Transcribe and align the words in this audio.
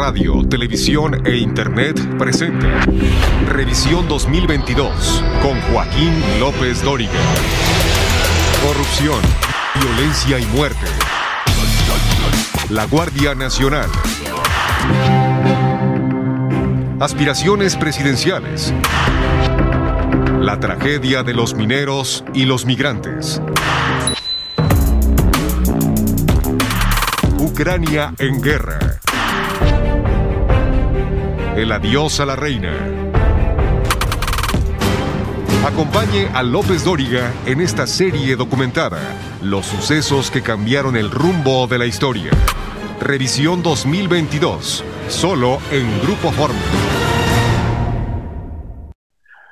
Radio, 0.00 0.42
televisión 0.48 1.26
e 1.26 1.36
internet 1.36 2.00
presenta 2.16 2.86
Revisión 3.50 4.08
2022 4.08 5.22
con 5.42 5.60
Joaquín 5.60 6.10
López 6.40 6.82
Dóriga. 6.82 7.12
Corrupción, 8.66 9.20
violencia 9.78 10.38
y 10.38 10.46
muerte. 10.56 10.86
La 12.70 12.86
Guardia 12.86 13.34
Nacional. 13.34 13.90
Aspiraciones 16.98 17.76
presidenciales. 17.76 18.72
La 20.40 20.58
tragedia 20.60 21.22
de 21.22 21.34
los 21.34 21.54
mineros 21.54 22.24
y 22.32 22.46
los 22.46 22.64
migrantes. 22.64 23.42
Ucrania 27.38 28.14
en 28.18 28.40
guerra. 28.40 28.89
El 31.60 31.72
adiós 31.72 32.20
a 32.20 32.24
la 32.24 32.36
reina. 32.36 32.72
Acompañe 35.62 36.28
a 36.32 36.42
López 36.42 36.86
Dóriga 36.86 37.34
en 37.44 37.60
esta 37.60 37.86
serie 37.86 38.34
documentada, 38.34 38.98
Los 39.42 39.66
sucesos 39.66 40.30
que 40.30 40.40
cambiaron 40.40 40.96
el 40.96 41.10
rumbo 41.10 41.66
de 41.66 41.76
la 41.76 41.84
historia. 41.84 42.30
Revisión 42.98 43.62
2022, 43.62 44.82
solo 45.08 45.58
en 45.70 46.00
Grupo 46.00 46.32
Fórmula. 46.32 46.64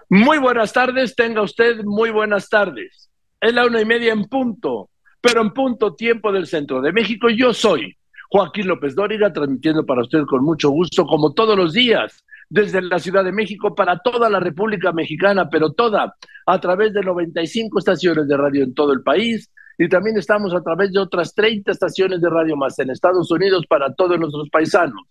Muy 0.08 0.38
buenas 0.38 0.72
tardes, 0.72 1.14
tenga 1.14 1.42
usted 1.42 1.84
muy 1.84 2.08
buenas 2.08 2.48
tardes. 2.48 3.10
Es 3.38 3.52
la 3.52 3.66
una 3.66 3.82
y 3.82 3.84
media 3.84 4.14
en 4.14 4.24
punto, 4.24 4.88
pero 5.20 5.42
en 5.42 5.50
punto 5.50 5.94
tiempo 5.94 6.32
del 6.32 6.46
centro 6.46 6.80
de 6.80 6.90
México. 6.90 7.28
Yo 7.28 7.52
soy 7.52 7.97
Joaquín 8.30 8.68
López 8.68 8.94
Dóriga, 8.94 9.32
transmitiendo 9.32 9.86
para 9.86 10.02
usted 10.02 10.24
con 10.26 10.44
mucho 10.44 10.68
gusto, 10.70 11.06
como 11.06 11.32
todos 11.32 11.56
los 11.56 11.72
días, 11.72 12.24
desde 12.50 12.82
la 12.82 12.98
Ciudad 12.98 13.24
de 13.24 13.32
México 13.32 13.74
para 13.74 13.98
toda 13.98 14.28
la 14.28 14.38
República 14.38 14.92
Mexicana, 14.92 15.48
pero 15.48 15.72
toda 15.72 16.14
a 16.46 16.60
través 16.60 16.92
de 16.92 17.00
95 17.00 17.78
estaciones 17.78 18.28
de 18.28 18.36
radio 18.36 18.64
en 18.64 18.74
todo 18.74 18.92
el 18.92 19.02
país. 19.02 19.50
Y 19.78 19.88
también 19.88 20.18
estamos 20.18 20.52
a 20.54 20.62
través 20.62 20.92
de 20.92 20.98
otras 20.98 21.34
30 21.34 21.72
estaciones 21.72 22.20
de 22.20 22.28
radio 22.28 22.56
más 22.56 22.78
en 22.78 22.90
Estados 22.90 23.30
Unidos 23.30 23.64
para 23.66 23.94
todos 23.94 24.18
nuestros 24.18 24.50
paisanos. 24.50 25.02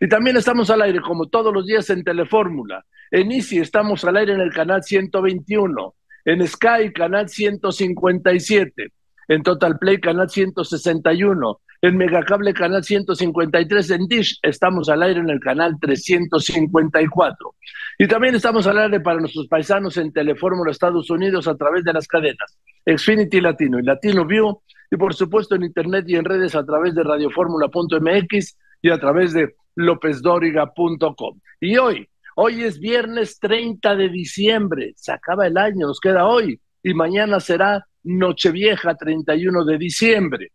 Y 0.00 0.08
también 0.08 0.36
estamos 0.36 0.68
al 0.70 0.82
aire, 0.82 1.00
como 1.00 1.26
todos 1.26 1.52
los 1.52 1.66
días, 1.66 1.88
en 1.90 2.02
Telefórmula. 2.02 2.84
En 3.10 3.30
Easy 3.30 3.58
estamos 3.58 4.04
al 4.04 4.16
aire 4.16 4.32
en 4.32 4.40
el 4.40 4.52
canal 4.52 4.82
121. 4.82 5.94
En 6.24 6.46
Sky, 6.46 6.92
canal 6.92 7.28
157. 7.28 8.92
En 9.28 9.42
Total 9.42 9.78
Play, 9.78 10.00
canal 10.00 10.28
161 10.30 11.60
en 11.86 11.96
Megacable 11.96 12.52
Canal 12.52 12.82
153, 12.82 13.90
en 13.92 14.08
Dish 14.08 14.38
estamos 14.42 14.88
al 14.88 15.04
aire 15.04 15.20
en 15.20 15.30
el 15.30 15.38
canal 15.38 15.76
354. 15.80 17.54
Y 17.98 18.08
también 18.08 18.34
estamos 18.34 18.66
al 18.66 18.78
aire 18.78 19.00
para 19.00 19.20
nuestros 19.20 19.46
paisanos 19.46 19.96
en 19.96 20.12
Telefórmula 20.12 20.72
Estados 20.72 21.08
Unidos 21.10 21.46
a 21.46 21.56
través 21.56 21.84
de 21.84 21.92
las 21.92 22.08
cadenas 22.08 22.58
Xfinity 22.84 23.40
Latino 23.40 23.78
y 23.78 23.82
Latino 23.82 24.26
View, 24.26 24.62
y 24.90 24.96
por 24.96 25.14
supuesto 25.14 25.54
en 25.54 25.62
internet 25.62 26.04
y 26.08 26.16
en 26.16 26.24
redes 26.24 26.56
a 26.56 26.64
través 26.64 26.94
de 26.94 27.04
radioformula.mx 27.04 28.58
y 28.82 28.90
a 28.90 28.98
través 28.98 29.32
de 29.32 29.54
lopezdoriga.com. 29.76 31.40
Y 31.60 31.76
hoy, 31.76 32.08
hoy 32.34 32.64
es 32.64 32.80
viernes 32.80 33.38
30 33.38 33.94
de 33.94 34.08
diciembre, 34.08 34.92
se 34.96 35.12
acaba 35.12 35.46
el 35.46 35.56
año, 35.56 35.86
nos 35.86 36.00
queda 36.00 36.26
hoy, 36.26 36.60
y 36.82 36.94
mañana 36.94 37.38
será 37.38 37.86
Nochevieja 38.02 38.94
31 38.94 39.64
de 39.64 39.78
diciembre. 39.78 40.52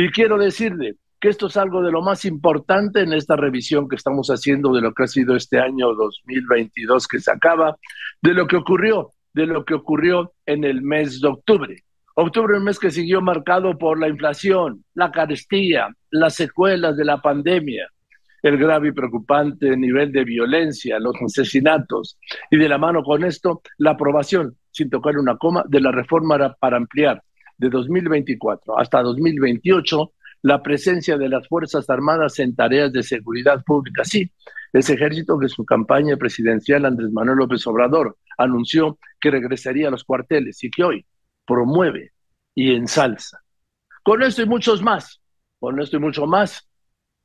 Y 0.00 0.12
quiero 0.12 0.38
decirle 0.38 0.94
que 1.20 1.28
esto 1.28 1.48
es 1.48 1.56
algo 1.56 1.82
de 1.82 1.90
lo 1.90 2.02
más 2.02 2.24
importante 2.24 3.00
en 3.00 3.12
esta 3.12 3.34
revisión 3.34 3.88
que 3.88 3.96
estamos 3.96 4.28
haciendo 4.28 4.72
de 4.72 4.80
lo 4.80 4.94
que 4.94 5.02
ha 5.02 5.06
sido 5.08 5.34
este 5.34 5.58
año 5.58 5.92
2022 5.92 7.08
que 7.08 7.18
se 7.18 7.32
acaba, 7.32 7.76
de 8.22 8.32
lo 8.32 8.46
que 8.46 8.54
ocurrió, 8.54 9.10
de 9.34 9.46
lo 9.46 9.64
que 9.64 9.74
ocurrió 9.74 10.34
en 10.46 10.62
el 10.62 10.82
mes 10.82 11.20
de 11.20 11.26
octubre. 11.26 11.82
Octubre, 12.14 12.58
un 12.58 12.62
mes 12.62 12.78
que 12.78 12.92
siguió 12.92 13.20
marcado 13.20 13.76
por 13.76 13.98
la 13.98 14.06
inflación, 14.06 14.84
la 14.94 15.10
carestía, 15.10 15.88
las 16.12 16.36
secuelas 16.36 16.96
de 16.96 17.04
la 17.04 17.20
pandemia, 17.20 17.88
el 18.44 18.56
grave 18.56 18.90
y 18.90 18.92
preocupante 18.92 19.76
nivel 19.76 20.12
de 20.12 20.22
violencia, 20.22 21.00
los 21.00 21.16
asesinatos, 21.20 22.20
y 22.52 22.56
de 22.56 22.68
la 22.68 22.78
mano 22.78 23.02
con 23.02 23.24
esto, 23.24 23.62
la 23.78 23.90
aprobación, 23.90 24.56
sin 24.70 24.90
tocar 24.90 25.18
una 25.18 25.36
coma, 25.38 25.64
de 25.66 25.80
la 25.80 25.90
reforma 25.90 26.54
para 26.60 26.76
ampliar 26.76 27.20
de 27.58 27.68
2024 27.68 28.78
hasta 28.78 29.02
2028 29.02 30.12
la 30.42 30.62
presencia 30.62 31.18
de 31.18 31.28
las 31.28 31.46
Fuerzas 31.48 31.90
Armadas 31.90 32.38
en 32.38 32.54
tareas 32.54 32.92
de 32.92 33.02
seguridad 33.02 33.62
pública. 33.64 34.04
Sí, 34.04 34.30
ese 34.72 34.94
ejército 34.94 35.38
que 35.38 35.48
su 35.48 35.64
campaña 35.64 36.16
presidencial 36.16 36.84
Andrés 36.84 37.10
Manuel 37.12 37.38
López 37.38 37.66
Obrador 37.66 38.16
anunció 38.36 38.98
que 39.20 39.30
regresaría 39.30 39.88
a 39.88 39.90
los 39.90 40.04
cuarteles 40.04 40.62
y 40.62 40.70
que 40.70 40.84
hoy 40.84 41.06
promueve 41.44 42.12
y 42.54 42.74
ensalza. 42.74 43.40
Con 44.02 44.22
esto 44.22 44.42
y 44.42 44.46
muchos 44.46 44.82
más, 44.82 45.20
con 45.58 45.80
esto 45.80 45.96
y 45.96 46.00
mucho 46.00 46.26
más, 46.26 46.68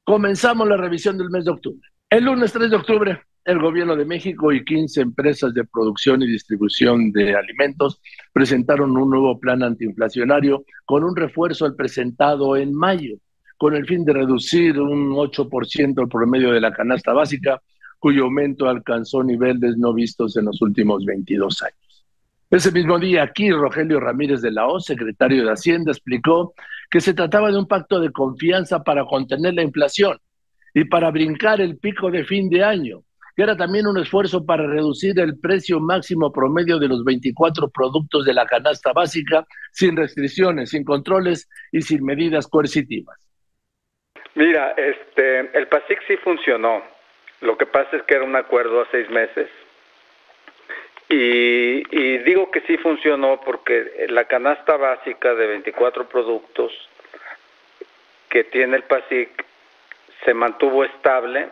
comenzamos 0.03 0.67
la 0.67 0.77
revisión 0.77 1.17
del 1.17 1.29
mes 1.29 1.45
de 1.45 1.51
octubre. 1.51 1.87
El 2.09 2.25
lunes 2.25 2.51
3 2.51 2.69
de 2.69 2.75
octubre 2.75 3.21
el 3.45 3.59
gobierno 3.59 3.95
de 3.95 4.05
México 4.05 4.51
y 4.53 4.63
15 4.63 5.01
empresas 5.01 5.53
de 5.53 5.65
producción 5.65 6.21
y 6.21 6.27
distribución 6.27 7.11
de 7.11 7.35
alimentos 7.35 7.99
presentaron 8.31 8.95
un 8.95 9.09
nuevo 9.09 9.39
plan 9.39 9.63
antiinflacionario 9.63 10.63
con 10.85 11.03
un 11.03 11.15
refuerzo 11.15 11.65
al 11.65 11.75
presentado 11.75 12.55
en 12.55 12.73
mayo, 12.73 13.17
con 13.57 13.75
el 13.75 13.85
fin 13.85 14.05
de 14.05 14.13
reducir 14.13 14.79
un 14.79 15.11
8% 15.11 16.01
el 16.01 16.07
promedio 16.07 16.51
de 16.51 16.61
la 16.61 16.71
canasta 16.71 17.11
básica, 17.11 17.61
cuyo 17.99 18.23
aumento 18.23 18.67
alcanzó 18.67 19.23
niveles 19.23 19.77
no 19.77 19.93
vistos 19.93 20.37
en 20.37 20.45
los 20.45 20.61
últimos 20.61 21.05
22 21.05 21.63
años. 21.63 22.05
Ese 22.49 22.71
mismo 22.71 22.99
día, 22.99 23.23
aquí 23.23 23.51
Rogelio 23.51 23.99
Ramírez 23.99 24.41
de 24.41 24.51
la 24.51 24.67
O, 24.67 24.79
secretario 24.79 25.43
de 25.43 25.51
Hacienda, 25.51 25.91
explicó 25.91 26.53
que 26.89 27.01
se 27.01 27.13
trataba 27.13 27.51
de 27.51 27.57
un 27.57 27.67
pacto 27.67 27.99
de 27.99 28.11
confianza 28.11 28.83
para 28.83 29.05
contener 29.05 29.55
la 29.55 29.63
inflación 29.63 30.17
y 30.73 30.85
para 30.85 31.09
brincar 31.11 31.61
el 31.61 31.77
pico 31.77 32.11
de 32.11 32.23
fin 32.25 32.49
de 32.49 32.63
año, 32.63 33.03
que 33.35 33.43
era 33.43 33.55
también 33.55 33.87
un 33.87 33.97
esfuerzo 33.97 34.45
para 34.45 34.67
reducir 34.67 35.19
el 35.19 35.39
precio 35.39 35.79
máximo 35.79 36.31
promedio 36.31 36.77
de 36.79 36.87
los 36.87 37.03
24 37.03 37.69
productos 37.69 38.25
de 38.25 38.33
la 38.33 38.45
canasta 38.45 38.93
básica 38.93 39.45
sin 39.71 39.97
restricciones, 39.97 40.69
sin 40.69 40.83
controles 40.83 41.49
y 41.71 41.81
sin 41.81 42.03
medidas 42.05 42.47
coercitivas. 42.47 43.17
Mira, 44.35 44.71
este, 44.77 45.57
el 45.57 45.67
PASIC 45.67 46.01
sí 46.07 46.17
funcionó. 46.17 46.83
Lo 47.41 47.57
que 47.57 47.65
pasa 47.65 47.97
es 47.97 48.03
que 48.03 48.15
era 48.15 48.23
un 48.23 48.35
acuerdo 48.35 48.81
a 48.81 48.87
seis 48.91 49.09
meses. 49.09 49.49
Y, 51.09 51.83
y 51.91 52.17
digo 52.19 52.49
que 52.49 52.61
sí 52.61 52.77
funcionó 52.77 53.41
porque 53.41 54.07
la 54.09 54.25
canasta 54.25 54.77
básica 54.77 55.35
de 55.35 55.47
24 55.47 56.07
productos 56.07 56.71
que 58.29 58.43
tiene 58.45 58.77
el 58.77 58.83
PASIC 58.83 59.45
se 60.25 60.33
mantuvo 60.33 60.83
estable 60.83 61.49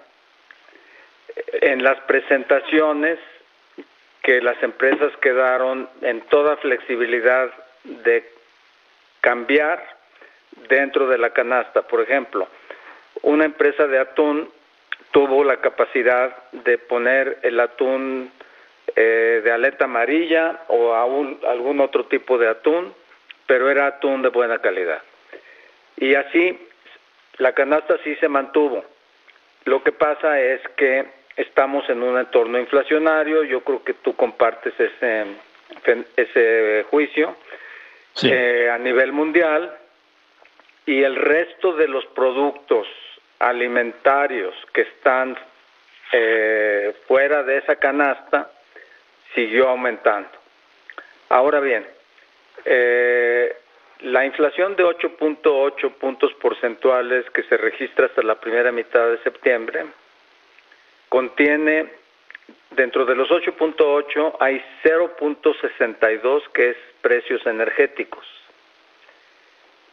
en 1.62 1.84
las 1.84 2.00
presentaciones 2.02 3.20
que 4.24 4.42
las 4.42 4.62
empresas 4.62 5.12
quedaron 5.18 5.90
en 6.02 6.22
toda 6.22 6.58
flexibilidad 6.58 7.52
de 7.84 8.30
cambiar 9.22 9.84
dentro 10.70 11.08
de 11.08 11.18
la 11.18 11.32
canasta. 11.32 11.82
Por 11.84 12.02
ejemplo, 12.02 12.48
una 13.24 13.46
empresa 13.46 13.88
de 13.88 14.00
atún 14.00 14.50
tuvo 15.12 15.44
la 15.44 15.58
capacidad 15.58 16.36
de 16.52 16.78
poner 16.78 17.40
el 17.44 17.60
atún 17.60 18.32
eh, 18.96 19.42
de 19.44 19.52
aleta 19.52 19.86
amarilla 19.86 20.62
o 20.68 20.94
algún 20.94 21.80
otro 21.80 22.06
tipo 22.06 22.38
de 22.38 22.48
atún, 22.48 22.94
pero 23.48 23.70
era 23.70 23.88
atún 23.88 24.22
de 24.22 24.30
buena 24.30 24.60
calidad. 24.60 25.02
Y 25.98 26.16
así 26.16 26.58
la 27.38 27.54
canasta 27.54 27.98
sí 28.04 28.16
se 28.16 28.28
mantuvo. 28.28 28.84
Lo 29.66 29.84
que 29.84 29.92
pasa 29.92 30.40
es 30.40 30.62
que 30.76 31.06
estamos 31.42 31.88
en 31.90 32.04
un 32.04 32.18
entorno 32.18 32.60
inflacionario, 32.60 33.44
yo 33.44 33.62
creo 33.62 33.84
que 33.84 33.96
tú 33.96 34.16
compartes 34.16 34.74
ese, 34.80 35.26
ese 36.16 36.86
juicio 36.90 37.36
eh, 38.24 38.70
a 38.72 38.78
nivel 38.78 39.12
mundial 39.12 39.76
y 40.86 41.04
el 41.04 41.16
resto 41.16 41.74
de 41.74 41.88
los 41.88 42.06
productos 42.08 42.88
alimentarios 43.40 44.54
que 44.74 44.82
están 44.82 45.38
eh, 46.12 46.94
fuera 47.08 47.44
de 47.44 47.58
esa 47.58 47.78
canasta 47.78 48.52
siguió 49.34 49.70
aumentando. 49.70 50.30
Ahora 51.30 51.60
bien, 51.60 51.88
eh, 52.66 53.56
la 54.02 54.26
inflación 54.26 54.76
de 54.76 54.84
8.8 54.84 55.94
puntos 55.94 56.34
porcentuales 56.34 57.30
que 57.32 57.44
se 57.44 57.56
registra 57.56 58.08
hasta 58.08 58.22
la 58.22 58.36
primera 58.36 58.72
mitad 58.72 59.08
de 59.08 59.18
septiembre 59.20 59.86
contiene, 61.12 61.92
dentro 62.70 63.06
de 63.06 63.16
los 63.16 63.30
8.8 63.30 64.38
hay 64.40 64.64
0.62 64.82 66.44
que 66.54 66.70
es 66.70 66.78
precios 67.02 67.46
energéticos. 67.46 68.26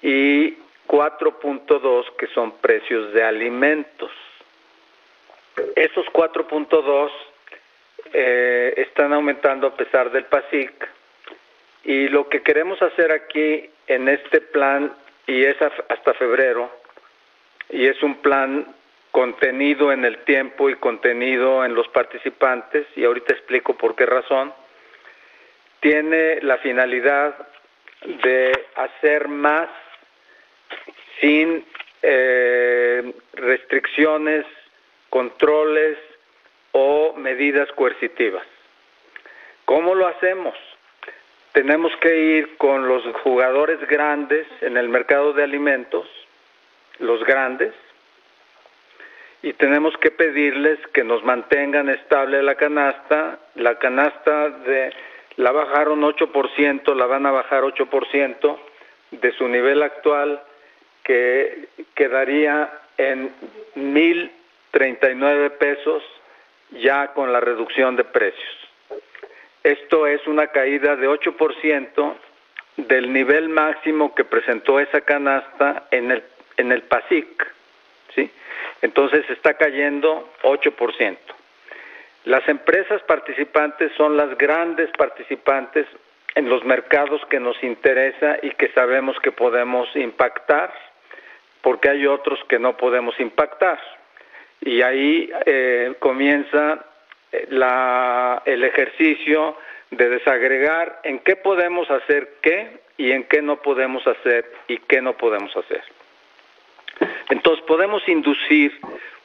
Y 0.00 0.56
4.2 0.86 2.04
que 2.16 2.28
son 2.28 2.52
precios 2.58 3.12
de 3.12 3.24
alimentos. 3.24 4.12
Esos 5.74 6.06
4.2 6.06 7.10
eh, 8.12 8.74
están 8.76 9.12
aumentando 9.12 9.66
a 9.66 9.76
pesar 9.76 10.12
del 10.12 10.26
PASIC 10.26 10.88
y 11.82 12.06
lo 12.06 12.28
que 12.28 12.42
queremos 12.42 12.80
hacer 12.80 13.10
aquí 13.10 13.68
en 13.88 14.08
este 14.08 14.40
plan 14.40 14.92
y 15.26 15.42
es 15.42 15.56
hasta 15.60 16.14
febrero 16.14 16.70
y 17.70 17.86
es 17.86 18.00
un 18.04 18.14
plan 18.18 18.72
contenido 19.18 19.90
en 19.90 20.04
el 20.04 20.18
tiempo 20.18 20.70
y 20.70 20.76
contenido 20.76 21.64
en 21.64 21.74
los 21.74 21.88
participantes 21.88 22.86
y 22.94 23.04
ahorita 23.04 23.32
explico 23.34 23.76
por 23.76 23.96
qué 23.96 24.06
razón 24.06 24.54
tiene 25.80 26.40
la 26.42 26.58
finalidad 26.58 27.34
de 28.22 28.52
hacer 28.76 29.26
más 29.26 29.68
sin 31.20 31.64
eh, 32.02 33.12
restricciones, 33.32 34.46
controles 35.10 35.98
o 36.70 37.14
medidas 37.14 37.68
coercitivas. 37.72 38.46
¿Cómo 39.64 39.96
lo 39.96 40.06
hacemos? 40.06 40.54
Tenemos 41.50 41.90
que 41.96 42.16
ir 42.16 42.56
con 42.56 42.86
los 42.86 43.02
jugadores 43.24 43.80
grandes 43.88 44.46
en 44.60 44.76
el 44.76 44.88
mercado 44.88 45.32
de 45.32 45.42
alimentos, 45.42 46.06
los 47.00 47.24
grandes, 47.24 47.74
y 49.42 49.52
tenemos 49.52 49.96
que 49.98 50.10
pedirles 50.10 50.78
que 50.92 51.04
nos 51.04 51.22
mantengan 51.24 51.88
estable 51.88 52.42
la 52.42 52.56
canasta. 52.56 53.38
La 53.54 53.78
canasta 53.78 54.50
de 54.50 54.92
la 55.36 55.52
bajaron 55.52 56.02
8%, 56.02 56.94
la 56.94 57.06
van 57.06 57.26
a 57.26 57.30
bajar 57.30 57.62
8% 57.62 58.58
de 59.12 59.32
su 59.32 59.46
nivel 59.48 59.82
actual, 59.82 60.42
que 61.04 61.68
quedaría 61.94 62.70
en 62.96 63.30
1.039 63.76 65.50
pesos 65.52 66.02
ya 66.82 67.08
con 67.14 67.32
la 67.32 67.40
reducción 67.40 67.96
de 67.96 68.04
precios. 68.04 68.56
Esto 69.62 70.06
es 70.06 70.26
una 70.26 70.48
caída 70.48 70.96
de 70.96 71.08
8% 71.08 72.14
del 72.76 73.12
nivel 73.12 73.48
máximo 73.48 74.14
que 74.14 74.24
presentó 74.24 74.80
esa 74.80 75.00
canasta 75.00 75.86
en 75.90 76.10
el, 76.10 76.22
en 76.56 76.72
el 76.72 76.82
PASIC. 76.82 77.46
¿sí? 78.14 78.30
Entonces 78.82 79.28
está 79.30 79.54
cayendo 79.54 80.30
8%. 80.42 81.16
Las 82.24 82.48
empresas 82.48 83.02
participantes 83.02 83.92
son 83.96 84.16
las 84.16 84.36
grandes 84.36 84.90
participantes 84.96 85.86
en 86.34 86.48
los 86.48 86.64
mercados 86.64 87.20
que 87.30 87.40
nos 87.40 87.62
interesa 87.64 88.38
y 88.42 88.50
que 88.50 88.68
sabemos 88.68 89.18
que 89.20 89.32
podemos 89.32 89.88
impactar, 89.96 90.72
porque 91.62 91.88
hay 91.88 92.06
otros 92.06 92.38
que 92.48 92.58
no 92.58 92.76
podemos 92.76 93.18
impactar. 93.18 93.80
Y 94.60 94.82
ahí 94.82 95.30
eh, 95.46 95.94
comienza 95.98 96.84
eh, 97.32 97.46
la, 97.50 98.42
el 98.44 98.62
ejercicio 98.64 99.56
de 99.90 100.08
desagregar 100.08 101.00
en 101.04 101.20
qué 101.20 101.36
podemos 101.36 101.90
hacer 101.90 102.34
qué 102.42 102.80
y 102.96 103.12
en 103.12 103.24
qué 103.24 103.40
no 103.40 103.62
podemos 103.62 104.06
hacer 104.06 104.44
y 104.66 104.78
qué 104.78 105.00
no 105.00 105.14
podemos 105.16 105.56
hacer. 105.56 105.82
Entonces 107.30 107.64
podemos 107.66 108.06
inducir 108.08 108.72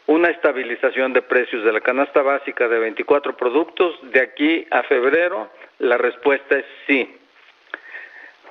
una 0.07 0.29
estabilización 0.29 1.13
de 1.13 1.21
precios 1.21 1.63
de 1.63 1.71
la 1.71 1.81
canasta 1.81 2.21
básica 2.21 2.67
de 2.67 2.79
24 2.79 3.38
productos 3.38 3.95
de 4.11 4.21
aquí 4.21 4.67
a 4.69 4.83
febrero? 4.83 5.50
La 5.79 5.97
respuesta 5.97 6.57
es 6.57 6.65
sí. 6.88 7.17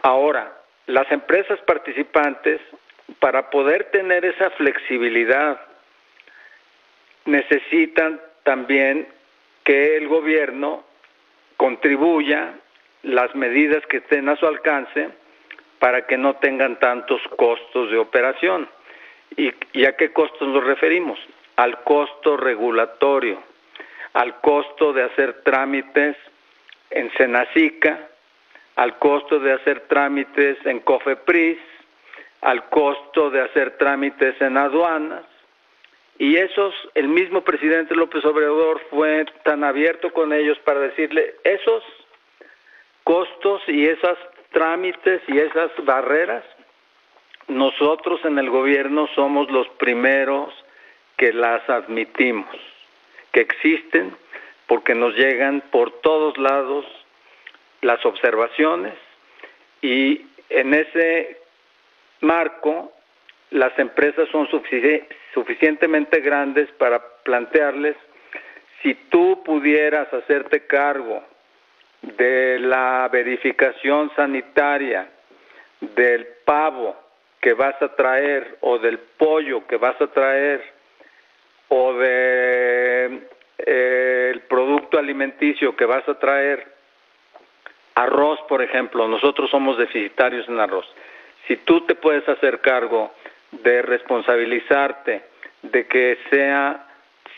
Ahora, 0.02 0.52
las 0.86 1.10
empresas 1.12 1.60
participantes, 1.60 2.60
para 3.18 3.50
poder 3.50 3.84
tener 3.90 4.24
esa 4.24 4.50
flexibilidad, 4.50 5.60
necesitan 7.26 8.20
también 8.42 9.06
que 9.64 9.96
el 9.96 10.08
gobierno 10.08 10.84
contribuya 11.56 12.54
las 13.02 13.34
medidas 13.34 13.84
que 13.86 13.98
estén 13.98 14.28
a 14.28 14.36
su 14.36 14.46
alcance 14.46 15.10
para 15.78 16.06
que 16.06 16.16
no 16.16 16.34
tengan 16.36 16.78
tantos 16.78 17.20
costos 17.36 17.90
de 17.90 17.98
operación. 17.98 18.68
¿Y, 19.36 19.84
a 19.84 19.96
qué 19.96 20.12
costos 20.12 20.48
nos 20.48 20.64
referimos? 20.64 21.18
Al 21.56 21.82
costo 21.84 22.36
regulatorio, 22.36 23.42
al 24.14 24.40
costo 24.40 24.92
de 24.92 25.04
hacer 25.04 25.42
trámites 25.42 26.16
en 26.90 27.12
Senacica, 27.14 28.08
al 28.76 28.98
costo 28.98 29.38
de 29.38 29.52
hacer 29.52 29.80
trámites 29.88 30.58
en 30.64 30.80
COFEPRIS, 30.80 31.58
al 32.40 32.68
costo 32.68 33.30
de 33.30 33.40
hacer 33.42 33.76
trámites 33.78 34.40
en 34.40 34.56
aduanas. 34.56 35.24
Y 36.18 36.36
esos, 36.36 36.74
el 36.94 37.08
mismo 37.08 37.42
presidente 37.42 37.94
López 37.94 38.24
Obrador 38.24 38.80
fue 38.90 39.24
tan 39.44 39.64
abierto 39.64 40.12
con 40.12 40.32
ellos 40.32 40.58
para 40.60 40.80
decirle, 40.80 41.34
esos 41.44 41.82
costos 43.04 43.62
y 43.66 43.86
esos 43.86 44.18
trámites 44.52 45.22
y 45.28 45.38
esas 45.38 45.70
barreras 45.84 46.44
nosotros 47.48 48.24
en 48.24 48.38
el 48.38 48.50
gobierno 48.50 49.08
somos 49.14 49.50
los 49.50 49.68
primeros 49.70 50.52
que 51.16 51.32
las 51.32 51.68
admitimos, 51.68 52.56
que 53.32 53.40
existen 53.40 54.16
porque 54.66 54.94
nos 54.94 55.14
llegan 55.14 55.62
por 55.70 56.00
todos 56.00 56.38
lados 56.38 56.86
las 57.80 58.04
observaciones 58.06 58.94
y 59.80 60.24
en 60.48 60.74
ese 60.74 61.38
marco 62.20 62.92
las 63.50 63.76
empresas 63.78 64.28
son 64.30 64.48
suficientemente 65.34 66.20
grandes 66.20 66.70
para 66.72 67.02
plantearles 67.24 67.96
si 68.82 68.94
tú 69.10 69.42
pudieras 69.44 70.12
hacerte 70.12 70.66
cargo 70.66 71.22
de 72.02 72.58
la 72.58 73.08
verificación 73.12 74.10
sanitaria 74.16 75.08
del 75.80 76.26
pavo 76.44 76.96
que 77.42 77.54
vas 77.54 77.74
a 77.82 77.88
traer 77.96 78.56
o 78.60 78.78
del 78.78 78.98
pollo 78.98 79.66
que 79.66 79.76
vas 79.76 80.00
a 80.00 80.06
traer 80.06 80.62
o 81.68 81.92
de 81.94 83.20
eh, 83.58 84.40
producto 84.48 84.96
alimenticio 84.96 85.74
que 85.74 85.84
vas 85.84 86.08
a 86.08 86.18
traer 86.20 86.64
arroz 87.96 88.38
por 88.48 88.62
ejemplo 88.62 89.08
nosotros 89.08 89.50
somos 89.50 89.76
deficitarios 89.76 90.48
en 90.48 90.60
arroz. 90.60 90.86
Si 91.48 91.56
tú 91.56 91.80
te 91.80 91.96
puedes 91.96 92.26
hacer 92.28 92.60
cargo 92.60 93.12
de 93.50 93.82
responsabilizarte 93.82 95.22
de 95.62 95.86
que 95.88 96.18
sea 96.30 96.86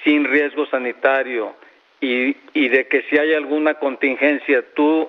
sin 0.05 0.27
riesgo 0.27 0.67
sanitario 0.67 1.55
y, 2.03 2.37
y 2.53 2.69
de 2.69 2.87
que 2.89 3.03
si 3.09 3.17
hay 3.17 3.33
alguna 3.33 3.75
contingencia 3.75 4.63
tú 4.75 5.09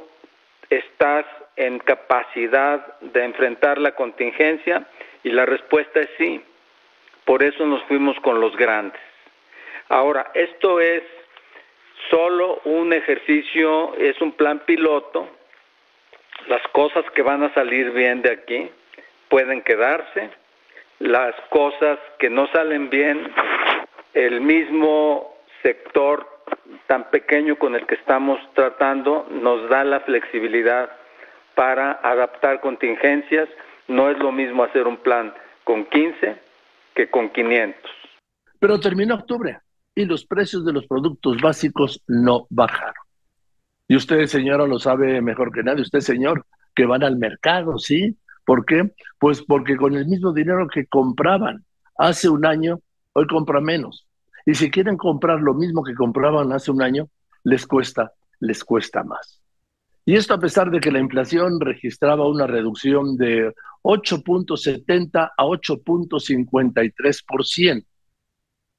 estás 0.70 1.26
en 1.56 1.80
capacidad 1.80 3.00
de 3.00 3.24
enfrentar 3.24 3.78
la 3.78 3.94
contingencia? 3.94 4.86
Y 5.24 5.30
la 5.30 5.46
respuesta 5.46 6.00
es 6.00 6.10
sí. 6.18 6.42
Por 7.26 7.44
eso 7.44 7.66
nos 7.66 7.84
fuimos 7.84 8.20
con 8.20 8.40
los 8.40 8.56
grandes. 8.56 9.02
Ahora, 9.90 10.32
esto 10.34 10.80
es 10.80 11.04
solo 12.10 12.62
un 12.66 12.94
ejercicio, 12.94 13.96
es 13.98 14.20
un 14.22 14.32
plan 14.34 14.60
piloto. 14.60 15.28
Las 16.48 16.62
cosas 16.70 17.04
que 17.12 17.22
van 17.22 17.44
a 17.44 17.54
salir 17.54 17.92
bien 17.92 18.22
de 18.22 18.32
aquí 18.32 18.70
pueden 19.30 19.62
quedarse. 19.62 20.30
Las 21.00 21.36
cosas 21.50 22.00
que 22.20 22.30
no 22.30 22.48
salen 22.48 22.90
bien, 22.90 23.34
el 24.14 24.42
mismo 24.42 25.36
sector 25.62 26.28
tan 26.88 27.10
pequeño 27.10 27.58
con 27.58 27.76
el 27.76 27.86
que 27.86 27.96
estamos 27.96 28.40
tratando 28.54 29.28
nos 29.30 29.68
da 29.70 29.84
la 29.84 30.02
flexibilidad 30.02 30.90
para 31.56 31.94
adaptar 32.04 32.62
contingencias. 32.62 33.50
No 33.88 34.10
es 34.10 34.18
lo 34.20 34.32
mismo 34.32 34.64
hacer 34.64 34.88
un 34.88 34.98
plan 34.98 35.34
con 35.64 35.86
15 35.86 36.38
que 36.96 37.10
con 37.10 37.30
500. 37.30 37.92
Pero 38.60 38.80
terminó 38.80 39.16
octubre 39.16 39.60
y 39.94 40.06
los 40.06 40.26
precios 40.26 40.66
de 40.66 40.74
los 40.74 40.88
productos 40.88 41.42
básicos 41.42 42.02
no 42.08 42.48
bajaron. 42.50 42.94
Y 43.88 43.96
usted, 43.96 44.26
señora, 44.26 44.66
lo 44.66 44.80
sabe 44.80 45.22
mejor 45.22 45.52
que 45.52 45.64
nadie. 45.64 45.84
Usted, 45.84 46.00
señor, 46.00 46.46
que 46.76 46.86
van 46.86 47.04
al 47.04 47.18
mercado, 47.18 47.78
¿sí? 47.78 48.18
¿Por 48.46 48.66
qué? 48.66 48.92
Pues 49.20 49.44
porque 49.44 49.78
con 49.78 49.96
el 49.96 50.06
mismo 50.08 50.34
dinero 50.34 50.68
que 50.68 50.86
compraban 50.86 51.64
hace 51.98 52.30
un 52.30 52.46
año, 52.46 52.80
hoy 53.14 53.28
compra 53.28 53.62
menos. 53.62 54.08
Y 54.46 54.56
si 54.56 54.70
quieren 54.70 54.98
comprar 54.98 55.40
lo 55.40 55.54
mismo 55.54 55.84
que 55.84 55.96
compraban 55.96 56.52
hace 56.52 56.72
un 56.72 56.82
año, 56.82 57.08
les 57.44 57.66
cuesta, 57.66 58.12
les 58.40 58.64
cuesta 58.64 59.04
más. 59.04 59.42
Y 60.06 60.16
esto 60.16 60.34
a 60.36 60.40
pesar 60.40 60.70
de 60.70 60.80
que 60.80 60.92
la 60.92 61.00
inflación 61.00 61.60
registraba 61.60 62.28
una 62.28 62.46
reducción 62.46 63.18
de 63.18 63.52
8.70 63.82 65.32
a 65.36 65.44
8.53%. 65.44 67.84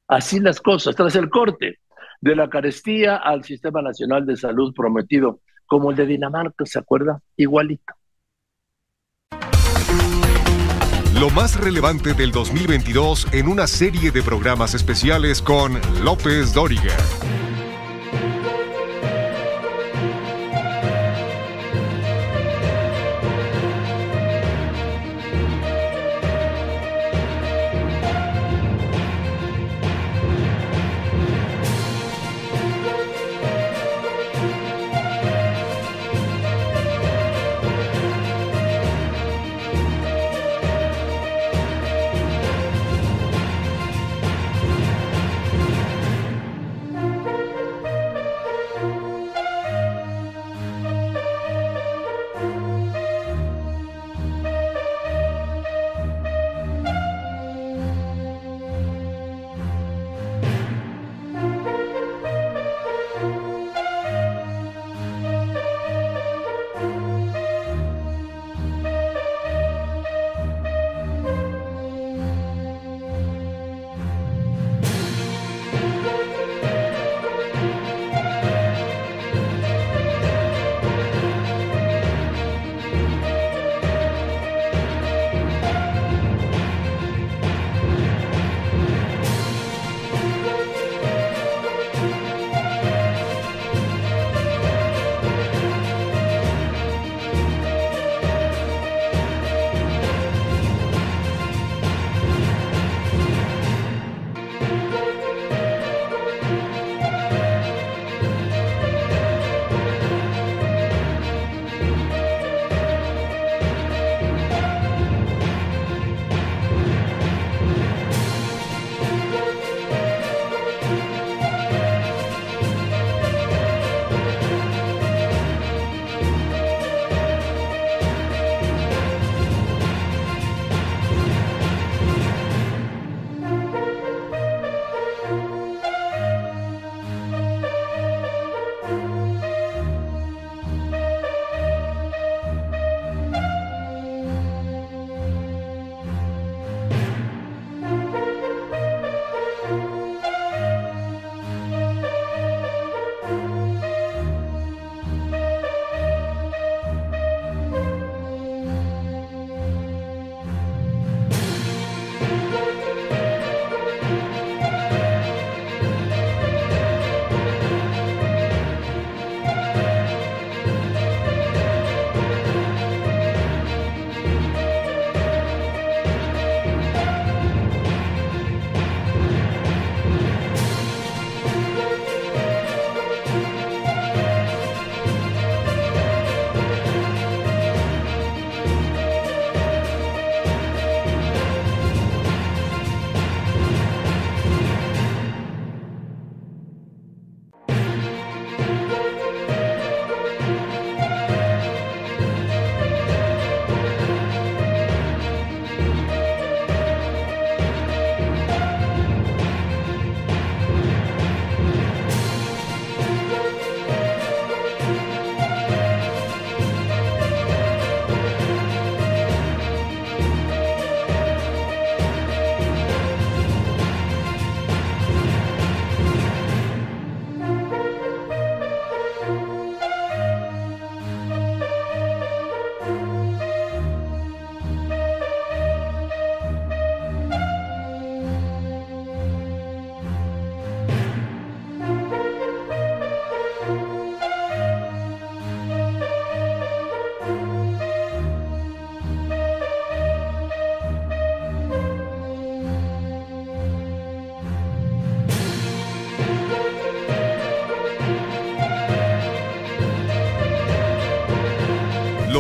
Así 0.09 0.38
las 0.38 0.61
cosas, 0.61 0.95
tras 0.95 1.16
el 1.16 1.28
corte 1.28 1.80
de 2.21 2.37
la 2.37 2.49
carestía 2.49 3.16
al 3.16 3.42
Sistema 3.42 3.83
Nacional 3.83 4.25
de 4.25 4.37
Salud 4.37 4.73
prometido, 4.73 5.40
como 5.66 5.90
el 5.90 5.97
de 5.97 6.06
Dinamarca, 6.06 6.64
¿se 6.64 6.78
acuerda? 6.78 7.21
Igualito. 7.37 7.92
Lo 11.18 11.30
más 11.30 11.59
relevante 11.59 12.14
del 12.14 12.30
2022 12.30 13.26
en 13.33 13.49
una 13.49 13.66
serie 13.66 14.12
de 14.12 14.23
programas 14.23 14.75
especiales 14.75 15.42
con 15.42 15.80
López 16.04 16.54
Dóriga. 16.54 16.95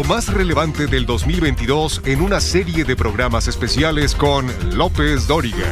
Más 0.08 0.32
relevante 0.32 0.86
del 0.86 1.04
2022 1.04 2.06
en 2.06 2.20
una 2.20 2.38
serie 2.38 2.84
de 2.84 2.94
programas 2.94 3.48
especiales 3.48 4.14
con 4.14 4.46
López 4.76 5.26
Dóriga. 5.26 5.66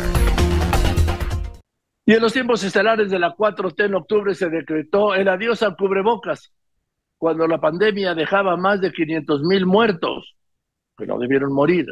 Y 2.05 2.15
en 2.15 2.21
los 2.21 2.33
tiempos 2.33 2.65
estelares 2.65 3.11
de 3.11 3.19
la 3.21 3.35
4T 3.37 3.85
en 3.85 3.95
octubre 3.95 4.35
se 4.35 4.51
decretó 4.51 5.15
el 5.15 5.29
adiós 5.29 5.63
al 5.63 5.77
cubrebocas, 5.77 6.53
cuando 7.17 7.47
la 7.47 7.59
pandemia 7.59 8.15
dejaba 8.15 8.57
más 8.57 8.81
de 8.81 8.91
500 8.91 9.43
mil 9.43 9.67
muertos, 9.67 10.35
que 10.99 11.07
no 11.07 11.17
debieron 11.19 11.53
morir, 11.53 11.87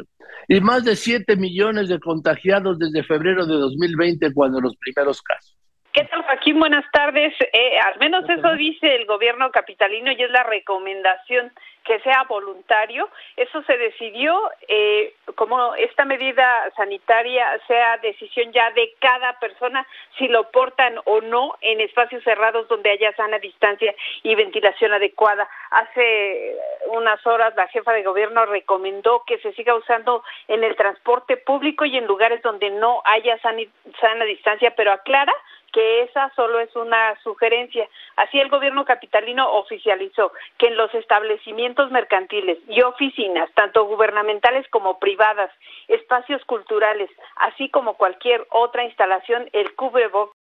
y 0.49 0.59
más 0.59 0.83
de 0.83 0.97
7 0.97 1.37
millones 1.37 1.87
de 1.87 1.99
contagiados 1.99 2.77
desde 2.77 3.03
febrero 3.03 3.45
de 3.45 3.55
2020, 3.55 4.33
cuando 4.33 4.59
los 4.59 4.75
primeros 4.75 5.21
casos. 5.21 5.57
¿Qué 5.93 6.03
tal, 6.05 6.23
Joaquín? 6.23 6.59
Buenas 6.59 6.85
tardes. 6.91 7.33
Eh, 7.39 7.79
al 7.79 7.99
menos 7.99 8.27
eso 8.27 8.53
dice 8.55 8.95
el 8.95 9.05
gobierno 9.05 9.51
capitalino 9.51 10.11
y 10.11 10.23
es 10.23 10.31
la 10.31 10.43
recomendación 10.43 11.53
que 11.83 11.99
sea 11.99 12.23
voluntario. 12.23 13.09
Eso 13.35 13.61
se 13.63 13.77
decidió 13.77 14.51
eh, 14.67 15.13
como 15.35 15.75
esta 15.75 16.05
medida 16.05 16.71
sanitaria 16.75 17.59
sea 17.67 17.97
decisión 17.97 18.51
ya 18.51 18.71
de 18.71 18.93
cada 18.99 19.39
persona 19.39 19.85
si 20.17 20.27
lo 20.27 20.49
portan 20.51 20.95
o 21.05 21.21
no 21.21 21.55
en 21.61 21.81
espacios 21.81 22.23
cerrados 22.23 22.67
donde 22.67 22.91
haya 22.91 23.15
sana 23.15 23.39
distancia 23.39 23.93
y 24.23 24.35
ventilación 24.35 24.93
adecuada. 24.93 25.47
Hace 25.71 26.55
unas 26.87 27.25
horas 27.25 27.55
la 27.55 27.67
jefa 27.67 27.93
de 27.93 28.03
gobierno 28.03 28.45
recomendó 28.45 29.23
que 29.25 29.37
se 29.39 29.53
siga 29.53 29.75
usando 29.75 30.23
en 30.47 30.63
el 30.63 30.75
transporte 30.75 31.37
público 31.37 31.85
y 31.85 31.97
en 31.97 32.05
lugares 32.05 32.41
donde 32.41 32.69
no 32.69 33.01
haya 33.05 33.37
sana 33.39 34.25
distancia, 34.25 34.73
pero 34.75 34.91
aclara 34.91 35.33
que 35.73 36.03
esa 36.03 36.31
solo 36.35 36.59
es 36.59 36.73
una 36.75 37.19
sugerencia. 37.23 37.89
Así 38.15 38.39
el 38.39 38.49
gobierno 38.49 38.85
capitalino 38.85 39.51
oficializó 39.51 40.31
que 40.57 40.67
en 40.67 40.77
los 40.77 40.93
establecimientos 40.93 41.91
mercantiles 41.91 42.59
y 42.69 42.81
oficinas, 42.81 43.49
tanto 43.55 43.85
gubernamentales 43.85 44.65
como 44.69 44.99
privadas, 44.99 45.51
espacios 45.89 46.45
culturales, 46.45 47.09
así 47.35 47.69
como 47.69 47.95
cualquier 47.95 48.45
otra 48.51 48.85
instalación, 48.85 49.49
el 49.51 49.75
cubrebocas 49.75 50.42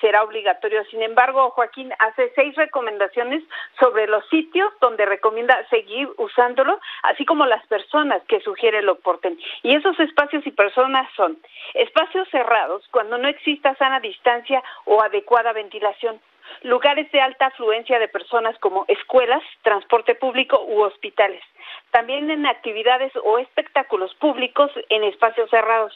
será 0.00 0.22
obligatorio. 0.22 0.84
Sin 0.86 1.02
embargo, 1.02 1.50
Joaquín 1.50 1.92
hace 1.98 2.32
seis 2.34 2.54
recomendaciones 2.56 3.42
sobre 3.78 4.06
los 4.06 4.26
sitios 4.28 4.72
donde 4.80 5.06
recomienda 5.06 5.66
seguir 5.68 6.08
usándolo, 6.16 6.80
así 7.02 7.24
como 7.24 7.46
las 7.46 7.64
personas 7.66 8.22
que 8.28 8.40
sugiere 8.40 8.82
lo 8.82 8.96
porten. 8.96 9.38
Y 9.62 9.74
esos 9.74 9.98
espacios 10.00 10.46
y 10.46 10.50
personas 10.50 11.08
son 11.16 11.38
espacios 11.74 12.28
cerrados 12.30 12.86
cuando 12.90 13.18
no 13.18 13.28
exista 13.28 13.74
sana 13.76 14.00
distancia 14.00 14.62
o 14.84 15.02
adecuada 15.02 15.52
ventilación, 15.52 16.20
lugares 16.62 17.10
de 17.12 17.20
alta 17.20 17.46
afluencia 17.46 17.98
de 17.98 18.08
personas 18.08 18.58
como 18.58 18.84
escuelas, 18.88 19.42
transporte 19.62 20.14
público 20.14 20.62
u 20.64 20.82
hospitales. 20.82 21.42
También 21.90 22.30
en 22.30 22.46
actividades 22.46 23.12
o 23.22 23.38
espectáculos 23.38 24.14
públicos 24.14 24.70
en 24.88 25.04
espacios 25.04 25.50
cerrados 25.50 25.94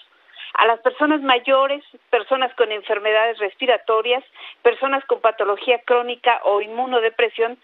a 0.54 0.66
las 0.66 0.80
personas 0.80 1.20
mayores, 1.22 1.84
personas 2.10 2.54
con 2.54 2.70
enfermedades 2.70 3.38
respiratorias, 3.38 4.24
personas 4.62 5.04
con 5.06 5.20
patología 5.20 5.80
crónica 5.84 6.40
o 6.44 6.60
inmunodepresión, 6.60 7.58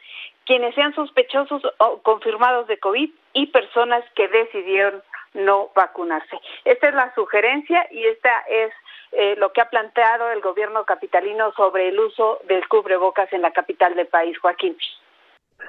quienes 0.44 0.74
sean 0.74 0.94
sospechosos 0.94 1.62
o 1.78 1.98
confirmados 2.02 2.66
de 2.66 2.78
COVID 2.78 3.10
y 3.32 3.46
personas 3.46 4.04
que 4.16 4.28
decidieron 4.28 5.02
no 5.34 5.70
vacunarse. 5.76 6.36
Esta 6.64 6.88
es 6.88 6.94
la 6.94 7.14
sugerencia 7.14 7.86
y 7.92 8.04
esta 8.04 8.40
es 8.48 8.72
eh, 9.12 9.36
lo 9.36 9.52
que 9.52 9.60
ha 9.60 9.70
planteado 9.70 10.30
el 10.32 10.40
gobierno 10.40 10.84
capitalino 10.84 11.52
sobre 11.52 11.88
el 11.88 11.98
uso 11.98 12.40
del 12.48 12.66
cubrebocas 12.66 13.32
en 13.32 13.42
la 13.42 13.52
capital 13.52 13.94
del 13.94 14.08
país, 14.08 14.36
Joaquín. 14.38 14.76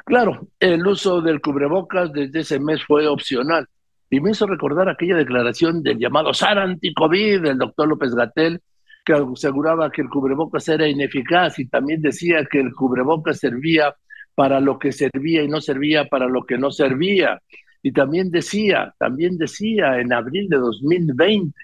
Claro, 0.06 0.40
el 0.60 0.86
uso 0.88 1.22
del 1.22 1.42
cubrebocas 1.42 2.12
desde 2.12 2.40
ese 2.40 2.60
mes 2.60 2.84
fue 2.84 3.08
opcional 3.08 3.68
y 4.12 4.20
me 4.20 4.32
hizo 4.32 4.46
recordar 4.46 4.90
aquella 4.90 5.16
declaración 5.16 5.82
del 5.82 5.98
llamado 5.98 6.34
SAR 6.34 6.60
anti-COVID 6.60 7.44
del 7.44 7.58
doctor 7.58 7.88
López 7.88 8.14
Gatel, 8.14 8.62
que 9.06 9.14
aseguraba 9.14 9.90
que 9.90 10.02
el 10.02 10.10
cubrebocas 10.10 10.68
era 10.68 10.86
ineficaz 10.86 11.58
y 11.60 11.68
también 11.68 12.02
decía 12.02 12.46
que 12.46 12.60
el 12.60 12.74
cubrebocas 12.74 13.40
servía 13.40 13.96
para 14.36 14.60
lo 14.60 14.78
que 14.78 14.92
servía 14.92 15.44
y 15.44 15.48
no 15.48 15.62
servía 15.62 16.06
para 16.10 16.28
lo 16.28 16.44
que 16.46 16.58
no 16.58 16.72
servía. 16.72 17.42
Y 17.82 17.94
también 17.94 18.30
decía, 18.32 18.94
también 19.00 19.38
decía 19.38 19.98
en 20.02 20.12
abril 20.12 20.50
de 20.50 20.58
2020 20.58 21.58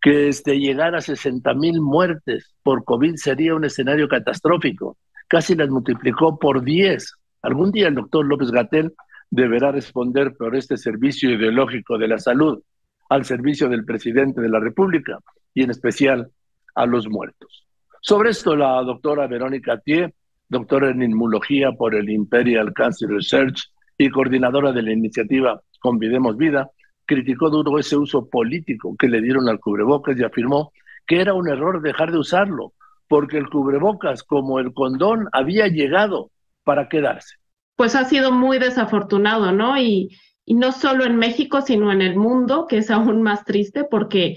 que 0.00 0.28
este, 0.28 0.60
llegar 0.60 0.94
a 0.94 1.00
60 1.00 1.52
mil 1.54 1.80
muertes 1.80 2.54
por 2.62 2.84
COVID 2.84 3.16
sería 3.16 3.56
un 3.56 3.64
escenario 3.64 4.08
catastrófico. 4.08 4.96
Casi 5.26 5.56
las 5.56 5.68
multiplicó 5.68 6.38
por 6.38 6.62
10. 6.62 7.12
Algún 7.42 7.72
día 7.72 7.88
el 7.88 7.96
doctor 7.96 8.24
López 8.24 8.52
Gatel 8.52 8.94
deberá 9.32 9.72
responder 9.72 10.36
por 10.36 10.54
este 10.54 10.76
servicio 10.76 11.30
ideológico 11.30 11.96
de 11.96 12.06
la 12.06 12.18
salud 12.18 12.62
al 13.08 13.24
servicio 13.24 13.66
del 13.66 13.86
presidente 13.86 14.42
de 14.42 14.50
la 14.50 14.60
República 14.60 15.18
y 15.54 15.62
en 15.62 15.70
especial 15.70 16.30
a 16.74 16.84
los 16.84 17.08
muertos. 17.08 17.66
Sobre 18.02 18.30
esto, 18.30 18.54
la 18.54 18.82
doctora 18.82 19.26
Verónica 19.26 19.78
Thier, 19.78 20.12
doctora 20.50 20.90
en 20.90 21.02
inmunología 21.02 21.72
por 21.72 21.94
el 21.94 22.10
Imperial 22.10 22.74
Cancer 22.74 23.08
Research 23.08 23.72
y 23.96 24.10
coordinadora 24.10 24.70
de 24.70 24.82
la 24.82 24.92
iniciativa 24.92 25.62
Convidemos 25.80 26.36
Vida, 26.36 26.70
criticó 27.06 27.48
duro 27.48 27.78
ese 27.78 27.96
uso 27.96 28.28
político 28.28 28.94
que 28.98 29.08
le 29.08 29.22
dieron 29.22 29.48
al 29.48 29.60
cubrebocas 29.60 30.18
y 30.18 30.24
afirmó 30.24 30.72
que 31.06 31.22
era 31.22 31.32
un 31.32 31.48
error 31.48 31.80
dejar 31.80 32.12
de 32.12 32.18
usarlo, 32.18 32.74
porque 33.08 33.38
el 33.38 33.48
cubrebocas, 33.48 34.24
como 34.24 34.58
el 34.58 34.74
condón, 34.74 35.28
había 35.32 35.68
llegado 35.68 36.30
para 36.64 36.90
quedarse 36.90 37.41
pues 37.82 37.96
ha 37.96 38.04
sido 38.04 38.30
muy 38.30 38.60
desafortunado, 38.60 39.50
¿no? 39.50 39.76
Y, 39.76 40.16
no 40.46 40.70
solo 40.70 41.04
en 41.04 41.16
México, 41.16 41.62
sino 41.62 41.90
en 41.90 42.00
el 42.00 42.14
mundo, 42.14 42.68
que 42.68 42.78
es 42.78 42.92
aún 42.92 43.22
más 43.22 43.44
triste 43.44 43.82
porque 43.82 44.36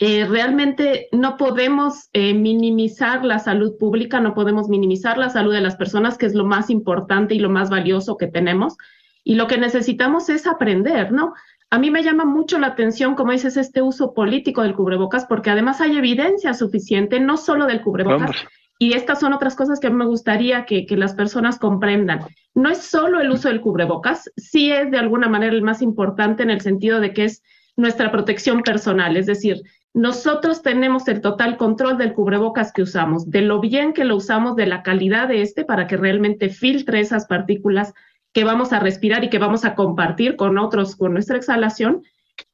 eh, 0.00 0.26
realmente 0.26 1.08
no 1.12 1.36
podemos 1.36 2.08
eh, 2.12 2.34
minimizar 2.34 3.24
la 3.24 3.38
salud 3.38 3.78
pública, 3.78 4.18
no 4.18 4.34
podemos 4.34 4.68
minimizar 4.68 5.18
la 5.18 5.30
salud 5.30 5.52
de 5.52 5.60
las 5.60 5.76
personas, 5.76 6.18
que 6.18 6.26
es 6.26 6.34
lo 6.34 6.44
más 6.44 6.68
importante 6.68 7.36
y 7.36 7.38
lo 7.38 7.48
más 7.48 7.70
valioso 7.70 8.16
que 8.16 8.26
tenemos. 8.26 8.76
Y 9.22 9.36
lo 9.36 9.46
que 9.46 9.58
necesitamos 9.58 10.28
es 10.28 10.48
aprender, 10.48 11.12
¿no? 11.12 11.34
A 11.70 11.78
mí 11.78 11.92
me 11.92 12.02
llama 12.02 12.24
mucho 12.24 12.58
la 12.58 12.68
atención, 12.68 13.14
como 13.14 13.30
dices, 13.30 13.56
este 13.56 13.82
uso 13.82 14.14
político 14.14 14.62
del 14.62 14.74
cubrebocas, 14.74 15.26
porque 15.26 15.50
además 15.50 15.80
hay 15.80 15.96
evidencia 15.96 16.54
suficiente, 16.54 17.20
no 17.20 17.36
solo 17.36 17.66
del 17.66 17.82
cubrebocas, 17.82 18.32
y 18.82 18.94
estas 18.94 19.20
son 19.20 19.34
otras 19.34 19.56
cosas 19.56 19.78
que 19.78 19.90
me 19.90 20.06
gustaría 20.06 20.64
que, 20.64 20.86
las 20.96 21.12
personas 21.12 21.58
comprendan. 21.58 22.20
No 22.54 22.70
es 22.70 22.78
solo 22.78 23.20
el 23.20 23.30
uso 23.30 23.48
del 23.48 23.60
cubrebocas, 23.60 24.32
sí 24.38 24.72
es 24.72 24.90
de 24.90 24.96
alguna 24.96 25.28
manera 25.28 25.54
el 25.54 25.60
más 25.60 25.82
importante 25.82 26.42
en 26.42 26.48
el 26.48 26.62
sentido 26.62 26.98
de 26.98 27.12
que 27.12 27.24
es 27.24 27.42
nuestra 27.76 28.10
protección 28.10 28.62
personal, 28.62 29.18
es 29.18 29.26
decir, 29.26 29.60
nosotros 29.92 30.62
tenemos 30.62 31.06
el 31.08 31.20
total 31.20 31.58
control 31.58 31.98
del 31.98 32.14
cubrebocas 32.14 32.72
que 32.72 32.80
usamos, 32.80 33.30
de 33.30 33.42
lo 33.42 33.60
bien 33.60 33.92
que 33.92 34.06
lo 34.06 34.16
usamos, 34.16 34.56
de 34.56 34.66
la 34.66 34.82
calidad 34.82 35.28
de 35.28 35.42
este 35.42 35.66
para 35.66 35.86
que 35.86 35.98
realmente 35.98 36.48
filtre 36.48 37.00
esas 37.00 37.26
partículas 37.26 37.92
que 38.32 38.44
vamos 38.44 38.72
a 38.72 38.80
respirar 38.80 39.24
y 39.24 39.28
que 39.28 39.38
vamos 39.38 39.66
a 39.66 39.74
compartir 39.74 40.36
con 40.36 40.56
otros 40.56 40.96
con 40.96 41.12
nuestra 41.12 41.36
exhalación 41.36 42.02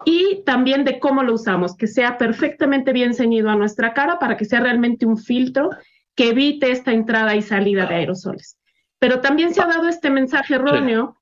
y 0.05 0.43
también 0.45 0.85
de 0.85 0.99
cómo 0.99 1.23
lo 1.23 1.35
usamos, 1.35 1.77
que 1.77 1.87
sea 1.87 2.19
perfectamente 2.19 2.93
bien 2.93 3.15
ceñido 3.15 3.49
a 3.49 3.57
nuestra 3.57 3.95
cara 3.95 4.19
para 4.19 4.37
que 4.37 4.45
sea 4.45 4.59
realmente 4.59 5.07
un 5.07 5.19
filtro 5.19 5.71
que 6.17 6.31
evite 6.31 6.73
esta 6.73 6.93
entrada 6.93 7.37
y 7.37 7.43
salida 7.43 7.87
de 7.87 7.95
aerosoles. 7.95 8.59
Pero 8.99 9.21
también 9.21 9.55
se 9.55 9.63
ha 9.63 9.67
dado 9.67 9.89
este 9.89 10.11
mensaje 10.11 10.55
erróneo 10.55 11.17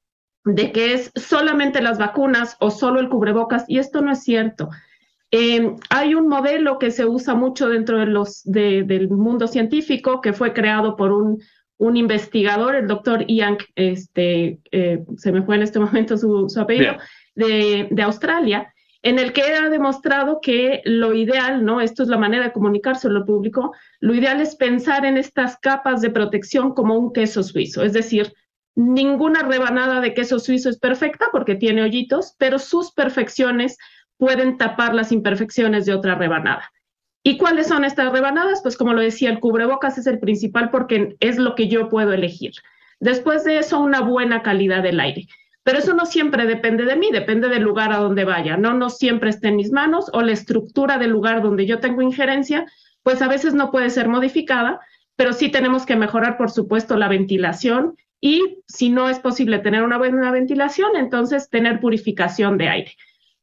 de 0.44 0.72
que 0.72 0.94
es 0.94 1.11
solamente 1.16 1.83
las 1.83 1.98
vacunas 1.98 2.57
o 2.61 2.70
solo 2.70 3.00
el 3.00 3.09
cubrebocas, 3.09 3.64
y 3.68 3.78
esto 3.78 4.00
no 4.00 4.12
es 4.12 4.22
cierto. 4.22 4.70
Eh, 5.30 5.74
hay 5.90 6.14
un 6.14 6.28
modelo 6.28 6.78
que 6.78 6.90
se 6.90 7.07
usa 7.07 7.35
mucho 7.35 7.68
dentro 7.68 7.98
de 7.98 8.07
los, 8.07 8.42
del 8.44 9.09
mundo 9.09 9.48
científico 9.48 10.20
que 10.20 10.33
fue 10.33 10.52
creado 10.52 10.96
por 10.96 11.12
un, 11.12 11.42
un 11.78 11.96
investigador, 11.96 12.76
el 12.76 12.87
doctor 12.87 13.24
Ian, 13.26 13.59
este, 13.74 14.61
eh, 14.70 15.02
se 15.16 15.33
me 15.33 15.42
fue 15.42 15.57
en 15.57 15.62
este 15.62 15.80
momento 15.80 16.16
su, 16.16 16.48
apellido, 16.57 16.96
de, 17.35 17.88
de, 17.90 18.02
Australia, 18.02 18.72
en 19.04 19.18
el 19.18 19.34
que 19.34 19.42
ha 19.42 19.68
demostrado 19.68 20.40
que 20.40 20.80
lo 20.86 21.12
ideal, 21.12 21.62
¿no? 21.62 21.82
Esto 21.82 22.02
es 22.02 22.08
la 22.08 22.16
manera 22.16 22.44
de 22.44 22.52
comunicarse 22.52 23.10
lo 23.10 23.26
público, 23.26 23.74
lo 24.00 24.14
ideal 24.14 24.40
es 24.40 24.56
pensar 24.56 25.04
en 25.04 25.18
estas 25.18 25.58
capas 25.58 26.00
de 26.00 26.08
protección 26.08 26.72
como 26.72 26.98
un 26.98 27.12
queso 27.12 27.42
suizo, 27.42 27.82
es 27.82 27.92
decir, 27.92 28.32
ninguna 28.74 29.42
rebanada 29.42 30.00
de 30.00 30.14
queso 30.14 30.38
suizo 30.38 30.70
es 30.70 30.78
perfecta 30.78 31.26
porque 31.32 31.54
tiene 31.54 31.82
hoyitos, 31.82 32.34
pero 32.38 32.58
sus 32.58 32.92
perfecciones 32.92 33.76
pueden 34.16 34.56
tapar 34.56 34.94
las 34.94 35.12
imperfecciones 35.12 35.84
de 35.84 35.92
otra 35.92 36.14
rebanada. 36.14 36.72
¿Y 37.22 37.36
cuáles 37.36 37.68
son 37.68 37.84
estas 37.84 38.10
rebanadas? 38.10 38.62
Pues 38.62 38.76
como 38.76 38.94
lo 38.94 39.02
decía, 39.02 39.28
el 39.28 39.38
cubrebocas 39.38 39.98
es 39.98 40.06
el 40.06 40.18
principal 40.18 40.70
porque 40.70 41.14
es 41.20 41.36
lo 41.36 41.54
que 41.54 41.68
yo 41.68 41.90
puedo 41.90 42.14
elegir. 42.14 42.52
Después 43.00 43.44
de 43.44 43.58
eso, 43.58 43.80
una 43.80 44.00
buena 44.00 44.42
calidad 44.42 44.82
del 44.82 44.98
aire. 44.98 45.26
Pero 45.64 45.79
eso 45.79 45.94
no 45.94 46.07
siempre 46.07 46.46
depende 46.46 46.85
de 46.85 46.94
mí, 46.94 47.09
depende 47.11 47.48
del 47.48 47.62
lugar 47.62 47.92
a 47.92 47.96
donde 47.96 48.24
vaya. 48.24 48.57
No, 48.57 48.74
no 48.74 48.90
siempre 48.90 49.31
está 49.31 49.48
en 49.48 49.57
mis 49.57 49.72
manos 49.72 50.11
o 50.12 50.22
la 50.22 50.33
estructura 50.33 50.98
del 50.98 51.11
lugar 51.11 51.42
donde 51.42 51.66
yo 51.66 51.81
tengo 51.81 52.03
injerencia, 52.03 52.66
pues 53.03 53.22
a 53.22 53.29
veces 53.29 53.55
no 53.55 53.70
puede 53.70 53.90
ser 53.90 54.09
modificada, 54.09 54.81
pero 55.16 55.33
sí 55.33 55.48
tenemos 55.48 55.87
que 55.87 55.96
mejorar, 55.96 56.37
por 56.37 56.50
supuesto, 56.50 56.96
la 56.96 57.09
ventilación 57.09 57.96
y 58.20 58.59
si 58.66 58.90
no 58.90 59.09
es 59.09 59.18
posible 59.18 59.59
tener 59.59 59.83
una 59.83 59.98
buena 59.98 60.31
ventilación, 60.31 60.96
entonces 60.96 61.48
tener 61.50 61.81
purificación 61.81 62.59
de 62.59 62.68
aire. 62.68 62.92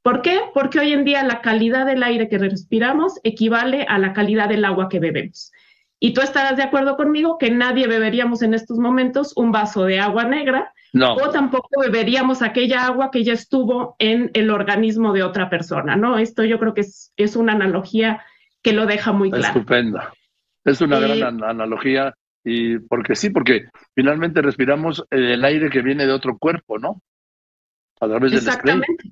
¿Por 0.04 0.22
qué? 0.22 0.40
Porque 0.54 0.80
hoy 0.80 0.94
en 0.94 1.06
día 1.06 1.24
la 1.24 1.42
calidad 1.42 1.86
del 1.86 2.04
aire 2.04 2.30
que 2.30 2.40
respiramos 2.40 3.20
equivale 3.24 3.86
a 3.88 4.00
la 4.00 4.14
calidad 4.14 4.50
del 4.50 4.66
agua 4.66 4.90
que 4.90 5.00
bebemos. 5.00 5.52
Y 6.00 6.14
tú 6.14 6.22
estarás 6.22 6.58
de 6.58 6.64
acuerdo 6.64 6.98
conmigo 6.98 7.38
que 7.38 7.52
nadie 7.52 7.88
beberíamos 7.88 8.42
en 8.42 8.56
estos 8.56 8.80
momentos 8.80 9.34
un 9.36 9.52
vaso 9.52 9.86
de 9.86 10.00
agua 10.00 10.24
negra 10.24 10.74
no. 10.94 11.16
O 11.16 11.30
tampoco 11.30 11.70
beberíamos 11.80 12.42
aquella 12.42 12.86
agua 12.86 13.12
que 13.12 13.24
ya 13.24 13.34
estuvo 13.34 13.96
en 13.98 14.30
el 14.34 14.50
organismo 14.50 15.14
de 15.14 15.24
otra 15.24 15.50
persona, 15.50 15.96
¿no? 15.96 16.18
Esto 16.18 16.44
yo 16.44 16.60
creo 16.60 16.74
que 16.74 16.82
es, 16.82 17.14
es 17.16 17.36
una 17.36 17.54
analogía 17.54 18.24
que 18.62 18.74
lo 18.74 18.86
deja 18.86 19.14
muy 19.14 19.32
claro. 19.32 19.60
Estupenda. 19.60 20.14
Es 20.66 20.82
una 20.82 21.00
gran 21.00 21.40
eh, 21.40 21.46
analogía 21.46 22.14
Y 22.44 22.80
porque 22.80 23.16
sí, 23.16 23.30
porque 23.30 23.70
finalmente 23.96 24.42
respiramos 24.42 25.04
el 25.10 25.44
aire 25.44 25.70
que 25.70 25.82
viene 25.82 26.06
de 26.06 26.12
otro 26.12 26.38
cuerpo, 26.38 26.78
¿no? 26.78 27.02
A 28.00 28.08
través 28.08 28.32
del 28.32 28.40
Exactamente. 28.40 29.12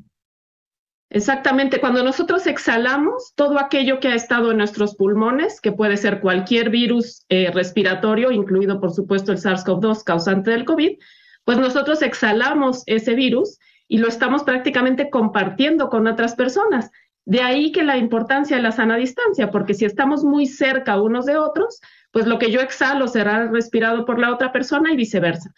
Exactamente, 1.12 1.80
cuando 1.80 2.04
nosotros 2.04 2.46
exhalamos 2.46 3.34
todo 3.36 3.58
aquello 3.58 4.00
que 4.00 4.10
ha 4.10 4.16
estado 4.16 4.52
en 4.52 4.58
nuestros 4.58 4.96
pulmones, 4.96 5.60
que 5.60 5.72
puede 5.72 5.98
ser 5.98 6.20
cualquier 6.20 6.70
virus 6.70 7.26
eh, 7.30 7.50
respiratorio, 7.52 8.32
incluido 8.32 8.80
por 8.80 8.92
supuesto 8.92 9.32
el 9.32 9.40
SARS-CoV-2 9.40 10.04
causante 10.04 10.52
del 10.52 10.66
COVID, 10.66 11.00
pues 11.46 11.58
nosotros 11.58 12.02
exhalamos 12.02 12.84
ese 12.86 13.16
virus 13.16 13.60
y 13.88 13.98
lo 13.98 14.08
estamos 14.08 14.44
prácticamente 14.44 15.10
compartiendo 15.10 15.90
con 15.90 16.08
otras 16.08 16.36
personas. 16.36 16.92
De 17.26 17.42
ahí 17.42 17.72
que 17.72 17.84
la 17.84 17.98
importancia 17.98 18.58
de 18.58 18.64
la 18.64 18.72
sana 18.72 18.98
distancia, 18.98 19.52
porque 19.52 19.74
si 19.74 19.86
estamos 19.86 20.24
muy 20.24 20.46
cerca 20.46 21.02
unos 21.02 21.26
de 21.26 21.38
otros, 21.38 21.80
pues 22.12 22.26
lo 22.26 22.40
que 22.40 22.52
yo 22.52 22.62
exhalo 22.62 23.08
será 23.08 23.48
respirado 23.48 24.06
por 24.06 24.20
la 24.20 24.32
otra 24.34 24.52
persona 24.52 24.92
y 24.92 24.96
viceversa. 24.96 25.54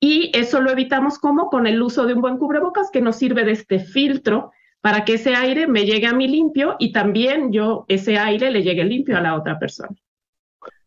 Y 0.00 0.30
eso 0.34 0.60
lo 0.60 0.70
evitamos 0.70 1.18
como 1.18 1.48
con 1.48 1.66
el 1.66 1.80
uso 1.80 2.04
de 2.04 2.14
un 2.14 2.20
buen 2.20 2.36
cubrebocas 2.36 2.90
que 2.90 3.00
nos 3.00 3.16
sirve 3.16 3.44
de 3.44 3.52
este 3.52 3.78
filtro 3.78 4.52
para 4.82 5.04
que 5.06 5.14
ese 5.14 5.34
aire 5.34 5.66
me 5.66 5.86
llegue 5.86 6.06
a 6.06 6.12
mí 6.12 6.28
limpio 6.28 6.76
y 6.78 6.92
también 6.92 7.52
yo 7.52 7.86
ese 7.88 8.18
aire 8.18 8.50
le 8.50 8.62
llegue 8.62 8.84
limpio 8.84 9.16
a 9.16 9.22
la 9.22 9.34
otra 9.34 9.58
persona. 9.58 9.96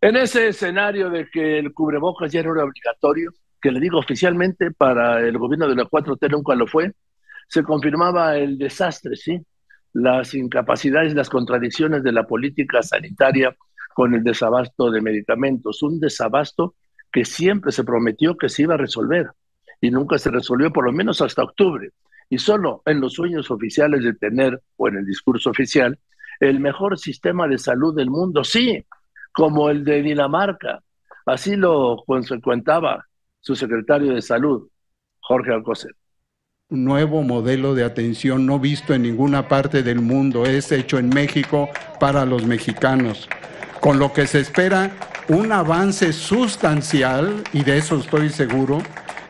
En 0.01 0.17
ese 0.17 0.49
escenario 0.49 1.09
de 1.09 1.27
que 1.31 1.57
el 1.57 1.73
cubrebocas 1.73 2.31
ya 2.31 2.41
era 2.41 2.51
obligatorio, 2.51 3.31
que 3.61 3.71
le 3.71 3.79
digo 3.79 3.99
oficialmente 3.99 4.71
para 4.71 5.21
el 5.21 5.37
gobierno 5.37 5.67
de 5.67 5.75
la 5.75 5.85
4T 5.85 6.29
nunca 6.31 6.55
lo 6.55 6.67
fue, 6.67 6.93
se 7.47 7.63
confirmaba 7.63 8.37
el 8.37 8.57
desastre, 8.57 9.15
¿sí? 9.15 9.39
Las 9.93 10.33
incapacidades, 10.33 11.15
las 11.15 11.29
contradicciones 11.29 12.03
de 12.03 12.11
la 12.11 12.27
política 12.27 12.83
sanitaria 12.83 13.55
con 13.93 14.13
el 14.13 14.23
desabasto 14.23 14.91
de 14.91 15.01
medicamentos, 15.01 15.81
un 15.81 15.99
desabasto 15.99 16.75
que 17.11 17.25
siempre 17.25 17.71
se 17.71 17.83
prometió 17.83 18.37
que 18.37 18.49
se 18.49 18.63
iba 18.63 18.75
a 18.75 18.77
resolver 18.77 19.31
y 19.81 19.89
nunca 19.89 20.17
se 20.17 20.29
resolvió, 20.29 20.71
por 20.71 20.85
lo 20.85 20.91
menos 20.91 21.21
hasta 21.21 21.43
octubre 21.43 21.91
y 22.29 22.37
solo 22.37 22.81
en 22.85 22.99
los 22.99 23.13
sueños 23.13 23.49
oficiales 23.51 24.03
de 24.03 24.13
tener, 24.13 24.61
o 24.75 24.87
en 24.87 24.97
el 24.97 25.05
discurso 25.05 25.49
oficial, 25.49 25.97
el 26.39 26.59
mejor 26.59 26.97
sistema 26.97 27.47
de 27.47 27.57
salud 27.57 27.95
del 27.95 28.09
mundo, 28.09 28.43
sí, 28.43 28.85
como 29.31 29.69
el 29.69 29.83
de 29.83 30.01
Dinamarca. 30.01 30.81
Así 31.25 31.55
lo 31.55 32.03
consecuentaba 32.05 33.05
su 33.47 33.55
secretario 33.55 34.13
de 34.13 34.21
Salud, 34.21 34.67
Jorge 35.21 35.53
Alcocer. 35.53 35.95
Un 36.69 36.83
nuevo 36.83 37.23
modelo 37.23 37.75
de 37.75 37.85
atención 37.85 38.45
no 38.45 38.59
visto 38.59 38.93
en 38.93 39.03
ninguna 39.03 39.47
parte 39.47 39.83
del 39.83 40.01
mundo, 40.01 40.45
es 40.45 40.69
hecho 40.73 40.99
en 40.99 41.07
México 41.07 41.69
para 41.97 42.25
los 42.25 42.45
mexicanos, 42.45 43.29
con 43.79 43.99
lo 43.99 44.11
que 44.11 44.27
se 44.27 44.41
espera 44.41 44.91
un 45.29 45.53
avance 45.53 46.11
sustancial, 46.11 47.41
y 47.53 47.63
de 47.63 47.77
eso 47.77 47.95
estoy 47.95 48.27
seguro, 48.27 48.79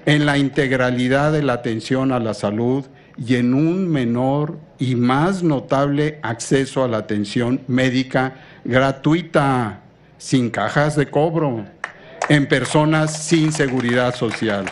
en 0.08 0.26
la 0.26 0.40
integralidad 0.40 1.32
de 1.32 1.44
la 1.44 1.54
atención 1.54 2.12
a 2.12 2.18
la 2.18 2.34
salud 2.34 2.88
y 3.18 3.36
en 3.36 3.54
un 3.54 3.88
menor 3.88 4.58
y 4.80 4.96
más 4.96 5.44
notable 5.44 6.18
acceso 6.24 6.84
a 6.84 6.88
la 6.88 6.98
atención 6.98 7.62
médica 7.68 8.34
gratuita, 8.64 9.84
sin 10.18 10.50
cajas 10.50 10.96
de 10.96 11.08
cobro, 11.08 11.66
en 12.30 12.48
personas 12.48 13.26
sin 13.26 13.52
seguridad 13.52 14.14
social. 14.14 14.66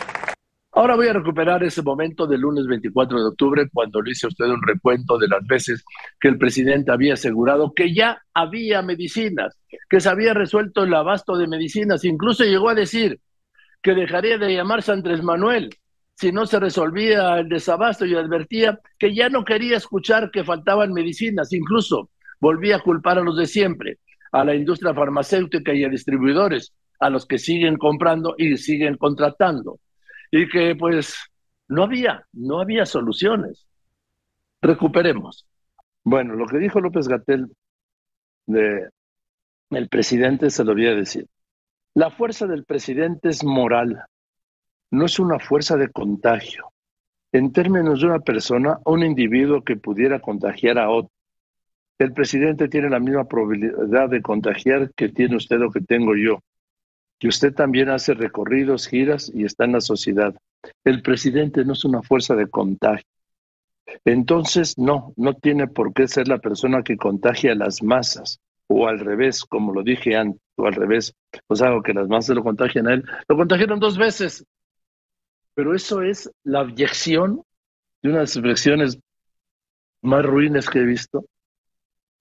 Ahora 0.72 0.98
voy 0.98 1.08
a 1.08 1.14
recuperar 1.14 1.64
ese 1.64 1.82
momento 1.82 2.28
del 2.28 2.42
lunes 2.42 2.68
24 2.68 3.18
de 3.18 3.30
octubre 3.30 3.70
cuando 3.72 4.02
le 4.02 4.12
hice 4.12 4.26
a 4.26 4.30
usted 4.30 4.46
un 4.46 4.62
recuento 4.62 5.18
de 5.18 5.30
las 5.30 5.46
veces 5.48 5.86
que 6.20 6.28
el 6.28 6.38
presidente 6.38 6.92
había 6.92 7.14
asegurado 7.14 7.74
que 7.74 7.94
ya 7.94 8.22
había 8.34 8.82
medicinas, 8.82 9.58
que 9.90 10.02
se 10.02 10.10
había 10.10 10.34
resuelto 10.34 10.84
el 10.84 10.94
abasto 10.94 11.38
de 11.38 11.48
medicinas, 11.48 12.04
incluso 12.04 12.44
llegó 12.44 12.68
a 12.68 12.76
decir 12.76 13.22
que 13.82 13.94
dejaría 13.94 14.38
de 14.38 14.54
llamarse 14.54 14.92
Andrés 14.92 15.24
Manuel 15.24 15.70
si 16.14 16.34
no 16.34 16.46
se 16.46 16.60
resolvía 16.60 17.40
el 17.40 17.48
desabasto 17.48 18.06
y 18.06 18.16
advertía 18.16 18.80
que 18.98 19.16
ya 19.16 19.30
no 19.30 19.46
quería 19.46 19.78
escuchar 19.78 20.30
que 20.32 20.44
faltaban 20.44 20.92
medicinas, 20.92 21.54
incluso 21.54 22.10
volvía 22.42 22.78
a 22.78 22.82
culpar 22.82 23.18
a 23.18 23.24
los 23.24 23.38
de 23.38 23.48
siempre, 23.48 24.00
a 24.32 24.44
la 24.44 24.56
industria 24.56 24.94
farmacéutica 24.94 25.74
y 25.74 25.86
a 25.86 25.90
distribuidores, 25.90 26.74
a 27.00 27.10
los 27.10 27.26
que 27.26 27.38
siguen 27.38 27.78
comprando 27.78 28.36
y 28.38 28.58
siguen 28.58 28.98
contratando, 28.98 29.80
y 30.32 30.48
que 30.48 30.76
pues 30.76 31.16
no 31.68 31.84
había, 31.84 32.26
no 32.34 32.60
había 32.60 32.86
soluciones. 32.86 33.68
Recuperemos. 34.62 35.46
Bueno, 36.04 36.36
lo 36.36 36.46
que 36.46 36.60
dijo 36.60 36.80
López 36.80 37.08
Gatel 37.08 37.52
de 38.46 38.90
el 39.72 39.90
presidente 39.90 40.50
se 40.50 40.64
lo 40.64 40.74
voy 40.74 40.88
a 40.88 40.96
decir. 40.96 41.28
La 41.96 42.12
fuerza 42.12 42.46
del 42.46 42.66
presidente 42.66 43.30
es 43.30 43.44
moral, 43.44 44.04
no 44.92 45.06
es 45.06 45.20
una 45.20 45.40
fuerza 45.40 45.78
de 45.78 45.90
contagio. 45.90 46.72
En 47.32 47.52
términos 47.52 48.00
de 48.00 48.08
una 48.08 48.20
persona, 48.20 48.80
un 48.86 49.04
individuo 49.04 49.64
que 49.64 49.76
pudiera 49.76 50.20
contagiar 50.20 50.78
a 50.78 50.90
otro. 50.90 51.12
El 51.98 52.14
presidente 52.14 52.68
tiene 52.68 52.90
la 52.90 53.00
misma 53.00 53.26
probabilidad 53.26 54.10
de 54.10 54.22
contagiar 54.22 54.94
que 54.96 55.10
tiene 55.10 55.36
usted 55.36 55.62
o 55.62 55.72
que 55.72 55.82
tengo 55.82 56.16
yo. 56.16 56.42
Y 57.20 57.28
usted 57.28 57.54
también 57.54 57.90
hace 57.90 58.14
recorridos, 58.14 58.88
giras 58.88 59.32
y 59.34 59.46
está 59.46 59.66
en 59.66 59.74
la 59.74 59.82
sociedad. 59.82 60.36
El 60.84 61.02
presidente 61.02 61.64
no 61.64 61.74
es 61.74 61.86
una 61.86 62.02
fuerza 62.02 62.36
de 62.36 62.48
contagio. 62.48 63.06
Entonces, 64.04 64.78
no, 64.78 65.14
no 65.16 65.34
tiene 65.34 65.68
por 65.68 65.94
qué 65.94 66.08
ser 66.08 66.28
la 66.28 66.40
persona 66.40 66.84
que 66.84 66.98
contagia 66.98 67.52
a 67.52 67.56
las 67.56 67.84
masas 67.84 68.40
o 68.68 68.88
al 68.88 69.00
revés, 69.00 69.46
como 69.46 69.74
lo 69.74 69.84
dije 69.84 70.16
antes, 70.16 70.42
o 70.56 70.66
al 70.66 70.74
revés, 70.74 71.14
pues 71.48 71.62
algo 71.62 71.84
que 71.84 71.94
las 71.94 72.08
masas 72.08 72.36
lo 72.36 72.44
contagian 72.44 72.88
a 72.88 72.94
él. 72.94 73.04
Lo 73.28 73.38
contagiaron 73.38 73.80
dos 73.80 73.98
veces, 73.98 74.44
pero 75.54 75.76
eso 75.76 76.02
es 76.02 76.32
la 76.44 76.62
abyección 76.62 77.44
de 78.02 78.10
unas 78.10 78.36
expresiones 78.36 79.00
más 80.02 80.24
ruines 80.24 80.70
que 80.70 80.80
he 80.80 80.86
visto, 80.86 81.26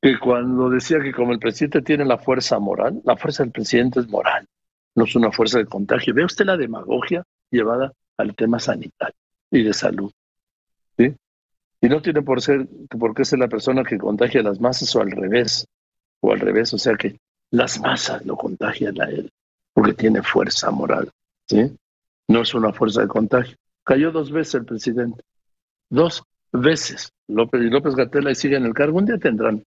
que 0.01 0.19
cuando 0.19 0.71
decía 0.71 1.01
que 1.01 1.13
como 1.13 1.33
el 1.33 1.39
presidente 1.39 1.83
tiene 1.83 2.05
la 2.05 2.19
fuerza 2.19 2.59
moral, 2.59 3.01
la 3.05 3.17
fuerza 3.17 3.43
del 3.43 3.53
presidente 3.53 4.01
es 4.01 4.09
moral, 4.09 4.47
no 4.95 5.05
es 5.05 5.15
una 5.17 5.33
fuerza 5.33 5.59
de 5.59 5.67
contagio. 5.67 6.15
Ve 6.15 6.25
usted 6.25 6.45
la 6.45 6.57
demagogia 6.57 7.25
llevada 7.51 7.93
al 8.17 8.35
tema 8.35 8.59
sanitario 8.59 9.17
y 9.51 9.63
de 9.63 9.73
salud. 9.73 10.13
¿sí? 10.97 11.15
Y 11.81 11.89
no 11.89 12.01
tiene 12.01 12.23
por, 12.23 12.41
ser, 12.41 12.67
por 12.89 13.15
qué 13.15 13.25
ser 13.25 13.39
la 13.39 13.49
persona 13.49 13.85
que 13.85 13.99
contagia 13.99 14.41
a 14.41 14.45
las 14.45 14.61
masas 14.61 14.95
o 14.97 15.01
al 15.01 15.11
revés 15.11 15.67
o 16.21 16.33
al 16.33 16.41
revés, 16.41 16.73
o 16.73 16.79
sea 16.79 16.95
que 16.97 17.19
las 17.51 17.81
masas 17.81 18.25
lo 18.25 18.37
contagian 18.37 19.01
a 19.01 19.05
él, 19.05 19.31
porque 19.73 19.93
tiene 19.93 20.23
fuerza 20.23 20.71
moral, 20.71 21.11
¿sí? 21.47 21.77
No 22.27 22.41
es 22.41 22.55
una 22.55 22.73
fuerza 22.73 23.03
de 23.03 23.09
contagio. 23.09 23.57
Cayó 23.85 24.11
dos 24.11 24.33
veces 24.33 24.55
el 24.55 24.65
presidente, 24.65 25.23
dos 25.91 26.25
veces. 26.51 27.13
López 27.29 27.63
y 27.63 27.71
López 27.71 27.95
Gatela 27.95 28.31
y 28.31 28.35
siguen 28.35 28.63
en 28.63 28.69
el 28.69 28.75
cargo. 28.75 28.99
Un 28.99 29.07
día 29.07 29.19
tendrán, 29.19 29.63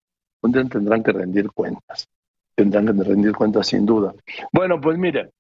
un 0.42 0.52
día 0.52 0.64
tendrán 0.66 1.04
que 1.04 1.12
rendir 1.12 1.52
cuentas. 1.52 2.08
Tendrán 2.56 2.86
que 2.86 3.04
rendir 3.04 3.34
cuentas 3.34 3.68
sin 3.68 3.86
duda. 3.86 4.14
Bueno, 4.52 4.80
pues 4.80 4.98
mire, 4.98 5.32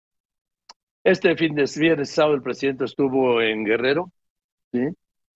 este 1.03 1.35
fin 1.35 1.53
de 1.53 1.69
viernes 1.77 2.09
sábado 2.09 2.35
el 2.35 2.41
presidente 2.41 2.85
estuvo 2.85 3.41
en 3.41 3.63
Guerrero, 3.65 4.11
¿sí? 4.71 4.79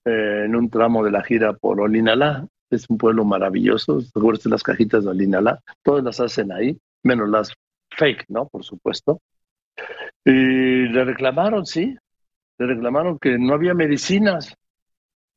Eh, 0.06 0.44
en 0.46 0.56
un 0.56 0.70
tramo 0.70 1.04
de 1.04 1.12
la 1.12 1.24
gira 1.24 1.54
por 1.54 1.82
Olinalá, 1.82 2.48
es 2.70 2.90
un 2.90 2.98
pueblo 2.98 3.26
maravilloso. 3.26 4.00
Recuerden 4.16 4.52
las 4.52 4.64
cajitas 4.64 5.04
de 5.04 5.12
Alinalá, 5.12 5.60
todas 5.84 6.04
las 6.04 6.20
hacen 6.20 6.52
ahí, 6.52 6.78
menos 7.04 7.30
las 7.30 7.54
fake, 7.96 8.26
¿no? 8.30 8.48
Por 8.48 8.64
supuesto. 8.64 9.22
Y 10.24 10.88
le 10.88 11.06
reclamaron, 11.06 11.66
sí, 11.66 11.96
le 12.58 12.66
reclamaron 12.66 13.20
que 13.20 13.38
no 13.38 13.54
había 13.54 13.74
medicinas 13.74 14.56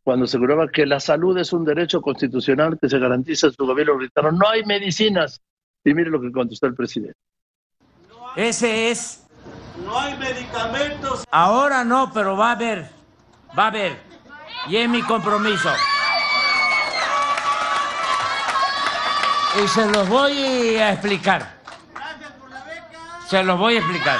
cuando 0.02 0.24
aseguraba 0.24 0.68
que 0.68 0.86
la 0.86 0.98
salud 0.98 1.36
es 1.38 1.52
un 1.52 1.64
derecho 1.64 2.00
constitucional 2.00 2.78
que 2.80 2.88
se 2.88 2.98
garantiza 2.98 3.48
en 3.48 3.52
su 3.52 3.66
gobierno. 3.66 3.98
Gritaron, 3.98 4.38
no 4.38 4.48
hay 4.48 4.64
medicinas. 4.64 5.40
Y 5.84 5.94
mire 5.94 6.10
lo 6.10 6.20
que 6.20 6.30
contestó 6.30 6.66
el 6.66 6.74
presidente. 6.74 7.18
Ese 8.36 8.90
es. 8.90 9.26
No 9.84 9.98
hay 9.98 10.16
medicamentos. 10.18 11.24
Ahora 11.30 11.84
no, 11.84 12.12
pero 12.12 12.36
va 12.36 12.50
a 12.50 12.52
haber. 12.52 12.90
Va 13.58 13.64
a 13.64 13.68
haber. 13.68 13.96
Y 14.68 14.76
es 14.76 14.88
mi 14.88 15.02
compromiso. 15.02 15.70
y 19.56 19.68
se 19.68 19.86
los 19.86 20.08
voy 20.08 20.76
a 20.76 20.92
explicar. 20.92 21.60
Se 23.28 23.42
los 23.42 23.58
voy 23.58 23.76
a 23.76 23.78
explicar. 23.78 24.18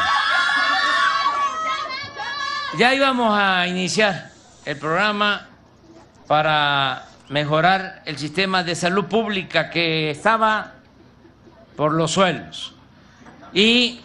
Ya 2.79 2.95
íbamos 2.95 3.37
a 3.39 3.67
iniciar 3.67 4.31
el 4.65 4.77
programa 4.77 5.49
para 6.27 7.07
mejorar 7.29 8.03
el 8.07 8.19
sistema 8.19 8.63
de 8.63 8.75
salud 8.75 9.07
pública 9.07 9.71
que 9.71 10.11
estaba 10.11 10.75
por 11.81 11.95
los 11.95 12.11
suelos. 12.11 12.75
Y 13.55 14.01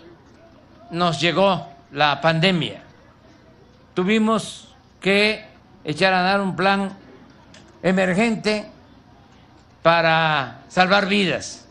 nos 0.92 1.20
llegó 1.20 1.68
la 1.92 2.22
pandemia. 2.22 2.82
Tuvimos 3.94 4.74
que 5.02 5.46
echar 5.84 6.14
a 6.14 6.22
dar 6.22 6.40
un 6.40 6.56
plan 6.56 6.98
emergente 7.84 8.66
para 9.82 10.64
salvar 10.70 11.10
vidas. 11.10 11.68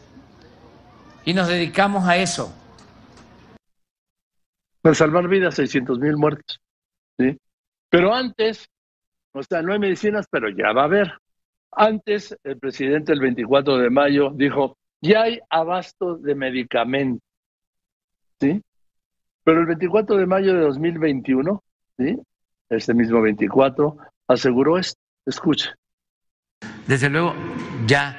Y 1.24 1.32
nos 1.32 1.48
dedicamos 1.48 2.06
a 2.06 2.18
eso. 2.18 2.54
Para 4.82 4.94
salvar 4.94 5.26
vidas, 5.26 5.54
600 5.54 5.98
mil 6.00 6.18
muertos. 6.18 6.60
¿sí? 7.16 7.34
Pero 7.88 8.12
antes, 8.14 8.68
o 9.32 9.42
sea, 9.42 9.62
no 9.62 9.72
hay 9.72 9.78
medicinas, 9.78 10.26
pero 10.30 10.50
ya 10.50 10.70
va 10.74 10.82
a 10.82 10.84
haber. 10.84 11.14
Antes, 11.72 12.36
el 12.44 12.58
presidente 12.58 13.14
el 13.14 13.20
24 13.20 13.78
de 13.78 13.88
mayo 13.88 14.32
dijo, 14.34 14.76
ya 15.04 15.22
hay 15.22 15.40
abasto 15.50 16.16
de 16.16 16.34
medicamentos. 16.34 17.22
¿Sí? 18.40 18.60
Pero 19.44 19.60
el 19.60 19.66
24 19.66 20.16
de 20.16 20.26
mayo 20.26 20.54
de 20.54 20.60
2021, 20.60 21.62
¿sí? 21.98 22.18
este 22.70 22.94
mismo 22.94 23.20
24, 23.20 23.96
aseguró 24.28 24.78
esto. 24.78 24.98
Escuche. 25.26 25.70
Desde 26.86 27.08
luego, 27.08 27.34
ya 27.86 28.16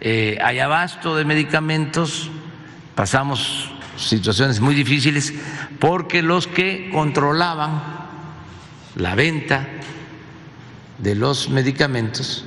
eh, 0.00 0.38
hay 0.42 0.58
abasto 0.58 1.16
de 1.16 1.24
medicamentos, 1.24 2.30
pasamos 2.94 3.72
situaciones 3.96 4.60
muy 4.60 4.74
difíciles 4.74 5.32
porque 5.80 6.22
los 6.22 6.46
que 6.46 6.90
controlaban 6.90 7.82
la 8.96 9.14
venta 9.14 9.66
de 10.98 11.14
los 11.14 11.48
medicamentos, 11.48 12.46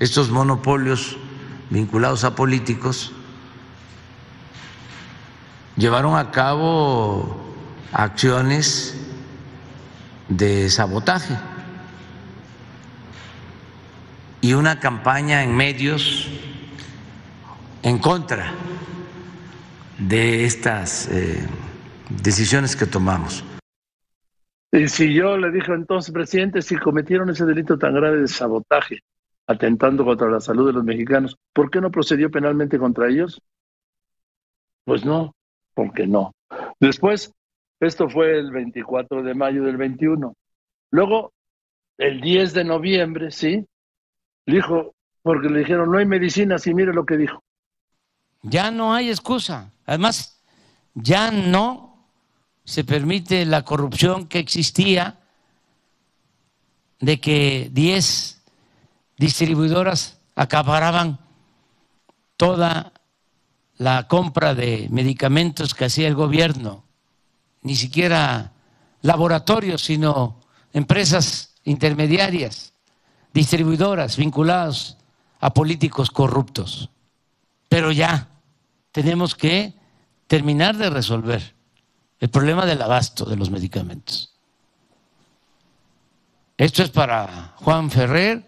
estos 0.00 0.30
monopolios 0.30 1.18
vinculados 1.74 2.22
a 2.22 2.36
políticos, 2.36 3.12
llevaron 5.76 6.16
a 6.16 6.30
cabo 6.30 7.52
acciones 7.92 8.96
de 10.28 10.70
sabotaje 10.70 11.36
y 14.40 14.54
una 14.54 14.78
campaña 14.78 15.42
en 15.42 15.56
medios 15.56 16.28
en 17.82 17.98
contra 17.98 18.52
de 19.98 20.44
estas 20.44 21.08
eh, 21.08 21.44
decisiones 22.08 22.76
que 22.76 22.86
tomamos. 22.86 23.44
Y 24.70 24.86
si 24.88 25.12
yo 25.12 25.36
le 25.36 25.50
dije 25.50 25.72
entonces, 25.72 26.12
presidente, 26.12 26.62
si 26.62 26.76
cometieron 26.76 27.30
ese 27.30 27.44
delito 27.44 27.78
tan 27.78 27.94
grave 27.94 28.20
de 28.20 28.28
sabotaje, 28.28 29.02
atentando 29.46 30.04
contra 30.04 30.30
la 30.30 30.40
salud 30.40 30.66
de 30.66 30.72
los 30.72 30.84
mexicanos, 30.84 31.36
¿por 31.52 31.70
qué 31.70 31.80
no 31.80 31.90
procedió 31.90 32.30
penalmente 32.30 32.78
contra 32.78 33.08
ellos? 33.08 33.40
Pues 34.84 35.04
no, 35.04 35.34
porque 35.74 36.06
no. 36.06 36.32
Después, 36.80 37.32
esto 37.80 38.08
fue 38.08 38.38
el 38.38 38.50
24 38.50 39.22
de 39.22 39.34
mayo 39.34 39.64
del 39.64 39.76
21. 39.76 40.34
Luego, 40.90 41.32
el 41.98 42.20
10 42.20 42.54
de 42.54 42.64
noviembre, 42.64 43.30
¿sí? 43.30 43.66
dijo, 44.46 44.94
porque 45.22 45.48
le 45.48 45.60
dijeron, 45.60 45.90
no 45.90 45.98
hay 45.98 46.06
medicinas 46.06 46.66
y 46.66 46.74
mire 46.74 46.92
lo 46.92 47.06
que 47.06 47.16
dijo. 47.16 47.42
Ya 48.42 48.70
no 48.70 48.92
hay 48.92 49.08
excusa. 49.08 49.72
Además, 49.86 50.42
ya 50.94 51.30
no 51.30 52.08
se 52.64 52.84
permite 52.84 53.44
la 53.46 53.62
corrupción 53.62 54.26
que 54.26 54.38
existía 54.38 55.18
de 57.00 57.20
que 57.20 57.68
10 57.72 58.43
distribuidoras 59.16 60.18
acaparaban 60.34 61.18
toda 62.36 62.92
la 63.76 64.06
compra 64.08 64.54
de 64.54 64.88
medicamentos 64.90 65.74
que 65.74 65.86
hacía 65.86 66.08
el 66.08 66.14
gobierno, 66.14 66.84
ni 67.62 67.74
siquiera 67.74 68.52
laboratorios, 69.02 69.82
sino 69.82 70.40
empresas 70.72 71.54
intermediarias 71.64 72.72
distribuidoras 73.32 74.16
vinculadas 74.16 74.96
a 75.40 75.52
políticos 75.52 76.10
corruptos. 76.10 76.90
Pero 77.68 77.90
ya 77.90 78.28
tenemos 78.92 79.34
que 79.34 79.74
terminar 80.26 80.76
de 80.76 80.88
resolver 80.90 81.54
el 82.20 82.30
problema 82.30 82.64
del 82.64 82.80
abasto 82.80 83.24
de 83.24 83.36
los 83.36 83.50
medicamentos. 83.50 84.32
Esto 86.56 86.84
es 86.84 86.90
para 86.90 87.54
Juan 87.56 87.90
Ferrer, 87.90 88.44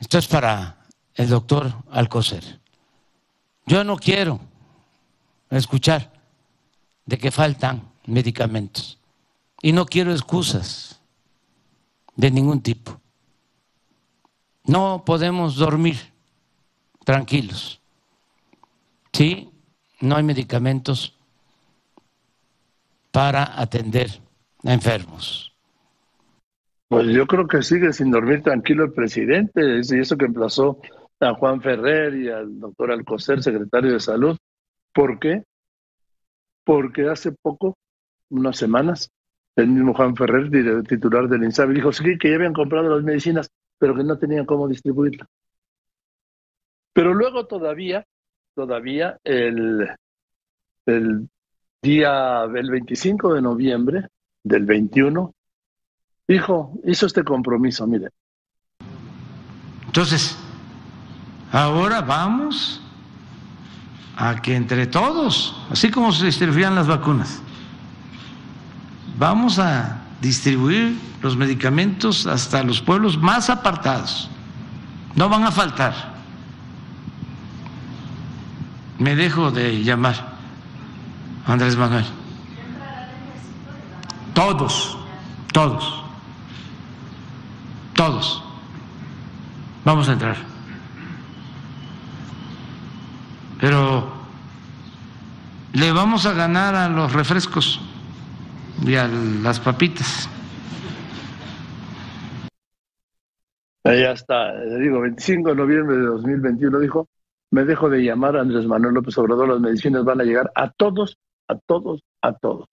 esto 0.00 0.18
es 0.18 0.26
para 0.26 0.78
el 1.14 1.28
doctor 1.28 1.74
Alcocer. 1.90 2.60
Yo 3.66 3.84
no 3.84 3.96
quiero 3.96 4.40
escuchar 5.50 6.12
de 7.04 7.18
que 7.18 7.30
faltan 7.30 7.90
medicamentos 8.06 8.98
y 9.60 9.72
no 9.72 9.86
quiero 9.86 10.12
excusas 10.12 11.00
de 12.16 12.30
ningún 12.30 12.62
tipo. 12.62 13.00
No 14.64 15.02
podemos 15.04 15.56
dormir 15.56 16.12
tranquilos. 17.04 17.80
Sí, 19.12 19.50
no 20.00 20.16
hay 20.16 20.22
medicamentos 20.22 21.14
para 23.10 23.60
atender 23.60 24.20
a 24.64 24.72
enfermos. 24.72 25.52
Pues 26.88 27.06
yo 27.08 27.26
creo 27.26 27.46
que 27.46 27.62
sigue 27.62 27.92
sin 27.92 28.10
dormir 28.10 28.42
tranquilo 28.42 28.84
el 28.84 28.92
presidente, 28.92 29.60
y 29.82 29.98
eso 29.98 30.16
que 30.16 30.24
emplazó 30.24 30.80
a 31.20 31.34
Juan 31.34 31.60
Ferrer 31.60 32.14
y 32.14 32.28
al 32.28 32.58
doctor 32.58 32.92
Alcocer, 32.92 33.42
secretario 33.42 33.92
de 33.92 34.00
Salud. 34.00 34.36
¿Por 34.92 35.18
qué? 35.18 35.44
Porque 36.64 37.08
hace 37.08 37.32
poco, 37.32 37.76
unas 38.30 38.56
semanas, 38.56 39.10
el 39.56 39.68
mismo 39.68 39.94
Juan 39.94 40.16
Ferrer, 40.16 40.50
titular 40.84 41.28
del 41.28 41.44
INSABI, 41.44 41.74
dijo 41.74 41.92
sí, 41.92 42.16
que 42.18 42.30
ya 42.30 42.36
habían 42.36 42.54
comprado 42.54 42.94
las 42.94 43.04
medicinas 43.04 43.50
pero 43.78 43.94
que 43.94 44.04
no 44.04 44.18
tenían 44.18 44.44
cómo 44.44 44.68
distribuirla. 44.68 45.26
Pero 46.92 47.14
luego 47.14 47.46
todavía, 47.46 48.04
todavía 48.54 49.18
el, 49.22 49.88
el 50.86 51.28
día 51.80 52.46
del 52.48 52.70
25 52.70 53.34
de 53.34 53.42
noviembre 53.42 54.08
del 54.42 54.64
21, 54.64 55.32
dijo, 56.28 56.72
hizo 56.84 57.06
este 57.06 57.24
compromiso, 57.24 57.86
mire. 57.86 58.10
Entonces, 59.86 60.36
ahora 61.50 62.02
vamos 62.02 62.82
a 64.16 64.36
que 64.42 64.54
entre 64.54 64.86
todos, 64.86 65.56
así 65.70 65.90
como 65.90 66.12
se 66.12 66.26
distribuían 66.26 66.74
las 66.74 66.86
vacunas, 66.86 67.40
vamos 69.18 69.58
a 69.58 70.02
distribuir 70.20 70.98
los 71.22 71.36
medicamentos 71.36 72.26
hasta 72.26 72.62
los 72.62 72.82
pueblos 72.82 73.16
más 73.16 73.48
apartados. 73.48 74.28
No 75.14 75.28
van 75.28 75.44
a 75.44 75.50
faltar. 75.50 76.18
Me 78.98 79.16
dejo 79.16 79.50
de 79.50 79.82
llamar 79.82 80.36
Andrés 81.46 81.76
Manuel. 81.76 82.04
Todos, 84.34 84.98
todos, 85.52 86.04
todos. 87.98 88.44
Vamos 89.84 90.08
a 90.08 90.12
entrar. 90.12 90.36
Pero 93.60 94.08
le 95.72 95.90
vamos 95.90 96.24
a 96.24 96.32
ganar 96.32 96.76
a 96.76 96.88
los 96.88 97.12
refrescos 97.12 97.80
y 98.86 98.94
a 98.94 99.08
las 99.08 99.58
papitas. 99.58 100.30
Ya 103.82 104.12
está, 104.12 104.54
digo, 104.60 105.00
25 105.00 105.48
de 105.50 105.56
noviembre 105.56 105.96
de 105.96 106.02
2021 106.04 106.78
dijo, 106.78 107.08
me 107.50 107.64
dejo 107.64 107.88
de 107.88 108.04
llamar 108.04 108.36
a 108.36 108.42
Andrés 108.42 108.66
Manuel 108.66 108.94
López 108.94 109.18
Obrador, 109.18 109.48
las 109.48 109.60
medicinas 109.60 110.04
van 110.04 110.20
a 110.20 110.24
llegar 110.24 110.52
a 110.54 110.70
todos, 110.70 111.16
a 111.48 111.56
todos, 111.56 112.02
a 112.22 112.32
todos. 112.34 112.68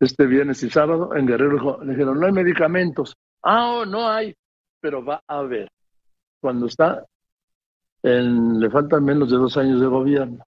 Este 0.00 0.26
viernes 0.26 0.62
y 0.64 0.70
sábado 0.70 1.14
en 1.14 1.26
Guerrero 1.26 1.84
le 1.84 1.92
dijeron, 1.92 2.18
no 2.18 2.26
hay 2.26 2.32
medicamentos. 2.32 3.14
Ah, 3.42 3.78
oh, 3.78 3.86
no 3.86 4.08
hay, 4.08 4.34
pero 4.80 5.04
va 5.04 5.22
a 5.26 5.38
haber. 5.38 5.70
Cuando 6.40 6.66
está, 6.66 7.04
en, 8.02 8.60
le 8.60 8.70
faltan 8.70 9.04
menos 9.04 9.30
de 9.30 9.36
dos 9.36 9.56
años 9.56 9.80
de 9.80 9.86
gobierno 9.86 10.44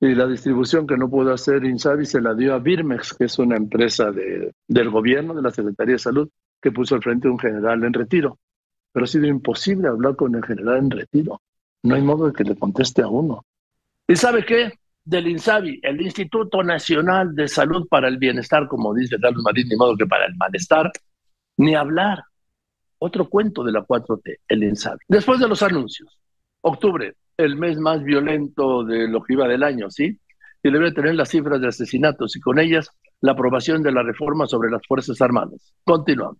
y 0.00 0.14
la 0.14 0.26
distribución 0.26 0.86
que 0.86 0.96
no 0.96 1.10
pudo 1.10 1.32
hacer 1.32 1.64
Insabi 1.64 2.06
se 2.06 2.22
la 2.22 2.34
dio 2.34 2.54
a 2.54 2.58
Birmex, 2.58 3.12
que 3.12 3.24
es 3.24 3.38
una 3.38 3.56
empresa 3.56 4.10
de, 4.10 4.52
del 4.66 4.88
gobierno, 4.88 5.34
de 5.34 5.42
la 5.42 5.50
Secretaría 5.50 5.94
de 5.94 5.98
Salud, 5.98 6.28
que 6.60 6.72
puso 6.72 6.94
al 6.94 7.02
frente 7.02 7.28
un 7.28 7.38
general 7.38 7.84
en 7.84 7.92
retiro. 7.92 8.38
Pero 8.92 9.04
ha 9.04 9.06
sido 9.06 9.26
imposible 9.26 9.88
hablar 9.88 10.16
con 10.16 10.34
el 10.34 10.42
general 10.42 10.78
en 10.78 10.90
retiro. 10.90 11.42
No 11.82 11.94
hay 11.94 12.02
modo 12.02 12.28
de 12.28 12.32
que 12.32 12.44
le 12.44 12.56
conteste 12.56 13.02
a 13.02 13.08
uno. 13.08 13.44
¿Y 14.08 14.16
sabe 14.16 14.44
qué? 14.44 14.72
Del 15.04 15.28
INSABI, 15.28 15.80
el 15.82 16.00
Instituto 16.00 16.62
Nacional 16.62 17.34
de 17.34 17.46
Salud 17.46 17.86
para 17.86 18.08
el 18.08 18.16
Bienestar, 18.16 18.68
como 18.68 18.94
dice 18.94 19.16
Carlos 19.20 19.42
Marín, 19.44 19.68
ni 19.68 19.76
modo 19.76 19.96
que 19.96 20.06
para 20.06 20.24
el 20.24 20.34
malestar, 20.36 20.90
ni 21.60 21.74
hablar. 21.74 22.24
Otro 22.98 23.28
cuento 23.28 23.62
de 23.62 23.72
la 23.72 23.82
4T, 23.82 24.38
el 24.48 24.62
INSABI. 24.62 24.98
Después 25.08 25.40
de 25.40 25.48
los 25.48 25.62
anuncios, 25.62 26.18
octubre, 26.62 27.14
el 27.36 27.56
mes 27.56 27.78
más 27.78 28.02
violento 28.02 28.84
de 28.84 29.08
lo 29.08 29.22
que 29.22 29.34
iba 29.34 29.46
del 29.46 29.62
año, 29.62 29.90
¿sí? 29.90 30.18
Y 30.62 30.70
debe 30.70 30.92
tener 30.92 31.14
las 31.14 31.30
cifras 31.30 31.60
de 31.60 31.68
asesinatos 31.68 32.36
y 32.36 32.40
con 32.40 32.58
ellas 32.58 32.90
la 33.20 33.32
aprobación 33.32 33.82
de 33.82 33.92
la 33.92 34.02
reforma 34.02 34.46
sobre 34.46 34.70
las 34.70 34.82
Fuerzas 34.86 35.20
Armadas. 35.20 35.72
Continuamos. 35.84 36.38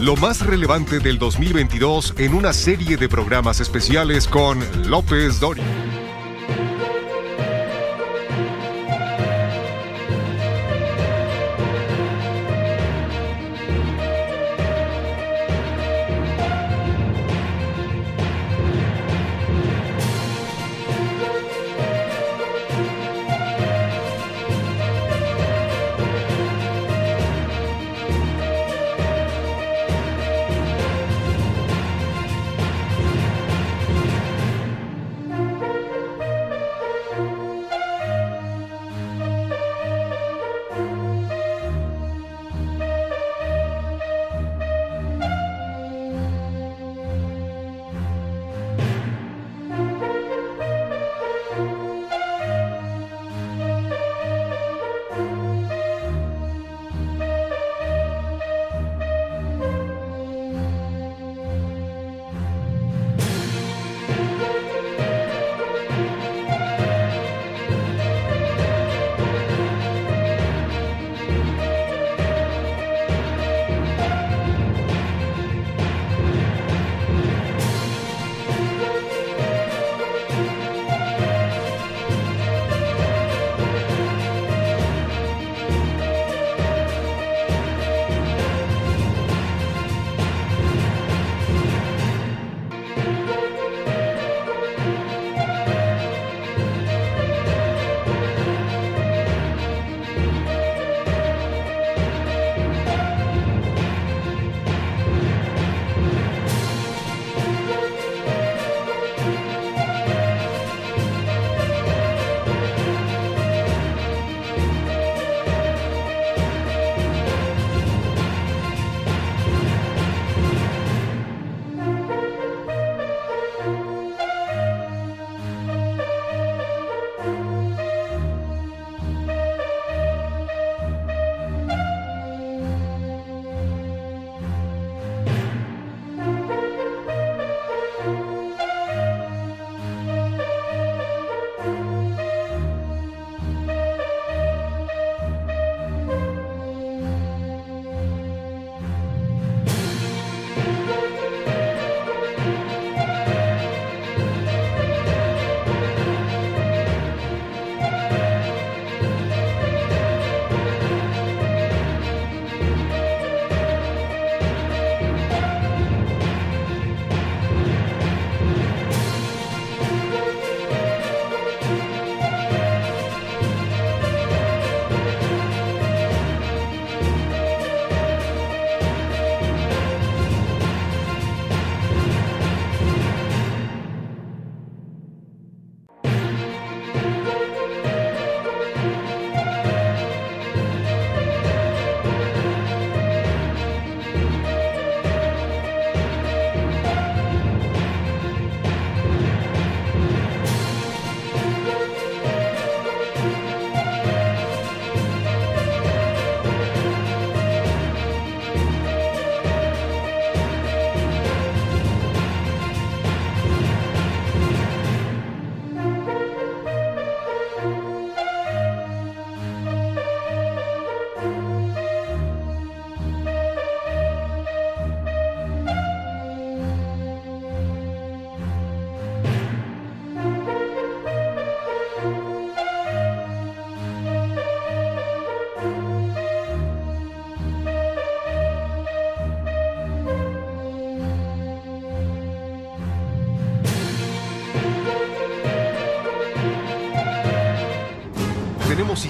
Lo 0.00 0.14
más 0.16 0.46
relevante 0.46 1.00
del 1.00 1.18
2022 1.18 2.14
en 2.18 2.34
una 2.34 2.52
serie 2.52 2.96
de 2.96 3.08
programas 3.08 3.60
especiales 3.60 4.28
con 4.28 4.60
López 4.88 5.40
Dori. 5.40 5.62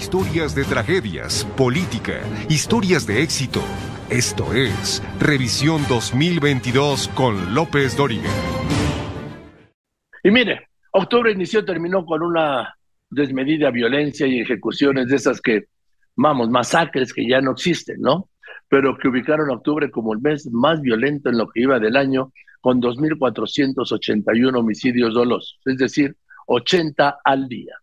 Historias 0.08 0.54
de 0.54 0.64
tragedias, 0.64 1.44
política, 1.54 2.22
historias 2.48 3.06
de 3.06 3.22
éxito. 3.22 3.60
Esto 4.08 4.54
es 4.54 5.02
Revisión 5.20 5.82
2022 5.86 7.08
con 7.08 7.54
López 7.54 7.94
Dóriga. 7.94 8.30
Y 10.24 10.30
mire, 10.30 10.68
octubre 10.92 11.30
inició, 11.30 11.62
terminó 11.62 12.06
con 12.06 12.22
una 12.22 12.74
desmedida 13.10 13.70
violencia 13.70 14.26
y 14.26 14.40
ejecuciones 14.40 15.08
de 15.08 15.16
esas 15.16 15.42
que, 15.42 15.66
vamos, 16.16 16.48
masacres 16.48 17.12
que 17.12 17.28
ya 17.28 17.42
no 17.42 17.50
existen, 17.50 18.00
¿no? 18.00 18.30
Pero 18.66 18.96
que 18.96 19.08
ubicaron 19.08 19.50
octubre 19.50 19.90
como 19.90 20.14
el 20.14 20.20
mes 20.20 20.48
más 20.50 20.80
violento 20.80 21.28
en 21.28 21.36
lo 21.36 21.48
que 21.50 21.60
iba 21.60 21.78
del 21.78 21.98
año, 21.98 22.32
con 22.62 22.80
2.481 22.80 24.58
homicidios 24.58 25.12
dolosos, 25.12 25.60
es 25.66 25.76
decir, 25.76 26.16
80 26.46 27.18
al 27.22 27.46
día. 27.46 27.74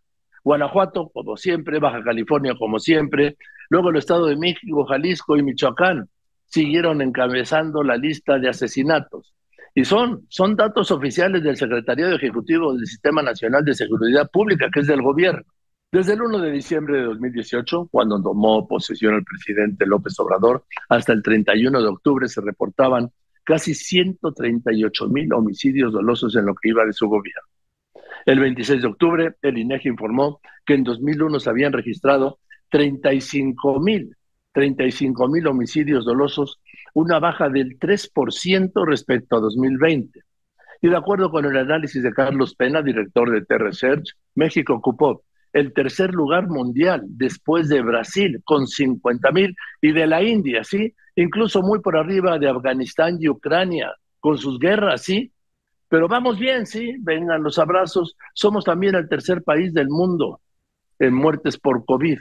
Guanajuato, 0.45 1.09
como 1.09 1.35
siempre, 1.35 1.79
Baja 1.79 2.03
California, 2.03 2.53
como 2.57 2.77
siempre, 2.77 3.35
luego 3.67 3.89
el 3.89 3.97
Estado 3.97 4.27
de 4.27 4.37
México, 4.37 4.85
Jalisco 4.85 5.35
y 5.35 5.41
Michoacán 5.41 6.07
siguieron 6.45 7.01
encabezando 7.01 7.81
la 7.81 7.97
lista 7.97 8.37
de 8.37 8.49
asesinatos. 8.49 9.33
Y 9.73 9.85
son, 9.85 10.27
son 10.29 10.55
datos 10.55 10.91
oficiales 10.91 11.41
del 11.41 11.57
Secretariado 11.57 12.15
Ejecutivo 12.15 12.73
del 12.73 12.85
Sistema 12.85 13.23
Nacional 13.23 13.65
de 13.65 13.73
Seguridad 13.73 14.29
Pública, 14.31 14.69
que 14.71 14.81
es 14.81 14.87
del 14.87 15.01
gobierno. 15.01 15.41
Desde 15.91 16.13
el 16.13 16.21
1 16.21 16.37
de 16.37 16.51
diciembre 16.51 16.99
de 16.99 17.05
2018, 17.05 17.87
cuando 17.91 18.21
tomó 18.21 18.67
posesión 18.67 19.15
el 19.15 19.23
presidente 19.23 19.87
López 19.87 20.13
Obrador, 20.19 20.63
hasta 20.89 21.11
el 21.11 21.23
31 21.23 21.81
de 21.81 21.87
octubre 21.87 22.27
se 22.27 22.41
reportaban 22.41 23.09
casi 23.43 23.73
138 23.73 25.07
mil 25.07 25.33
homicidios 25.33 25.91
dolosos 25.91 26.35
en 26.35 26.45
lo 26.45 26.53
que 26.53 26.69
iba 26.69 26.85
de 26.85 26.93
su 26.93 27.07
gobierno. 27.07 27.54
El 28.25 28.39
26 28.39 28.81
de 28.81 28.87
octubre, 28.87 29.35
el 29.41 29.57
INEGI 29.57 29.89
informó 29.89 30.41
que 30.65 30.73
en 30.73 30.83
2001 30.83 31.39
se 31.39 31.49
habían 31.49 31.73
registrado 31.73 32.39
35 32.69 33.79
mil 33.79 34.15
35 34.55 35.27
mil 35.27 35.45
homicidios 35.47 36.05
dolosos, 36.05 36.61
una 36.93 37.19
baja 37.19 37.49
del 37.49 37.77
3% 37.77 38.85
respecto 38.87 39.35
a 39.35 39.41
2020. 39.41 40.21
Y 40.81 40.87
de 40.87 40.95
acuerdo 40.95 41.29
con 41.29 41.45
el 41.45 41.57
análisis 41.57 42.01
de 42.01 42.13
Carlos 42.13 42.55
Pena, 42.55 42.81
director 42.81 43.29
de 43.29 43.41
T-Research, 43.41 44.13
México 44.33 44.73
ocupó 44.73 45.23
el 45.51 45.73
tercer 45.73 46.13
lugar 46.13 46.47
mundial 46.47 47.01
después 47.05 47.67
de 47.67 47.81
Brasil 47.81 48.41
con 48.45 48.65
50 48.65 49.31
mil 49.31 49.55
y 49.81 49.91
de 49.91 50.07
la 50.07 50.23
India, 50.23 50.63
¿sí? 50.63 50.93
Incluso 51.17 51.61
muy 51.61 51.81
por 51.81 51.97
arriba 51.97 52.39
de 52.39 52.49
Afganistán 52.49 53.17
y 53.19 53.27
Ucrania 53.27 53.93
con 54.21 54.37
sus 54.37 54.57
guerras, 54.57 55.01
¿sí? 55.03 55.33
Pero 55.87 56.07
vamos 56.07 56.39
bien, 56.39 56.65
¿sí? 56.65 56.95
Vengan 56.99 57.43
los 57.43 57.59
abrazos. 57.59 58.15
Somos 58.33 58.63
también 58.63 58.95
el 58.95 59.07
tercer 59.07 59.43
país 59.43 59.73
del 59.73 59.89
mundo 59.89 60.41
en 60.99 61.13
muertes 61.13 61.57
por 61.57 61.85
COVID. 61.85 62.19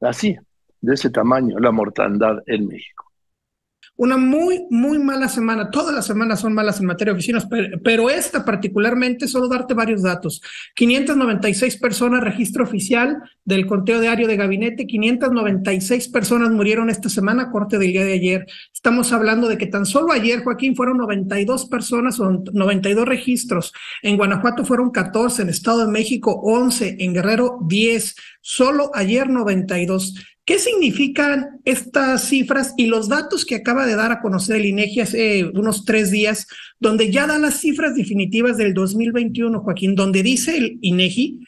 Así, 0.00 0.36
de 0.80 0.94
ese 0.94 1.10
tamaño 1.10 1.58
la 1.58 1.72
mortandad 1.72 2.38
en 2.46 2.66
México 2.66 3.07
una 3.98 4.16
muy, 4.16 4.64
muy 4.70 5.00
mala 5.00 5.28
semana. 5.28 5.72
Todas 5.72 5.92
las 5.92 6.06
semanas 6.06 6.40
son 6.40 6.54
malas 6.54 6.78
en 6.78 6.86
materia 6.86 7.12
de 7.12 7.18
oficinas, 7.18 7.48
pero, 7.82 8.08
esta 8.08 8.44
particularmente, 8.44 9.26
solo 9.26 9.48
darte 9.48 9.74
varios 9.74 10.02
datos. 10.02 10.40
596 10.76 11.76
personas, 11.78 12.22
registro 12.22 12.62
oficial 12.62 13.18
del 13.44 13.66
conteo 13.66 14.00
diario 14.00 14.28
de 14.28 14.36
gabinete, 14.36 14.86
596 14.86 16.08
personas 16.10 16.50
murieron 16.50 16.90
esta 16.90 17.08
semana, 17.08 17.50
corte 17.50 17.76
del 17.76 17.90
día 17.90 18.04
de 18.04 18.12
ayer. 18.12 18.46
Estamos 18.72 19.12
hablando 19.12 19.48
de 19.48 19.58
que 19.58 19.66
tan 19.66 19.84
solo 19.84 20.12
ayer, 20.12 20.44
Joaquín, 20.44 20.76
fueron 20.76 20.98
92 20.98 21.66
personas 21.66 22.20
o 22.20 22.44
92 22.52 23.04
registros. 23.04 23.72
En 24.02 24.16
Guanajuato 24.16 24.64
fueron 24.64 24.92
14, 24.92 25.42
en 25.42 25.48
Estado 25.48 25.86
de 25.86 25.92
México 25.92 26.40
11, 26.44 26.98
en 27.00 27.14
Guerrero 27.14 27.58
10. 27.66 28.14
Solo 28.40 28.92
ayer 28.94 29.28
92. 29.28 30.14
¿Qué 30.48 30.58
significan 30.58 31.60
estas 31.66 32.26
cifras 32.26 32.72
y 32.78 32.86
los 32.86 33.10
datos 33.10 33.44
que 33.44 33.54
acaba 33.54 33.84
de 33.84 33.96
dar 33.96 34.12
a 34.12 34.22
conocer 34.22 34.56
el 34.56 34.64
INEGI 34.64 35.00
hace 35.00 35.44
unos 35.44 35.84
tres 35.84 36.10
días, 36.10 36.46
donde 36.80 37.12
ya 37.12 37.26
da 37.26 37.36
las 37.36 37.60
cifras 37.60 37.94
definitivas 37.94 38.56
del 38.56 38.72
2021, 38.72 39.60
Joaquín, 39.60 39.94
donde 39.94 40.22
dice 40.22 40.56
el 40.56 40.78
INEGI 40.80 41.40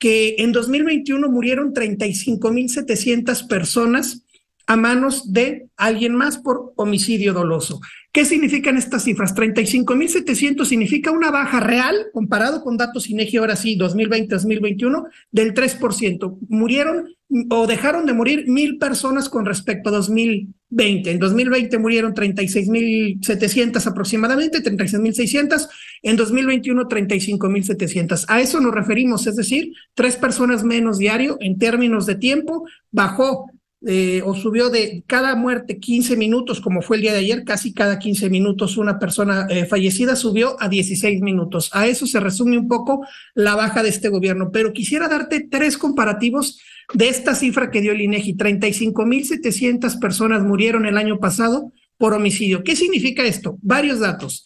que 0.00 0.34
en 0.38 0.50
2021 0.50 1.28
murieron 1.28 1.72
35.700 1.72 3.46
personas 3.46 4.24
a 4.66 4.76
manos 4.76 5.32
de 5.32 5.68
alguien 5.76 6.16
más 6.16 6.38
por 6.38 6.72
homicidio 6.74 7.32
doloso. 7.34 7.80
¿Qué 8.10 8.24
significan 8.24 8.76
estas 8.76 9.04
cifras? 9.04 9.36
35.700 9.36 10.64
significa 10.64 11.12
una 11.12 11.30
baja 11.30 11.60
real, 11.60 12.08
comparado 12.12 12.64
con 12.64 12.76
datos 12.76 13.08
INEGI 13.08 13.36
ahora 13.36 13.54
sí, 13.54 13.78
2020-2021, 13.78 15.06
del 15.30 15.54
3%. 15.54 16.38
Murieron 16.48 17.06
o 17.50 17.66
dejaron 17.66 18.06
de 18.06 18.14
morir 18.14 18.48
mil 18.48 18.78
personas 18.78 19.28
con 19.28 19.44
respecto 19.44 19.90
a 19.90 19.92
2020. 19.92 21.10
En 21.10 21.18
2020 21.18 21.78
murieron 21.78 22.14
36.700 22.14 23.86
aproximadamente, 23.86 24.62
36.600. 24.62 25.68
En 26.02 26.16
2021, 26.16 26.88
35.700. 26.88 28.24
A 28.28 28.40
eso 28.40 28.60
nos 28.60 28.74
referimos, 28.74 29.26
es 29.26 29.36
decir, 29.36 29.72
tres 29.94 30.16
personas 30.16 30.64
menos 30.64 30.98
diario 30.98 31.36
en 31.40 31.58
términos 31.58 32.06
de 32.06 32.14
tiempo. 32.14 32.66
Bajó 32.90 33.50
eh, 33.86 34.22
o 34.24 34.34
subió 34.34 34.70
de 34.70 35.04
cada 35.06 35.36
muerte 35.36 35.78
15 35.78 36.16
minutos, 36.16 36.60
como 36.60 36.82
fue 36.82 36.96
el 36.96 37.02
día 37.02 37.12
de 37.12 37.20
ayer, 37.20 37.44
casi 37.44 37.72
cada 37.72 37.98
15 37.98 38.28
minutos 38.28 38.76
una 38.76 38.98
persona 38.98 39.46
eh, 39.48 39.66
fallecida 39.66 40.16
subió 40.16 40.56
a 40.60 40.68
16 40.68 41.20
minutos. 41.20 41.70
A 41.72 41.86
eso 41.86 42.06
se 42.06 42.18
resume 42.18 42.58
un 42.58 42.66
poco 42.66 43.06
la 43.34 43.54
baja 43.54 43.84
de 43.84 43.90
este 43.90 44.08
gobierno. 44.08 44.50
Pero 44.52 44.72
quisiera 44.72 45.06
darte 45.08 45.46
tres 45.48 45.78
comparativos 45.78 46.60
de 46.92 47.08
esta 47.08 47.36
cifra 47.36 47.70
que 47.70 47.80
dio 47.80 47.92
el 47.92 48.00
INEGI. 48.00 48.36
35.700 48.36 50.00
personas 50.00 50.42
murieron 50.42 50.84
el 50.84 50.96
año 50.96 51.20
pasado 51.20 51.72
por 51.98 52.14
homicidio. 52.14 52.64
¿Qué 52.64 52.74
significa 52.74 53.24
esto? 53.24 53.58
Varios 53.62 54.00
datos. 54.00 54.44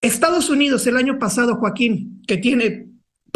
Estados 0.00 0.50
Unidos 0.50 0.86
el 0.86 0.96
año 0.96 1.18
pasado, 1.18 1.56
Joaquín, 1.56 2.22
que 2.26 2.36
tiene 2.36 2.85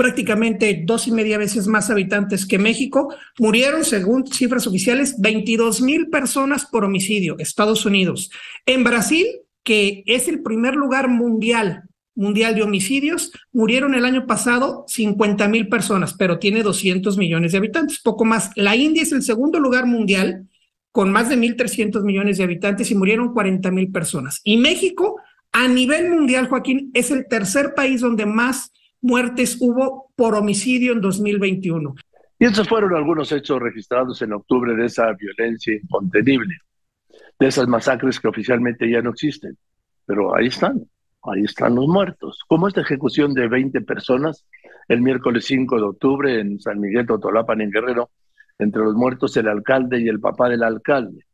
prácticamente 0.00 0.82
dos 0.86 1.06
y 1.08 1.12
media 1.12 1.36
veces 1.36 1.66
más 1.66 1.90
habitantes 1.90 2.46
que 2.46 2.58
México, 2.58 3.14
murieron, 3.38 3.84
según 3.84 4.26
cifras 4.26 4.66
oficiales, 4.66 5.20
22 5.20 5.82
mil 5.82 6.08
personas 6.08 6.64
por 6.64 6.86
homicidio, 6.86 7.36
Estados 7.38 7.84
Unidos. 7.84 8.30
En 8.64 8.82
Brasil, 8.82 9.26
que 9.62 10.02
es 10.06 10.26
el 10.26 10.40
primer 10.42 10.74
lugar 10.74 11.08
mundial 11.08 11.82
mundial 12.14 12.54
de 12.54 12.62
homicidios, 12.62 13.30
murieron 13.52 13.94
el 13.94 14.06
año 14.06 14.26
pasado 14.26 14.86
50 14.88 15.48
mil 15.48 15.68
personas, 15.68 16.14
pero 16.14 16.38
tiene 16.38 16.62
200 16.62 17.18
millones 17.18 17.52
de 17.52 17.58
habitantes, 17.58 18.00
poco 18.00 18.24
más. 18.24 18.52
La 18.56 18.76
India 18.76 19.02
es 19.02 19.12
el 19.12 19.22
segundo 19.22 19.60
lugar 19.60 19.84
mundial 19.84 20.48
con 20.92 21.12
más 21.12 21.28
de 21.28 21.36
1.300 21.36 22.02
millones 22.04 22.38
de 22.38 22.44
habitantes 22.44 22.90
y 22.90 22.94
murieron 22.94 23.34
40 23.34 23.70
mil 23.70 23.92
personas. 23.92 24.40
Y 24.44 24.56
México, 24.56 25.20
a 25.52 25.68
nivel 25.68 26.08
mundial, 26.08 26.48
Joaquín, 26.48 26.90
es 26.94 27.10
el 27.10 27.26
tercer 27.28 27.74
país 27.74 28.00
donde 28.00 28.24
más 28.24 28.72
muertes 29.02 29.56
hubo 29.60 30.10
por 30.14 30.34
homicidio 30.34 30.92
en 30.92 31.00
2021. 31.00 31.94
Y 32.38 32.44
esos 32.46 32.68
fueron 32.68 32.94
algunos 32.94 33.32
hechos 33.32 33.60
registrados 33.60 34.20
en 34.22 34.32
octubre 34.32 34.74
de 34.74 34.86
esa 34.86 35.12
violencia 35.12 35.74
incontenible, 35.74 36.56
de 37.38 37.46
esas 37.46 37.68
masacres 37.68 38.18
que 38.18 38.28
oficialmente 38.28 38.90
ya 38.90 39.02
no 39.02 39.10
existen, 39.10 39.58
pero 40.06 40.34
ahí 40.34 40.46
están, 40.46 40.82
ahí 41.22 41.42
están 41.42 41.74
los 41.74 41.86
muertos. 41.86 42.40
Como 42.48 42.66
esta 42.66 42.80
ejecución 42.80 43.34
de 43.34 43.48
20 43.48 43.82
personas 43.82 44.46
el 44.88 45.02
miércoles 45.02 45.44
5 45.44 45.76
de 45.76 45.82
octubre 45.82 46.40
en 46.40 46.58
San 46.58 46.80
Miguel 46.80 47.06
Totolapan, 47.06 47.60
en 47.60 47.70
Guerrero, 47.70 48.10
entre 48.58 48.82
los 48.82 48.94
muertos 48.94 49.36
el 49.36 49.48
alcalde 49.48 50.00
y 50.00 50.08
el 50.08 50.18
papá 50.18 50.48
del 50.48 50.62
alcalde. 50.62 51.26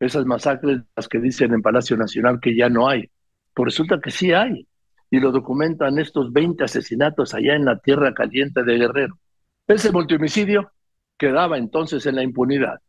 Esas 0.00 0.26
masacres, 0.26 0.80
las 0.96 1.08
que 1.08 1.20
dicen 1.20 1.52
en 1.52 1.62
Palacio 1.62 1.96
Nacional 1.96 2.40
que 2.40 2.56
ya 2.56 2.68
no 2.68 2.88
hay, 2.88 3.10
pues 3.54 3.66
resulta 3.66 4.00
que 4.00 4.10
sí 4.10 4.32
hay 4.32 4.66
y 5.10 5.20
lo 5.20 5.32
documentan 5.32 5.98
estos 5.98 6.32
20 6.32 6.64
asesinatos 6.64 7.34
allá 7.34 7.54
en 7.54 7.64
la 7.64 7.78
tierra 7.78 8.12
caliente 8.12 8.62
de 8.62 8.78
Guerrero. 8.78 9.18
Ese 9.66 9.92
multihomicidio 9.92 10.70
quedaba 11.16 11.58
entonces 11.58 12.06
en 12.06 12.16
la 12.16 12.22
impunidad. 12.22 12.80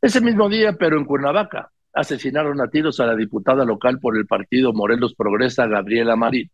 Ese 0.00 0.20
mismo 0.20 0.48
día, 0.48 0.74
pero 0.74 0.98
en 0.98 1.04
Cuernavaca, 1.04 1.70
asesinaron 1.92 2.60
a 2.60 2.68
tiros 2.68 3.00
a 3.00 3.06
la 3.06 3.16
diputada 3.16 3.64
local 3.64 3.98
por 3.98 4.16
el 4.16 4.26
partido 4.26 4.72
Morelos 4.72 5.14
Progresa, 5.14 5.66
Gabriela 5.66 6.14
Marín. 6.14 6.50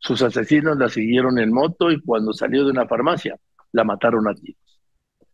Sus 0.00 0.22
asesinos 0.22 0.78
la 0.78 0.88
siguieron 0.88 1.38
en 1.38 1.52
moto 1.52 1.90
y 1.90 2.00
cuando 2.00 2.32
salió 2.32 2.64
de 2.64 2.70
una 2.70 2.86
farmacia, 2.86 3.36
la 3.72 3.84
mataron 3.84 4.28
a 4.28 4.34
tiros. 4.34 4.80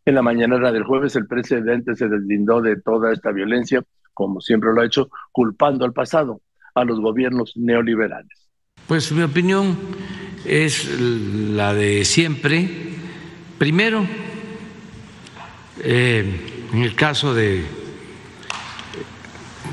En 0.07 0.15
la 0.15 0.23
mañanera 0.23 0.73
del 0.73 0.85
jueves, 0.85 1.17
el 1.17 1.27
presidente 1.27 1.95
se 1.95 2.09
deslindó 2.09 2.61
de 2.61 2.81
toda 2.81 3.13
esta 3.13 3.33
violencia, 3.33 3.83
como 4.13 4.41
siempre 4.41 4.73
lo 4.73 4.81
ha 4.81 4.87
hecho, 4.87 5.09
culpando 5.33 5.85
al 5.85 5.93
pasado, 5.93 6.41
a 6.75 6.85
los 6.85 7.01
gobiernos 7.01 7.53
neoliberales. 7.57 8.44
Pues 8.87 9.13
mi 9.13 9.23
opinión 9.23 9.79
es 10.45 10.89
la 10.99 11.73
de 11.73 12.05
siempre. 12.05 12.69
Primero, 13.59 14.07
eh, 15.83 16.69
en 16.73 16.83
el 16.83 16.95
caso 16.95 17.35
de 17.35 17.65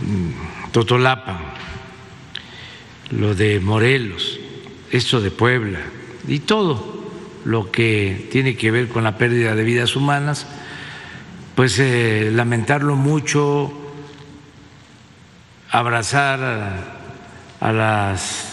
mm, 0.02 0.72
Totolapa, 0.72 1.56
lo 3.12 3.36
de 3.36 3.60
Morelos, 3.60 4.40
esto 4.92 5.20
de 5.20 5.32
Puebla 5.32 5.80
y 6.28 6.40
todo 6.40 7.02
lo 7.46 7.72
que 7.72 8.28
tiene 8.32 8.56
que 8.56 8.72
ver 8.72 8.88
con 8.88 9.04
la 9.04 9.18
pérdida 9.18 9.56
de 9.56 9.64
vidas 9.64 9.96
humanas, 9.96 10.48
pues 11.56 11.80
eh, 11.80 12.30
lamentarlo 12.32 12.96
mucho, 12.96 13.74
abrazar 15.70 16.40
a, 17.60 17.72
las 17.72 18.51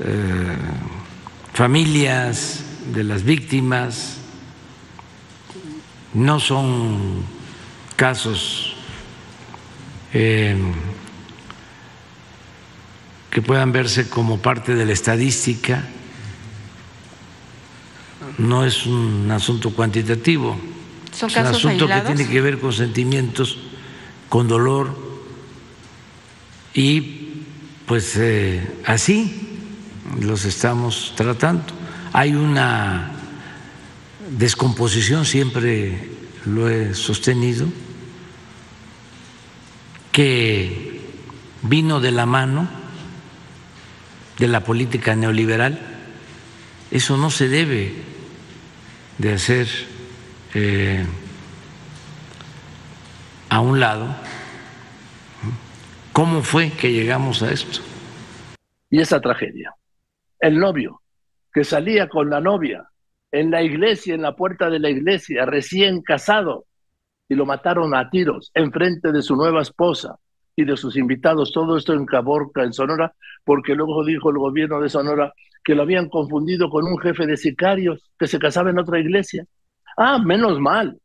eh, 0.00 0.56
familias 1.52 2.64
de 2.92 3.04
las 3.04 3.22
víctimas. 3.22 4.16
No 6.14 6.40
son 6.40 7.22
casos 7.96 8.74
eh, 10.12 10.56
que 13.30 13.42
puedan 13.42 13.72
verse 13.72 14.08
como 14.08 14.38
parte 14.38 14.74
de 14.74 14.86
la 14.86 14.92
estadística, 14.92 15.84
no 18.38 18.64
es 18.64 18.86
un 18.86 19.30
asunto 19.30 19.70
cuantitativo, 19.72 20.58
es 21.12 21.22
un 21.22 21.46
asunto 21.46 21.86
que 21.86 22.00
tiene 22.00 22.28
que 22.28 22.40
ver 22.40 22.58
con 22.58 22.72
sentimientos, 22.72 23.58
con 24.28 24.48
dolor 24.48 24.96
y 26.74 27.44
pues 27.86 28.16
eh, 28.16 28.78
así 28.86 29.49
los 30.18 30.44
estamos 30.44 31.12
tratando. 31.16 31.64
Hay 32.12 32.34
una 32.34 33.12
descomposición, 34.36 35.24
siempre 35.24 36.08
lo 36.46 36.68
he 36.68 36.94
sostenido, 36.94 37.68
que 40.12 41.00
vino 41.62 42.00
de 42.00 42.10
la 42.10 42.26
mano 42.26 42.68
de 44.38 44.48
la 44.48 44.64
política 44.64 45.14
neoliberal. 45.14 45.78
Eso 46.90 47.16
no 47.16 47.30
se 47.30 47.48
debe 47.48 47.94
de 49.18 49.34
hacer 49.34 49.68
eh, 50.54 51.04
a 53.50 53.60
un 53.60 53.78
lado. 53.78 54.16
¿Cómo 56.12 56.42
fue 56.42 56.70
que 56.70 56.90
llegamos 56.92 57.42
a 57.42 57.52
esto? 57.52 57.80
Y 58.90 59.00
esa 59.00 59.20
tragedia. 59.20 59.72
El 60.40 60.58
novio 60.58 61.02
que 61.52 61.64
salía 61.64 62.08
con 62.08 62.30
la 62.30 62.40
novia 62.40 62.88
en 63.32 63.50
la 63.50 63.62
iglesia, 63.62 64.14
en 64.14 64.22
la 64.22 64.34
puerta 64.34 64.70
de 64.70 64.78
la 64.78 64.90
iglesia, 64.90 65.46
recién 65.46 66.02
casado, 66.02 66.66
y 67.28 67.34
lo 67.34 67.46
mataron 67.46 67.94
a 67.94 68.10
tiros 68.10 68.50
en 68.54 68.72
frente 68.72 69.12
de 69.12 69.22
su 69.22 69.36
nueva 69.36 69.62
esposa 69.62 70.16
y 70.56 70.64
de 70.64 70.76
sus 70.76 70.96
invitados, 70.96 71.52
todo 71.52 71.76
esto 71.76 71.94
en 71.94 72.04
Caborca, 72.04 72.64
en 72.64 72.72
Sonora, 72.72 73.14
porque 73.44 73.74
luego 73.74 74.04
dijo 74.04 74.30
el 74.30 74.38
gobierno 74.38 74.80
de 74.80 74.88
Sonora 74.88 75.32
que 75.62 75.74
lo 75.74 75.82
habían 75.82 76.08
confundido 76.08 76.68
con 76.70 76.86
un 76.86 76.98
jefe 76.98 77.26
de 77.26 77.36
sicarios 77.36 78.10
que 78.18 78.26
se 78.26 78.38
casaba 78.38 78.70
en 78.70 78.78
otra 78.78 78.98
iglesia. 78.98 79.46
Ah, 79.96 80.18
menos 80.18 80.58
mal. 80.58 80.98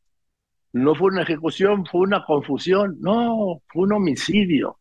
No 0.73 0.95
fue 0.95 1.07
una 1.11 1.21
ejecución, 1.21 1.86
fue 1.86 2.01
una 2.01 2.25
confusión. 2.25 2.97
No, 2.99 3.61
fue 3.67 3.83
un 3.83 3.93
homicidio. 3.93 4.79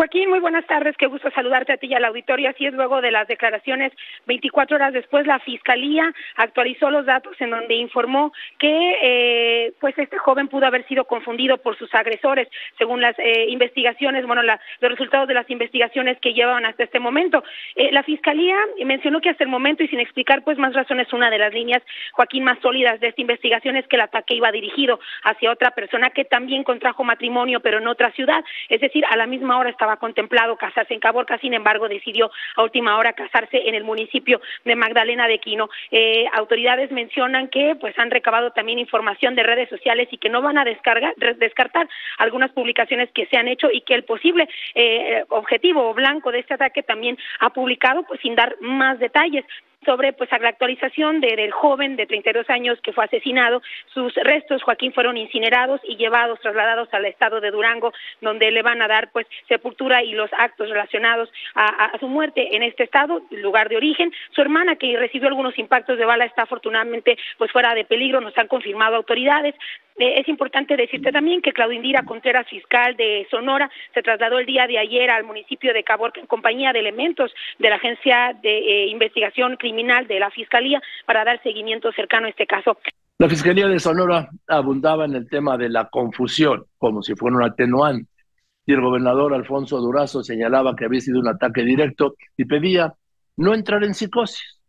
Joaquín, 0.00 0.30
muy 0.30 0.38
buenas 0.38 0.64
tardes. 0.64 0.96
Qué 0.96 1.04
gusto 1.04 1.30
saludarte 1.30 1.74
a 1.74 1.76
ti 1.76 1.88
y 1.88 1.92
al 1.92 2.06
auditorio. 2.06 2.48
Así 2.48 2.64
es, 2.64 2.72
luego 2.72 3.02
de 3.02 3.10
las 3.10 3.28
declaraciones, 3.28 3.92
24 4.26 4.76
horas 4.76 4.94
después, 4.94 5.26
la 5.26 5.38
Fiscalía 5.40 6.10
actualizó 6.36 6.90
los 6.90 7.04
datos 7.04 7.38
en 7.38 7.50
donde 7.50 7.74
informó 7.74 8.32
que 8.58 8.96
eh, 9.02 9.74
pues 9.78 9.98
este 9.98 10.16
joven 10.16 10.48
pudo 10.48 10.64
haber 10.64 10.88
sido 10.88 11.04
confundido 11.04 11.58
por 11.58 11.76
sus 11.76 11.94
agresores, 11.94 12.48
según 12.78 13.02
las 13.02 13.14
eh, 13.18 13.48
investigaciones, 13.50 14.24
bueno, 14.24 14.42
la, 14.42 14.58
los 14.80 14.90
resultados 14.90 15.28
de 15.28 15.34
las 15.34 15.50
investigaciones 15.50 16.18
que 16.20 16.32
llevaban 16.32 16.64
hasta 16.64 16.84
este 16.84 16.98
momento. 16.98 17.44
Eh, 17.74 17.90
la 17.92 18.02
Fiscalía 18.02 18.56
mencionó 18.82 19.20
que 19.20 19.28
hasta 19.28 19.44
el 19.44 19.50
momento, 19.50 19.82
y 19.82 19.88
sin 19.88 20.00
explicar 20.00 20.44
pues 20.44 20.56
más 20.56 20.72
razones, 20.72 21.12
una 21.12 21.28
de 21.28 21.36
las 21.36 21.52
líneas, 21.52 21.82
Joaquín, 22.12 22.44
más 22.44 22.58
sólidas 22.62 23.00
de 23.00 23.08
esta 23.08 23.20
investigación 23.20 23.76
es 23.76 23.86
que 23.86 23.96
el 23.96 24.02
ataque 24.02 24.32
iba 24.32 24.50
dirigido 24.50 24.98
hacia 25.24 25.52
otra 25.52 25.72
persona 25.72 26.08
que 26.08 26.24
también 26.24 26.64
contrajo 26.64 27.04
matrimonio, 27.04 27.60
pero 27.60 27.76
en 27.76 27.86
otra 27.86 28.10
ciudad. 28.12 28.42
Es 28.70 28.80
decir, 28.80 29.04
a 29.10 29.16
la 29.18 29.26
misma 29.26 29.58
hora 29.58 29.68
estaba 29.68 29.89
contemplado 29.96 30.56
casarse 30.56 30.94
en 30.94 31.00
Caborca, 31.00 31.38
sin 31.38 31.54
embargo 31.54 31.88
decidió 31.88 32.30
a 32.56 32.62
última 32.62 32.96
hora 32.98 33.12
casarse 33.12 33.68
en 33.68 33.74
el 33.74 33.84
municipio 33.84 34.40
de 34.64 34.76
Magdalena 34.76 35.28
de 35.28 35.38
Quino. 35.38 35.68
Eh, 35.90 36.26
autoridades 36.34 36.90
mencionan 36.90 37.48
que 37.48 37.76
pues 37.80 37.98
han 37.98 38.10
recabado 38.10 38.50
también 38.52 38.78
información 38.78 39.34
de 39.34 39.42
redes 39.42 39.68
sociales 39.68 40.08
y 40.10 40.18
que 40.18 40.28
no 40.28 40.42
van 40.42 40.58
a 40.58 40.64
descargar, 40.64 41.14
descartar 41.36 41.88
algunas 42.18 42.50
publicaciones 42.52 43.10
que 43.12 43.26
se 43.26 43.36
han 43.36 43.48
hecho 43.48 43.68
y 43.72 43.82
que 43.82 43.94
el 43.94 44.04
posible 44.04 44.48
eh, 44.74 45.24
objetivo 45.28 45.88
o 45.88 45.94
blanco 45.94 46.32
de 46.32 46.40
este 46.40 46.54
ataque 46.54 46.82
también 46.82 47.18
ha 47.40 47.50
publicado 47.50 48.02
pues 48.04 48.20
sin 48.20 48.34
dar 48.34 48.56
más 48.60 48.98
detalles 48.98 49.44
sobre 49.84 50.12
pues 50.12 50.30
la 50.40 50.48
actualización 50.48 51.20
de, 51.20 51.36
del 51.36 51.52
joven 51.52 51.96
de 51.96 52.06
32 52.06 52.48
años 52.50 52.78
que 52.82 52.92
fue 52.92 53.04
asesinado. 53.04 53.62
Sus 53.92 54.14
restos, 54.14 54.62
Joaquín, 54.62 54.92
fueron 54.92 55.16
incinerados 55.16 55.80
y 55.84 55.96
llevados, 55.96 56.40
trasladados 56.40 56.88
al 56.92 57.06
estado 57.06 57.40
de 57.40 57.50
Durango, 57.50 57.92
donde 58.20 58.50
le 58.50 58.62
van 58.62 58.82
a 58.82 58.88
dar 58.88 59.10
pues 59.10 59.26
sepultura 59.48 60.02
y 60.02 60.12
los 60.12 60.30
actos 60.36 60.68
relacionados 60.68 61.30
a, 61.54 61.98
su 61.98 62.08
muerte 62.08 62.54
en 62.54 62.62
este 62.62 62.84
estado, 62.84 63.22
lugar 63.30 63.68
de 63.68 63.76
origen. 63.76 64.12
Su 64.34 64.40
hermana, 64.40 64.76
que 64.76 64.96
recibió 64.96 65.28
algunos 65.28 65.58
impactos 65.58 65.98
de 65.98 66.04
bala, 66.04 66.24
está 66.24 66.42
afortunadamente 66.42 67.16
pues 67.38 67.50
fuera 67.50 67.74
de 67.74 67.84
peligro, 67.84 68.20
nos 68.20 68.36
han 68.38 68.48
confirmado 68.48 68.96
autoridades. 68.96 69.54
Eh, 70.00 70.18
es 70.18 70.28
importante 70.28 70.78
decirte 70.78 71.12
también 71.12 71.42
que 71.42 71.52
Claudio 71.52 71.76
Indira 71.76 72.04
Contreras, 72.04 72.48
fiscal 72.48 72.96
de 72.96 73.26
Sonora, 73.30 73.70
se 73.92 74.00
trasladó 74.02 74.38
el 74.38 74.46
día 74.46 74.66
de 74.66 74.78
ayer 74.78 75.10
al 75.10 75.24
municipio 75.24 75.74
de 75.74 75.84
Caborca 75.84 76.18
en 76.18 76.26
compañía 76.26 76.72
de 76.72 76.78
elementos 76.78 77.30
de 77.58 77.68
la 77.68 77.76
Agencia 77.76 78.34
de 78.42 78.58
eh, 78.58 78.86
Investigación 78.88 79.56
Criminal 79.56 80.06
de 80.06 80.18
la 80.18 80.30
Fiscalía 80.30 80.80
para 81.04 81.22
dar 81.22 81.42
seguimiento 81.42 81.92
cercano 81.92 82.26
a 82.26 82.30
este 82.30 82.46
caso. 82.46 82.78
La 83.18 83.28
Fiscalía 83.28 83.68
de 83.68 83.78
Sonora 83.78 84.30
abundaba 84.48 85.04
en 85.04 85.14
el 85.16 85.28
tema 85.28 85.58
de 85.58 85.68
la 85.68 85.90
confusión, 85.90 86.64
como 86.78 87.02
si 87.02 87.14
fuera 87.14 87.36
un 87.36 87.42
atenuante, 87.42 88.10
y 88.64 88.72
el 88.72 88.80
gobernador 88.80 89.34
Alfonso 89.34 89.80
Durazo 89.80 90.22
señalaba 90.22 90.74
que 90.76 90.86
había 90.86 91.00
sido 91.00 91.20
un 91.20 91.28
ataque 91.28 91.62
directo 91.62 92.14
y 92.38 92.46
pedía 92.46 92.94
no 93.36 93.52
entrar 93.52 93.84
en 93.84 93.92
psicosis. 93.92 94.60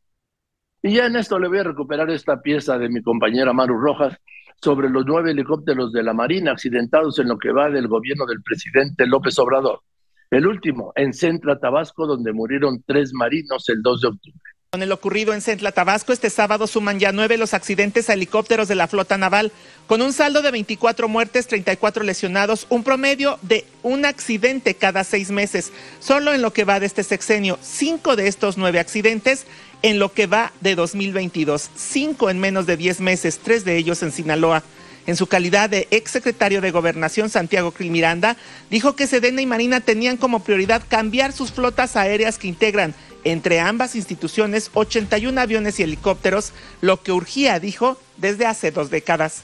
Y 0.83 0.95
ya 0.95 1.05
en 1.05 1.15
esto 1.15 1.39
le 1.39 1.47
voy 1.47 1.59
a 1.59 1.63
recuperar 1.63 2.09
esta 2.09 2.41
pieza 2.41 2.77
de 2.77 2.89
mi 2.89 3.01
compañera 3.01 3.53
Maru 3.53 3.77
Rojas, 3.77 4.19
sobre 4.63 4.89
los 4.89 5.05
nueve 5.05 5.31
helicópteros 5.31 5.91
de 5.91 6.03
la 6.03 6.13
Marina 6.13 6.51
accidentados 6.51 7.17
en 7.19 7.27
lo 7.27 7.37
que 7.37 7.51
va 7.51 7.69
del 7.69 7.87
gobierno 7.87 8.25
del 8.25 8.43
presidente 8.43 9.07
López 9.07 9.37
Obrador. 9.39 9.79
El 10.29 10.45
último 10.45 10.93
en 10.95 11.13
Centra, 11.13 11.59
Tabasco, 11.59 12.05
donde 12.05 12.31
murieron 12.31 12.83
tres 12.85 13.11
marinos 13.13 13.67
el 13.69 13.81
2 13.81 14.01
de 14.01 14.07
octubre. 14.07 14.50
Con 14.73 14.83
el 14.83 14.93
ocurrido 14.93 15.33
en 15.33 15.41
Centla, 15.41 15.73
Tabasco, 15.73 16.13
este 16.13 16.29
sábado 16.29 16.65
suman 16.65 16.97
ya 16.97 17.11
nueve 17.11 17.35
los 17.35 17.53
accidentes 17.53 18.09
a 18.09 18.13
helicópteros 18.13 18.69
de 18.69 18.75
la 18.75 18.87
flota 18.87 19.17
naval, 19.17 19.51
con 19.85 20.01
un 20.01 20.13
saldo 20.13 20.41
de 20.41 20.49
24 20.49 21.09
muertes, 21.09 21.47
34 21.47 22.05
lesionados, 22.05 22.67
un 22.69 22.85
promedio 22.85 23.37
de 23.41 23.65
un 23.83 24.05
accidente 24.05 24.75
cada 24.75 25.03
seis 25.03 25.29
meses. 25.29 25.73
Solo 25.99 26.33
en 26.33 26.41
lo 26.41 26.53
que 26.53 26.63
va 26.63 26.79
de 26.79 26.85
este 26.85 27.03
sexenio, 27.03 27.59
cinco 27.61 28.15
de 28.15 28.29
estos 28.29 28.57
nueve 28.57 28.79
accidentes 28.79 29.45
en 29.81 29.99
lo 29.99 30.13
que 30.13 30.25
va 30.25 30.53
de 30.61 30.75
2022, 30.75 31.69
cinco 31.75 32.29
en 32.29 32.39
menos 32.39 32.65
de 32.65 32.77
10 32.77 33.01
meses, 33.01 33.41
tres 33.43 33.65
de 33.65 33.75
ellos 33.75 34.01
en 34.03 34.13
Sinaloa. 34.13 34.63
En 35.07 35.17
su 35.17 35.27
calidad 35.27 35.69
de 35.69 35.87
exsecretario 35.91 36.61
de 36.61 36.71
Gobernación, 36.71 37.29
Santiago 37.29 37.71
Krill 37.71 37.91
Miranda, 37.91 38.37
dijo 38.69 38.95
que 38.95 39.07
Sedena 39.07 39.41
y 39.41 39.47
Marina 39.47 39.81
tenían 39.81 40.15
como 40.15 40.43
prioridad 40.43 40.83
cambiar 40.87 41.33
sus 41.33 41.51
flotas 41.51 41.95
aéreas 41.95 42.37
que 42.37 42.47
integran 42.47 42.93
entre 43.23 43.59
ambas 43.59 43.95
instituciones 43.95 44.71
81 44.73 45.39
aviones 45.39 45.79
y 45.79 45.83
helicópteros, 45.83 46.53
lo 46.81 47.01
que 47.01 47.11
urgía, 47.11 47.59
dijo, 47.59 47.97
desde 48.17 48.45
hace 48.45 48.71
dos 48.71 48.89
décadas. 48.89 49.43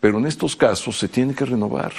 Pero 0.00 0.18
en 0.18 0.26
estos 0.26 0.56
casos 0.56 0.98
se 0.98 1.08
tiene 1.08 1.34
que 1.34 1.44
renovar, 1.44 1.92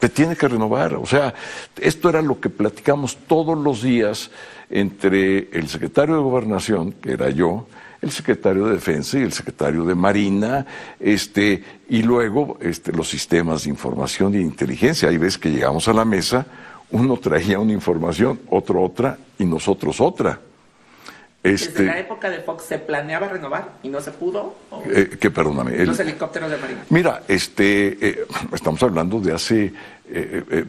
se 0.00 0.08
tiene 0.08 0.36
que 0.36 0.48
renovar. 0.48 0.94
O 0.94 1.06
sea, 1.06 1.34
esto 1.80 2.08
era 2.08 2.22
lo 2.22 2.40
que 2.40 2.50
platicamos 2.50 3.16
todos 3.26 3.56
los 3.56 3.82
días 3.82 4.30
entre 4.68 5.48
el 5.52 5.68
secretario 5.68 6.16
de 6.16 6.20
Gobernación, 6.22 6.92
que 6.92 7.12
era 7.12 7.30
yo, 7.30 7.66
el 8.02 8.10
secretario 8.10 8.66
de 8.66 8.74
Defensa 8.74 9.18
y 9.18 9.22
el 9.22 9.32
secretario 9.32 9.84
de 9.84 9.94
Marina, 9.94 10.66
este, 10.98 11.62
y 11.88 12.02
luego 12.02 12.58
este, 12.60 12.92
los 12.92 13.08
sistemas 13.08 13.64
de 13.64 13.70
información 13.70 14.34
y 14.34 14.38
de 14.38 14.44
inteligencia. 14.44 15.08
Hay 15.08 15.18
veces 15.18 15.38
que 15.38 15.50
llegamos 15.50 15.86
a 15.88 15.92
la 15.92 16.04
mesa, 16.04 16.46
uno 16.92 17.16
traía 17.16 17.58
una 17.58 17.72
información, 17.72 18.40
otro 18.48 18.82
otra 18.82 19.16
y 19.38 19.44
nosotros 19.44 20.00
otra. 20.00 20.40
Este, 21.42 21.70
Desde 21.70 21.86
la 21.86 21.98
época 21.98 22.28
de 22.28 22.40
Fox 22.40 22.64
se 22.64 22.78
planeaba 22.78 23.28
renovar 23.28 23.70
y 23.82 23.88
no 23.88 24.00
se 24.00 24.10
pudo. 24.10 24.56
Eh, 24.84 25.16
que 25.18 25.30
perdóname. 25.30 25.86
los 25.86 25.98
helicópteros 25.98 26.50
de 26.50 26.58
Marina. 26.58 26.84
Mira, 26.90 27.22
este, 27.28 27.96
eh, 28.06 28.26
estamos 28.52 28.82
hablando 28.82 29.20
de 29.20 29.32
hace 29.32 29.72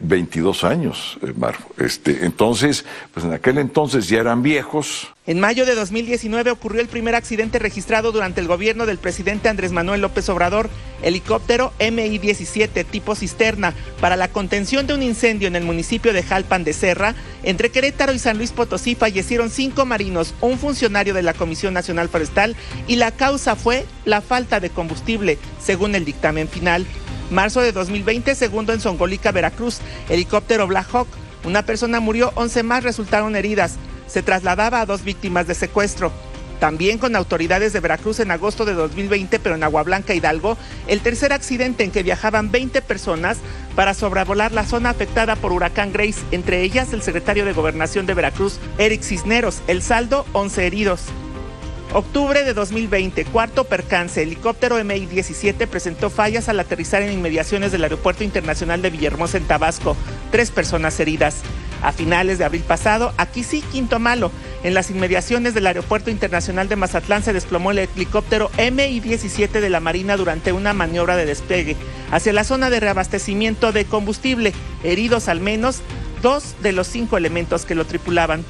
22 0.00 0.64
años, 0.64 1.18
Mar. 1.36 1.56
Este, 1.78 2.24
entonces, 2.24 2.84
pues 3.12 3.26
en 3.26 3.32
aquel 3.32 3.58
entonces 3.58 4.08
ya 4.08 4.20
eran 4.20 4.42
viejos. 4.42 5.08
En 5.24 5.38
mayo 5.38 5.64
de 5.66 5.76
2019 5.76 6.50
ocurrió 6.50 6.80
el 6.80 6.88
primer 6.88 7.14
accidente 7.14 7.60
registrado 7.60 8.10
durante 8.10 8.40
el 8.40 8.48
gobierno 8.48 8.86
del 8.86 8.98
presidente 8.98 9.48
Andrés 9.48 9.70
Manuel 9.70 10.00
López 10.00 10.28
Obrador, 10.28 10.68
helicóptero 11.00 11.72
MI-17 11.78 12.84
tipo 12.84 13.14
cisterna 13.14 13.72
para 14.00 14.16
la 14.16 14.26
contención 14.26 14.88
de 14.88 14.94
un 14.94 15.02
incendio 15.02 15.46
en 15.46 15.54
el 15.54 15.62
municipio 15.62 16.12
de 16.12 16.24
Jalpan 16.24 16.64
de 16.64 16.72
Serra. 16.72 17.14
Entre 17.44 17.70
Querétaro 17.70 18.12
y 18.12 18.18
San 18.18 18.36
Luis 18.36 18.50
Potosí 18.50 18.96
fallecieron 18.96 19.50
cinco 19.50 19.86
marinos, 19.86 20.34
un 20.40 20.58
funcionario 20.58 21.14
de 21.14 21.22
la 21.22 21.34
Comisión 21.34 21.72
Nacional 21.72 22.08
Forestal 22.08 22.56
y 22.88 22.96
la 22.96 23.12
causa 23.12 23.54
fue 23.54 23.86
la 24.04 24.22
falta 24.22 24.58
de 24.58 24.70
combustible, 24.70 25.38
según 25.60 25.94
el 25.94 26.04
dictamen 26.04 26.48
final. 26.48 26.84
Marzo 27.32 27.60
de 27.60 27.72
2020, 27.72 28.34
segundo 28.34 28.72
en 28.72 28.80
Songolica, 28.80 29.32
Veracruz, 29.32 29.78
helicóptero 30.08 30.66
Black 30.66 30.88
Hawk. 30.92 31.08
Una 31.44 31.64
persona 31.64 31.98
murió, 31.98 32.32
11 32.36 32.62
más 32.62 32.84
resultaron 32.84 33.34
heridas. 33.34 33.76
Se 34.06 34.22
trasladaba 34.22 34.80
a 34.80 34.86
dos 34.86 35.02
víctimas 35.02 35.46
de 35.46 35.54
secuestro. 35.54 36.12
También 36.60 36.98
con 36.98 37.16
autoridades 37.16 37.72
de 37.72 37.80
Veracruz 37.80 38.20
en 38.20 38.30
agosto 38.30 38.64
de 38.64 38.74
2020, 38.74 39.40
pero 39.40 39.56
en 39.56 39.64
Agua 39.64 39.82
Blanca, 39.82 40.14
Hidalgo, 40.14 40.56
el 40.86 41.00
tercer 41.00 41.32
accidente 41.32 41.82
en 41.82 41.90
que 41.90 42.04
viajaban 42.04 42.52
20 42.52 42.82
personas 42.82 43.38
para 43.74 43.94
sobrevolar 43.94 44.52
la 44.52 44.64
zona 44.64 44.90
afectada 44.90 45.34
por 45.34 45.50
huracán 45.50 45.92
Grace, 45.92 46.20
entre 46.30 46.62
ellas 46.62 46.92
el 46.92 47.02
secretario 47.02 47.44
de 47.44 47.52
Gobernación 47.52 48.06
de 48.06 48.14
Veracruz, 48.14 48.60
Eric 48.78 49.02
Cisneros. 49.02 49.60
El 49.66 49.82
saldo, 49.82 50.24
11 50.34 50.66
heridos. 50.66 51.02
Octubre 51.94 52.42
de 52.42 52.54
2020, 52.54 53.26
cuarto 53.26 53.64
percance, 53.64 54.22
helicóptero 54.22 54.82
MI-17 54.82 55.66
presentó 55.66 56.08
fallas 56.08 56.48
al 56.48 56.58
aterrizar 56.58 57.02
en 57.02 57.12
inmediaciones 57.12 57.70
del 57.70 57.82
Aeropuerto 57.82 58.24
Internacional 58.24 58.80
de 58.80 58.88
Villahermosa 58.88 59.36
en 59.36 59.44
Tabasco. 59.44 59.94
Tres 60.30 60.50
personas 60.50 60.98
heridas. 61.00 61.42
A 61.82 61.92
finales 61.92 62.38
de 62.38 62.46
abril 62.46 62.62
pasado, 62.62 63.12
aquí 63.18 63.44
sí, 63.44 63.62
quinto 63.70 63.98
malo, 63.98 64.32
en 64.62 64.72
las 64.72 64.88
inmediaciones 64.88 65.52
del 65.52 65.66
Aeropuerto 65.66 66.10
Internacional 66.10 66.66
de 66.66 66.76
Mazatlán 66.76 67.22
se 67.22 67.34
desplomó 67.34 67.72
el 67.72 67.80
helicóptero 67.80 68.50
MI-17 68.56 69.60
de 69.60 69.68
la 69.68 69.80
Marina 69.80 70.16
durante 70.16 70.54
una 70.54 70.72
maniobra 70.72 71.16
de 71.16 71.26
despegue 71.26 71.76
hacia 72.10 72.32
la 72.32 72.44
zona 72.44 72.70
de 72.70 72.80
reabastecimiento 72.80 73.70
de 73.70 73.84
combustible, 73.84 74.54
heridos 74.82 75.28
al 75.28 75.40
menos 75.40 75.82
dos 76.22 76.54
de 76.62 76.72
los 76.72 76.86
cinco 76.86 77.18
elementos 77.18 77.66
que 77.66 77.74
lo 77.74 77.84
tripulaban. 77.84 78.44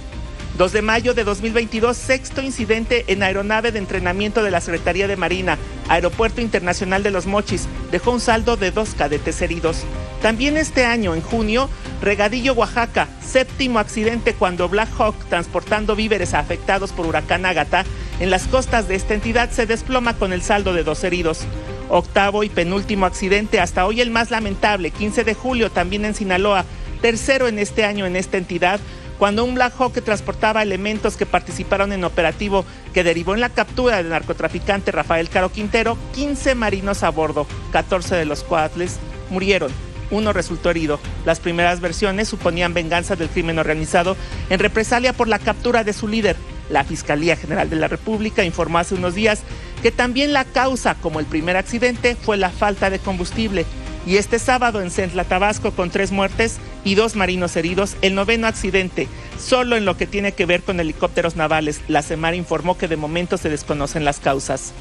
2 0.59 0.73
de 0.73 0.83
mayo 0.83 1.15
de 1.15 1.25
2022, 1.25 1.97
sexto 1.97 2.43
incidente 2.43 3.05
en 3.07 3.23
aeronave 3.23 3.73
de 3.73 3.79
entrenamiento 3.79 4.43
de 4.43 4.51
la 4.51 4.61
Secretaría 4.61 5.09
de 5.09 5.17
Marina, 5.17 5.57
Aeropuerto 5.89 6.43
Internacional 6.43 7.03
de 7.03 7.11
los 7.11 7.27
Mochis, 7.27 7.69
dejó 7.91 8.11
un 8.11 8.21
saldo 8.21 8.59
de 8.59 8.71
dos 8.71 8.95
cadetes 8.95 9.41
heridos. 9.41 9.85
También 10.21 10.59
este 10.59 10.85
año, 10.85 11.15
en 11.15 11.23
junio, 11.23 11.71
Regadillo, 12.03 12.53
Oaxaca, 12.53 13.09
séptimo 13.25 13.79
accidente 13.79 14.35
cuando 14.35 14.69
Black 14.69 14.91
Hawk, 14.99 15.17
transportando 15.31 15.97
víveres 15.97 16.35
afectados 16.35 16.93
por 16.93 17.07
huracán 17.07 17.47
Ágata, 17.47 17.85
en 18.21 18.31
las 18.31 18.47
costas 18.47 18.89
de 18.89 18.95
esta 18.95 19.15
entidad 19.15 19.51
se 19.51 19.67
desploma 19.67 20.15
con 20.15 20.35
el 20.35 20.43
saldo 20.43 20.75
de 20.75 20.85
dos 20.85 21.03
heridos. 21.03 21.41
Octavo 21.89 22.45
y 22.45 22.51
penúltimo 22.51 23.07
accidente, 23.07 23.59
hasta 23.59 23.87
hoy 23.87 24.01
el 24.03 24.11
más 24.11 24.31
lamentable, 24.31 24.91
15 24.91 25.25
de 25.25 25.35
julio, 25.35 25.71
también 25.71 26.05
en 26.05 26.15
Sinaloa, 26.15 26.67
tercero 27.01 27.49
en 27.49 27.59
este 27.59 27.85
año 27.85 28.07
en 28.07 28.17
esta 28.17 28.37
entidad, 28.37 28.81
cuando 29.23 29.45
un 29.45 29.55
Black 29.55 29.75
que 29.95 30.01
transportaba 30.01 30.65
elementos 30.65 31.17
que 31.17 31.27
participaron 31.27 31.93
en 31.93 32.03
operativo 32.03 32.65
que 32.93 33.05
derivó 33.05 33.35
en 33.35 33.41
la 33.41 33.51
captura 33.51 33.99
del 33.99 34.09
narcotraficante 34.09 34.91
Rafael 34.91 35.29
Caro 35.29 35.53
Quintero, 35.53 35.97
15 36.15 36.57
marinos 36.57 37.05
a 37.05 37.11
bordo, 37.11 37.47
14 37.71 38.17
de 38.17 38.25
los 38.25 38.43
cuales 38.43 38.99
murieron. 39.31 39.71
Uno 40.11 40.33
resultó 40.33 40.71
herido. 40.71 40.99
Las 41.25 41.39
primeras 41.39 41.81
versiones 41.81 42.27
suponían 42.27 42.75
venganza 42.75 43.15
del 43.15 43.29
crimen 43.29 43.61
organizado 43.61 44.17
en 44.51 44.59
represalia 44.59 45.13
por 45.13 45.29
la 45.29 45.39
captura 45.39 45.85
de 45.85 45.93
su 45.93 46.09
líder. 46.09 46.35
La 46.69 46.83
Fiscalía 46.83 47.37
General 47.37 47.71
de 47.71 47.77
la 47.77 47.87
República 47.87 48.43
informó 48.43 48.79
hace 48.79 48.97
unos 48.97 49.15
días 49.15 49.43
que 49.83 49.93
también 49.93 50.33
la 50.33 50.45
causa, 50.45 50.97
como 50.97 51.21
el 51.21 51.27
primer 51.27 51.57
accidente, 51.57 52.17
fue 52.17 52.39
la 52.39 52.51
falta 52.51 52.91
de 52.91 52.99
combustible 52.99 53.67
y 54.05 54.17
este 54.17 54.39
sábado 54.39 54.81
en 54.81 54.91
Centla, 54.91 55.25
Tabasco, 55.25 55.71
con 55.71 55.91
tres 55.91 56.11
muertes 56.11 56.61
y 56.85 56.97
dos 56.97 57.15
marinos 57.15 57.57
heridos, 57.57 57.97
el 58.03 58.15
noveno 58.15 58.47
accidente, 58.47 59.09
solo 59.39 59.77
en 59.77 59.85
lo 59.85 59.97
que 59.97 60.07
tiene 60.07 60.33
que 60.33 60.47
ver 60.47 60.63
con 60.63 60.81
helicópteros 60.81 61.37
navales. 61.37 61.83
La 61.89 62.03
Semar 62.03 62.35
informó 62.35 62.77
que 62.77 62.89
de 62.89 62.97
momento 62.97 63.37
se 63.37 63.49
desconocen 63.49 64.05
las 64.05 64.19
causas. 64.19 64.75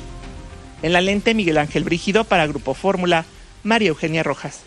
En 0.82 0.93
la 0.93 1.01
lente, 1.01 1.36
Miguel 1.36 1.59
Ángel 1.59 1.84
Brígido 1.84 2.24
para 2.24 2.47
Grupo 2.47 2.74
Fórmula, 2.74 3.26
María 3.63 3.89
Eugenia 3.89 4.24
Rojas. 4.24 4.65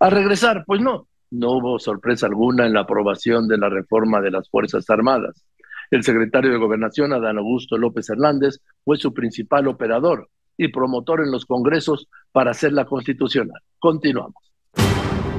A 0.00 0.10
regresar, 0.10 0.64
pues 0.66 0.80
no, 0.80 1.06
no 1.30 1.52
hubo 1.52 1.78
sorpresa 1.78 2.26
alguna 2.26 2.66
en 2.66 2.72
la 2.72 2.80
aprobación 2.80 3.46
de 3.46 3.58
la 3.58 3.68
reforma 3.68 4.20
de 4.20 4.32
las 4.32 4.50
Fuerzas 4.50 4.90
Armadas. 4.90 5.44
El 5.92 6.02
secretario 6.02 6.50
de 6.50 6.58
Gobernación, 6.58 7.12
Adán 7.12 7.38
Augusto 7.38 7.78
López 7.78 8.10
Hernández, 8.10 8.58
fue 8.84 8.96
su 8.96 9.14
principal 9.14 9.68
operador 9.68 10.28
y 10.56 10.68
promotor 10.68 11.20
en 11.20 11.30
los 11.30 11.46
congresos 11.46 12.08
para 12.32 12.52
hacerla 12.52 12.84
constitucional. 12.84 13.60
Continuamos. 13.78 14.36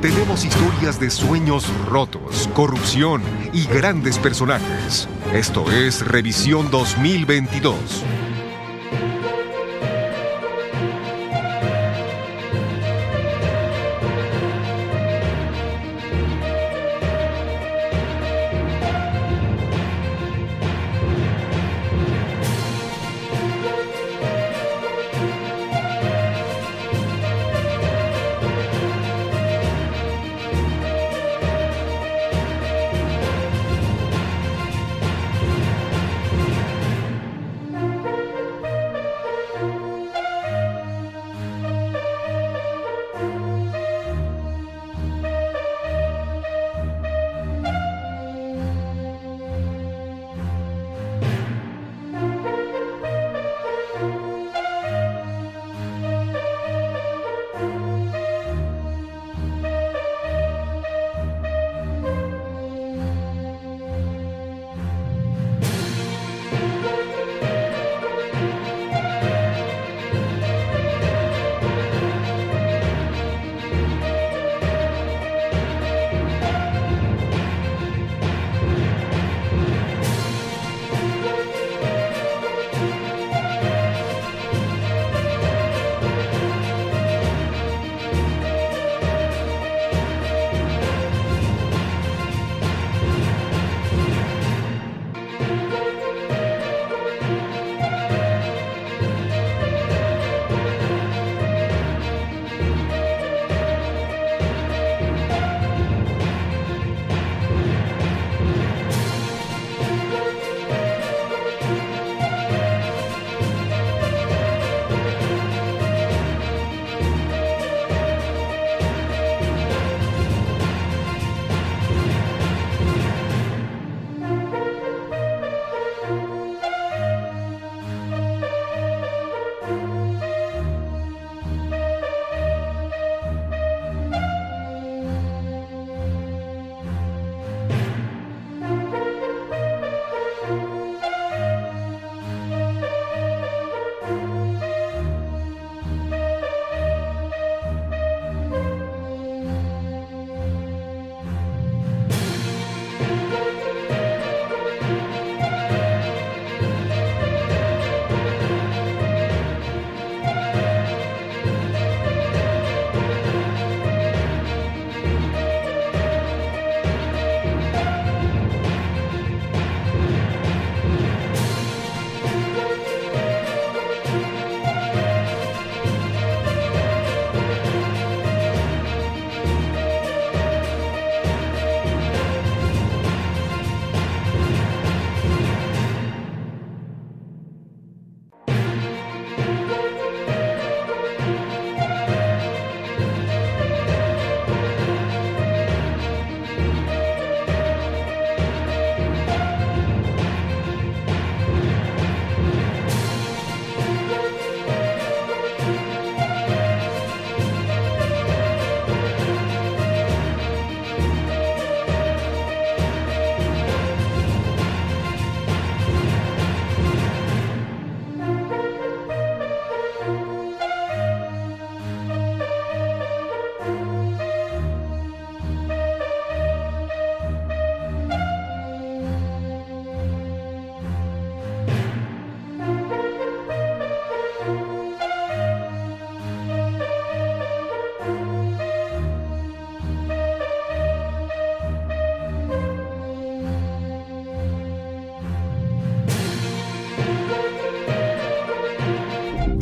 Tenemos 0.01 0.45
historias 0.45 0.99
de 0.99 1.09
sueños 1.09 1.67
rotos, 1.87 2.47
corrupción 2.53 3.23
y 3.53 3.65
grandes 3.65 4.19
personajes. 4.19 5.09
Esto 5.33 5.71
es 5.71 6.05
Revisión 6.05 6.69
2022. 6.69 8.03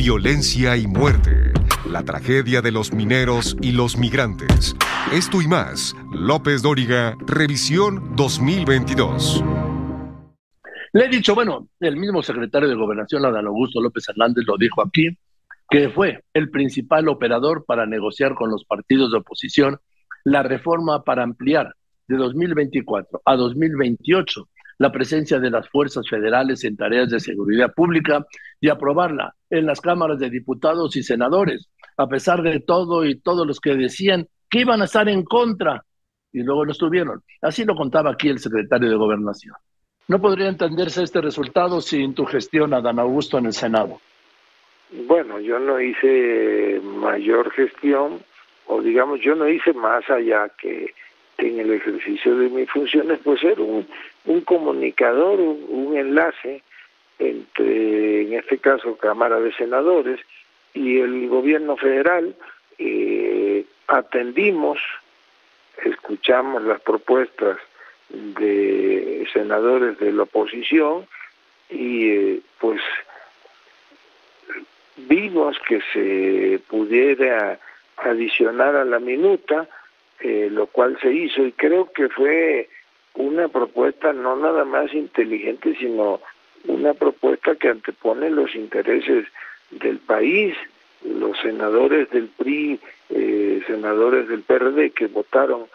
Violencia 0.04 0.76
y 0.76 0.86
muerte, 0.86 1.54
la 1.90 2.04
tragedia 2.04 2.62
de 2.62 2.74
los 2.74 2.92
mineros 2.92 3.56
y 3.62 3.72
los 3.72 3.98
migrantes. 3.98 4.76
Esto 5.14 5.42
y 5.42 5.48
más, 5.48 5.96
López 6.12 6.62
Dóriga, 6.62 7.16
revisión 7.26 8.14
2022. 8.14 9.42
Le 10.92 11.06
he 11.06 11.08
dicho, 11.08 11.34
bueno, 11.34 11.70
el 11.80 11.96
mismo 11.96 12.22
secretario 12.22 12.68
de 12.68 12.76
Gobernación, 12.76 13.24
Adán 13.24 13.48
Augusto 13.48 13.80
López 13.80 14.04
Hernández, 14.10 14.44
lo 14.46 14.58
dijo 14.58 14.82
aquí, 14.82 15.08
que 15.70 15.88
fue 15.88 16.26
el 16.34 16.50
principal 16.50 17.08
operador 17.08 17.64
para 17.66 17.86
negociar 17.86 18.36
con 18.36 18.52
los 18.52 18.66
partidos 18.66 19.10
de 19.10 19.20
oposición 19.20 19.80
la 20.26 20.44
reforma 20.44 21.06
para 21.06 21.24
ampliar 21.24 21.74
de 22.10 22.18
2024 22.18 23.22
a 23.24 23.36
2028 23.38 24.50
la 24.78 24.92
presencia 24.92 25.40
de 25.40 25.50
las 25.50 25.70
fuerzas 25.70 26.08
federales 26.10 26.64
en 26.64 26.78
tareas 26.78 27.10
de 27.10 27.20
seguridad 27.20 27.74
pública 27.74 28.26
y 28.60 28.70
aprobarla 28.70 29.36
en 29.50 29.66
las 29.66 29.82
cámaras 29.82 30.20
de 30.20 30.30
diputados 30.30 30.96
y 30.96 31.04
senadores, 31.04 31.70
a 31.98 32.08
pesar 32.08 32.42
de 32.42 32.60
todo 32.60 33.06
y 33.06 33.20
todos 33.20 33.46
los 33.46 33.60
que 33.60 33.76
decían 33.76 34.28
que 34.50 34.62
iban 34.62 34.82
a 34.82 34.86
estar 34.86 35.08
en 35.10 35.24
contra 35.24 35.84
y 36.32 36.42
luego 36.42 36.66
no 36.66 36.72
estuvieron. 36.72 37.22
Así 37.42 37.64
lo 37.64 37.76
contaba 37.76 38.12
aquí 38.12 38.30
el 38.30 38.40
secretario 38.40 38.90
de 38.90 38.96
Gobernación. 38.96 39.56
No 40.08 40.20
podría 40.20 40.50
entenderse 40.50 41.04
este 41.04 41.22
resultado 41.22 41.80
sin 41.80 42.14
tu 42.14 42.26
gestión, 42.26 42.74
Adán 42.74 43.00
Augusto, 43.00 43.38
en 43.38 43.46
el 43.46 43.54
Senado. 43.54 44.00
Bueno, 45.08 45.40
yo 45.40 45.60
no 45.60 45.80
hice 45.80 46.80
mayor 46.84 47.52
gestión, 47.52 48.20
o 48.68 48.82
digamos, 48.82 49.22
yo 49.22 49.34
no 49.34 49.48
hice 49.48 49.74
más 49.74 50.08
allá 50.10 50.50
que, 50.60 50.94
en 51.38 51.60
el 51.60 51.72
ejercicio 51.72 52.38
de 52.38 52.50
mis 52.50 52.70
funciones, 52.70 53.20
pues 53.24 53.42
ser 53.42 53.60
un, 53.60 53.88
un 54.26 54.42
comunicador, 54.42 55.40
un, 55.40 55.96
enlace 55.98 56.62
entre, 57.20 58.22
en 58.24 58.34
este 58.34 58.58
caso, 58.58 58.98
Cámara 58.98 59.40
de 59.40 59.54
Senadores 59.54 60.20
y 60.74 61.00
el 61.00 61.28
gobierno 61.28 61.78
federal. 61.78 62.36
Eh, 62.78 63.66
atendimos, 63.88 64.80
escuchamos 65.84 66.64
las 66.64 66.82
propuestas 66.82 67.58
de 68.10 69.28
senadores 69.34 69.98
de 70.00 70.12
la 70.12 70.24
oposición 70.24 71.08
y 71.70 72.10
eh, 72.10 72.40
pues 72.60 72.82
vimos 74.96 75.58
que 75.68 75.82
se 75.92 76.60
pudiera 76.68 77.60
adicionar 77.98 78.76
a 78.76 78.86
la 78.86 79.00
minuta, 79.00 79.68
eh, 80.20 80.50
lo 80.52 80.68
cual 80.68 80.98
se 81.02 81.12
hizo 81.12 81.46
y 81.46 81.52
creo 81.52 81.92
que 81.92 82.10
fue 82.10 82.70
una 83.16 83.48
propuesta 83.48 84.14
no 84.14 84.36
nada 84.36 84.66
más 84.66 84.94
inteligente, 84.94 85.76
sino 85.80 86.20
una 86.66 86.94
propuesta 86.94 87.56
que 87.56 87.70
antepone 87.70 88.30
los 88.30 88.56
intereses 88.56 89.26
del 89.72 90.00
país. 90.00 90.56
Los 91.04 91.38
senadores 91.42 92.10
del 92.12 92.30
PRI, 92.30 92.80
eh, 93.10 93.62
senadores 93.68 94.30
del 94.30 94.42
PRD 94.42 94.92
que 94.92 95.08
votaron 95.08 95.66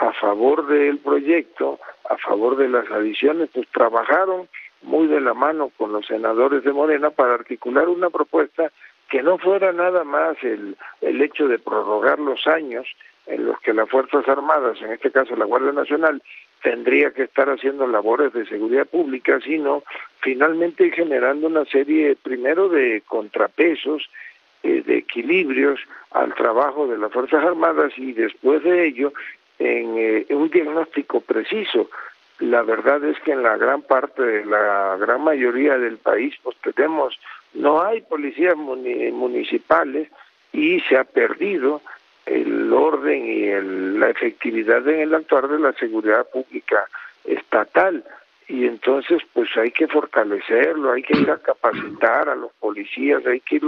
a 0.00 0.12
favor 0.14 0.66
del 0.66 0.98
proyecto, 0.98 1.78
a 2.08 2.16
favor 2.16 2.56
de 2.56 2.68
las 2.68 2.90
adiciones, 2.90 3.50
pues 3.52 3.68
trabajaron 3.68 4.48
muy 4.82 5.06
de 5.06 5.20
la 5.20 5.34
mano 5.34 5.70
con 5.76 5.92
los 5.92 6.06
senadores 6.06 6.64
de 6.64 6.72
Morena 6.72 7.10
para 7.10 7.34
articular 7.34 7.88
una 7.88 8.08
propuesta 8.08 8.72
que 9.10 9.22
no 9.22 9.36
fuera 9.36 9.72
nada 9.72 10.04
más 10.04 10.42
el, 10.42 10.76
el 11.02 11.20
hecho 11.20 11.48
de 11.48 11.58
prorrogar 11.58 12.18
los 12.18 12.46
años 12.46 12.86
en 13.30 13.46
los 13.46 13.58
que 13.60 13.72
las 13.72 13.88
Fuerzas 13.88 14.28
Armadas, 14.28 14.80
en 14.82 14.92
este 14.92 15.10
caso 15.10 15.36
la 15.36 15.44
Guardia 15.44 15.72
Nacional, 15.72 16.22
tendría 16.62 17.12
que 17.12 17.22
estar 17.22 17.48
haciendo 17.48 17.86
labores 17.86 18.32
de 18.32 18.44
seguridad 18.46 18.86
pública, 18.86 19.40
sino 19.40 19.82
finalmente 20.20 20.90
generando 20.90 21.46
una 21.46 21.64
serie, 21.64 22.16
primero, 22.22 22.68
de 22.68 23.02
contrapesos, 23.06 24.10
eh, 24.62 24.82
de 24.84 24.98
equilibrios 24.98 25.80
al 26.10 26.34
trabajo 26.34 26.86
de 26.86 26.98
las 26.98 27.12
Fuerzas 27.12 27.44
Armadas 27.44 27.92
y 27.96 28.12
después 28.12 28.62
de 28.62 28.88
ello 28.88 29.12
en 29.58 29.96
eh, 29.96 30.26
un 30.30 30.50
diagnóstico 30.50 31.20
preciso. 31.20 31.88
La 32.40 32.62
verdad 32.62 33.04
es 33.04 33.18
que 33.20 33.32
en 33.32 33.42
la 33.42 33.56
gran 33.56 33.82
parte 33.82 34.44
la 34.44 34.96
gran 34.98 35.22
mayoría 35.22 35.78
del 35.78 35.98
país 35.98 36.34
pues 36.42 36.56
tenemos 36.74 37.18
no 37.52 37.82
hay 37.82 38.00
policías 38.02 38.56
municipales 38.56 40.08
y 40.52 40.80
se 40.80 40.96
ha 40.96 41.04
perdido 41.04 41.82
el 42.26 42.72
orden 42.72 43.26
y 43.26 43.98
la 43.98 44.10
efectividad 44.10 44.86
en 44.88 45.00
el 45.00 45.14
actuar 45.14 45.48
de 45.48 45.58
la 45.58 45.72
seguridad 45.72 46.26
pública 46.30 46.88
estatal. 47.24 48.04
Y 48.48 48.66
entonces 48.66 49.22
pues 49.32 49.48
hay 49.56 49.70
que 49.70 49.86
fortalecerlo, 49.86 50.92
hay 50.92 51.02
que 51.02 51.18
ir 51.18 51.30
a 51.30 51.38
capacitar 51.38 52.28
a 52.28 52.34
los 52.34 52.52
policías, 52.54 53.24
hay 53.24 53.40
que 53.40 53.56
ir 53.56 53.62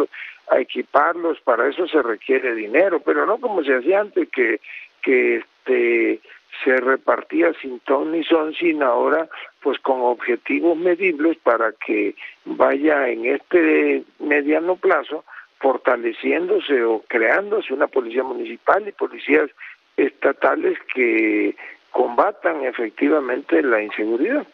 a 0.50 0.58
equiparlos, 0.58 1.40
para 1.40 1.68
eso 1.68 1.86
se 1.86 2.02
requiere 2.02 2.54
dinero, 2.54 3.00
pero 3.00 3.24
no 3.24 3.38
como 3.38 3.62
se 3.62 3.76
hacía 3.76 4.00
antes 4.00 4.28
que 4.30 4.60
que 5.02 5.36
este 5.36 6.20
se 6.64 6.76
repartía 6.76 7.52
sin 7.60 7.80
ton 7.80 8.12
ni 8.12 8.22
son, 8.24 8.54
sino 8.54 8.86
ahora 8.86 9.28
pues 9.62 9.78
con 9.78 10.00
objetivos 10.00 10.76
medibles 10.76 11.38
para 11.38 11.72
que 11.72 12.14
vaya 12.44 13.08
en 13.08 13.26
este 13.26 14.04
mediano 14.18 14.76
plazo 14.76 15.24
fortaleciéndose 15.62 16.82
o 16.82 17.02
creándose 17.06 17.72
una 17.72 17.86
policía 17.86 18.24
municipal 18.24 18.86
y 18.86 18.92
policías 18.92 19.48
estatales 19.96 20.76
que 20.92 21.54
combatan 21.92 22.64
efectivamente 22.64 23.62
la 23.62 23.82
inseguridad. 23.82 24.44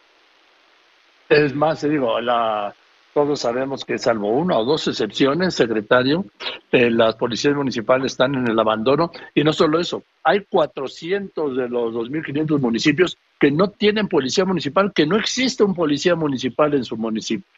Es 1.29 1.55
más, 1.55 1.83
digo, 1.83 2.21
la, 2.21 2.75
todos 3.15 3.41
sabemos 3.41 3.85
que 3.85 3.99
salvo 3.99 4.29
una 4.29 4.59
o 4.59 4.65
dos 4.65 4.87
excepciones, 4.89 5.55
secretario, 5.55 6.27
eh, 6.73 6.91
las 6.91 7.17
policías 7.17 7.55
municipales 7.55 8.13
están 8.13 8.35
en 8.35 8.49
el 8.49 8.59
abandono 8.59 9.11
y 9.35 9.45
no 9.45 9.53
solo 9.53 9.81
eso, 9.81 10.03
hay 10.23 10.45
400 10.45 11.57
de 11.57 11.69
los 11.69 11.95
2.500 11.95 12.61
municipios 12.61 13.17
que 13.41 13.51
no 13.51 13.69
tienen 13.71 14.09
policía 14.09 14.45
municipal, 14.45 14.93
que 14.93 15.07
no 15.07 15.17
existe 15.17 15.65
un 15.65 15.75
policía 15.75 16.17
municipal 16.17 16.75
en 16.75 16.85
su 16.85 16.97
municipio. 16.97 17.58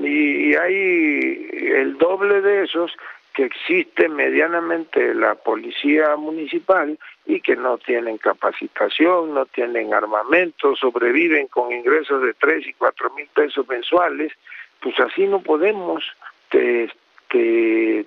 Y 0.00 0.54
hay 0.54 1.48
el 1.52 1.98
doble 1.98 2.40
de 2.40 2.64
esos 2.64 2.92
que 3.34 3.44
existe 3.44 4.08
medianamente 4.08 5.14
la 5.14 5.34
policía 5.34 6.16
municipal 6.16 6.98
y 7.26 7.40
que 7.40 7.56
no 7.56 7.78
tienen 7.78 8.18
capacitación, 8.18 9.34
no 9.34 9.46
tienen 9.46 9.94
armamento, 9.94 10.76
sobreviven 10.76 11.46
con 11.48 11.72
ingresos 11.72 12.22
de 12.22 12.34
3 12.34 12.66
y 12.66 12.72
4 12.74 13.10
mil 13.14 13.26
pesos 13.34 13.66
mensuales, 13.68 14.32
pues 14.80 14.98
así 15.00 15.26
no 15.26 15.40
podemos 15.40 16.04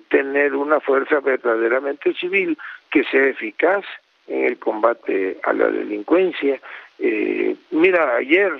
tener 0.08 0.54
una 0.54 0.78
fuerza 0.80 1.20
verdaderamente 1.20 2.14
civil 2.14 2.56
que 2.90 3.02
sea 3.04 3.26
eficaz 3.26 3.84
en 4.28 4.44
el 4.44 4.58
combate 4.58 5.38
a 5.42 5.52
la 5.52 5.68
delincuencia. 5.68 6.60
Eh, 6.98 7.56
mira, 7.70 8.16
ayer, 8.16 8.52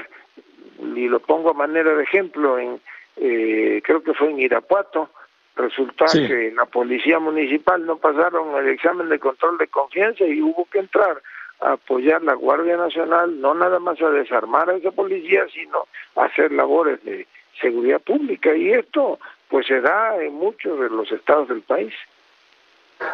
y 0.95 1.09
lo 1.09 1.21
pongo 1.21 1.51
a 1.51 1.55
manera 1.55 1.95
de 1.95 2.03
ejemplo, 2.03 2.59
en 2.59 2.81
eh, 3.17 3.81
creo 3.85 4.03
que 4.03 4.15
fue 4.15 4.31
en 4.31 4.41
Irapuato, 4.41 5.11
resulta 5.57 6.05
que 6.13 6.53
la 6.55 6.67
policía 6.67 7.19
municipal 7.19 7.85
no 7.87 7.97
pasaron 7.97 8.55
el 8.57 8.69
examen 8.69 9.09
de 9.09 9.19
control 9.19 9.57
de 9.59 9.69
confianza 9.69 10.25
y 10.25 10.43
hubo 10.43 10.67
que 10.67 10.81
entrar 10.81 11.23
a 11.61 11.73
apoyar 11.73 12.23
la 12.23 12.35
Guardia 12.35 12.77
Nacional, 12.77 13.41
no 13.41 13.55
nada 13.55 13.79
más 13.79 14.01
a 14.03 14.11
desarmar 14.11 14.69
a 14.69 14.77
esa 14.77 14.91
policía, 14.91 15.47
sino 15.53 15.87
a 16.17 16.27
hacer 16.27 16.53
labores 16.53 17.03
de 17.05 17.27
seguridad 17.61 18.01
pública. 18.01 18.55
Y 18.55 18.73
esto 18.73 19.19
pues 19.49 19.67
se 19.67 19.81
da 19.81 20.23
en 20.23 20.35
muchos 20.35 20.79
de 20.79 20.91
los 20.91 21.11
estados 21.11 21.49
del 21.49 21.63
país. 21.63 21.95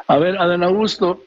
A 0.09 0.19
ver, 0.19 0.37
Adán 0.39 0.65
Augusto, 0.65 1.23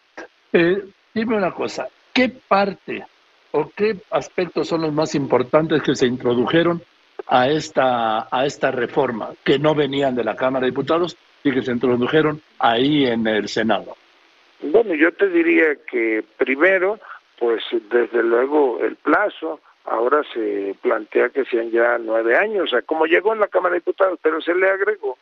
eh, 0.51 0.84
dime 1.13 1.38
una 1.38 1.51
cosa, 1.51 1.88
¿qué 2.13 2.30
parte 2.30 3.05
o 3.51 3.69
qué 3.73 3.95
aspectos 4.11 4.67
son 4.67 4.82
los 4.82 4.91
más 4.91 5.15
importantes 5.15 5.82
que 5.82 5.95
se 5.95 6.07
introdujeron 6.07 6.82
a 7.28 7.47
esta, 7.49 8.28
a 8.32 8.45
esta 8.45 8.71
reforma, 8.71 9.30
que 9.43 9.59
no 9.59 9.73
venían 9.76 10.15
de 10.15 10.23
la 10.23 10.36
Cámara 10.36 10.65
de 10.65 10.71
Diputados 10.71 11.17
y 11.43 11.51
que 11.51 11.61
se 11.61 11.71
introdujeron 11.71 12.41
ahí 12.59 13.05
en 13.05 13.28
el 13.28 13.47
Senado? 13.47 13.95
Bueno, 14.61 14.93
yo 14.95 15.11
te 15.13 15.30
diría 15.30 15.76
que 15.89 16.23
primero, 16.38 16.99
pues 17.38 17.63
desde 17.89 18.23
luego 18.23 18.80
el 18.82 18.95
plazo, 18.95 19.59
ahora 19.86 20.21
se 20.34 20.76
plantea 20.82 21.30
que 21.30 21.45
sean 21.45 21.71
ya 21.71 21.97
nueve 21.99 22.38
años, 22.38 22.63
o 22.63 22.67
sea, 22.67 22.82
como 22.82 23.05
llegó 23.05 23.34
en 23.34 23.39
la 23.39 23.47
Cámara 23.47 23.73
de 23.73 23.80
Diputados, 23.80 24.19
pero 24.21 24.41
se 24.41 24.55
le 24.55 24.69
agregó 24.69 25.17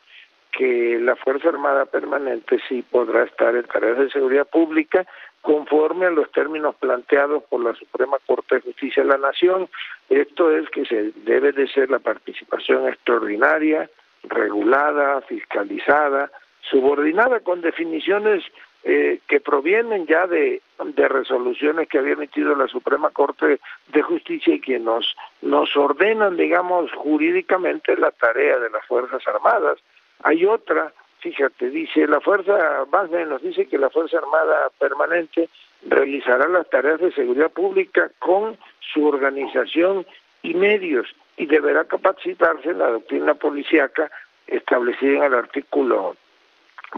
que 0.57 0.99
la 0.99 1.15
Fuerza 1.15 1.49
Armada 1.49 1.85
Permanente 1.85 2.59
sí 2.69 2.83
podrá 2.89 3.23
estar 3.23 3.55
en 3.55 3.63
tareas 3.63 3.97
de 3.97 4.09
seguridad 4.09 4.47
pública 4.47 5.05
conforme 5.41 6.05
a 6.05 6.11
los 6.11 6.31
términos 6.31 6.75
planteados 6.75 7.43
por 7.43 7.63
la 7.63 7.73
Suprema 7.73 8.17
Corte 8.25 8.55
de 8.55 8.61
Justicia 8.61 9.03
de 9.03 9.09
la 9.09 9.17
Nación. 9.17 9.67
Esto 10.09 10.51
es 10.55 10.69
que 10.69 10.85
se 10.85 11.11
debe 11.25 11.51
de 11.51 11.67
ser 11.67 11.89
la 11.89 11.99
participación 11.99 12.87
extraordinaria, 12.87 13.89
regulada, 14.23 15.21
fiscalizada, 15.21 16.31
subordinada 16.61 17.41
con 17.41 17.61
definiciones 17.61 18.43
eh, 18.85 19.19
que 19.27 19.39
provienen 19.39 20.05
ya 20.07 20.27
de, 20.27 20.61
resoluciones 20.95 21.87
que 21.87 21.99
había 21.99 22.13
emitido 22.13 22.53
la 22.55 22.67
Suprema 22.67 23.09
Corte 23.11 23.59
de 23.93 24.01
Justicia 24.01 24.55
y 24.55 24.59
que 24.59 24.77
nos, 24.77 25.15
nos 25.41 25.75
ordenan, 25.77 26.35
digamos, 26.35 26.91
jurídicamente 26.91 27.95
la 27.95 28.11
tarea 28.11 28.59
de 28.59 28.69
las 28.69 28.85
Fuerzas 28.85 29.25
Armadas. 29.27 29.79
Hay 30.23 30.45
otra 30.45 30.93
fíjate, 31.23 31.69
dice 31.69 32.05
la 32.05 32.19
Fuerza, 32.19 32.85
más 32.91 33.09
o 33.09 33.13
menos, 33.13 33.41
dice 33.41 33.65
que 33.65 33.77
la 33.77 33.89
Fuerza 33.89 34.17
Armada 34.17 34.69
Permanente 34.77 35.49
realizará 35.87 36.49
las 36.49 36.69
tareas 36.69 36.99
de 36.99 37.13
seguridad 37.13 37.49
pública 37.49 38.11
con 38.19 38.57
su 38.93 39.07
organización 39.07 40.05
y 40.41 40.53
medios 40.53 41.07
y 41.37 41.45
deberá 41.45 41.85
capacitarse 41.85 42.69
en 42.69 42.79
la 42.79 42.89
doctrina 42.89 43.35
policíaca 43.35 44.11
establecida 44.47 45.17
en 45.17 45.23
el 45.23 45.33
artículo 45.33 46.17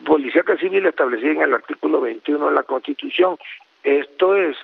policíaca 0.03 0.57
civil 0.57 0.87
establecida 0.87 1.31
en 1.31 1.41
el 1.43 1.53
artículo 1.53 2.01
21 2.01 2.49
de 2.49 2.55
la 2.55 2.63
Constitución. 2.63 3.37
Esto 3.83 4.35
es, 4.35 4.57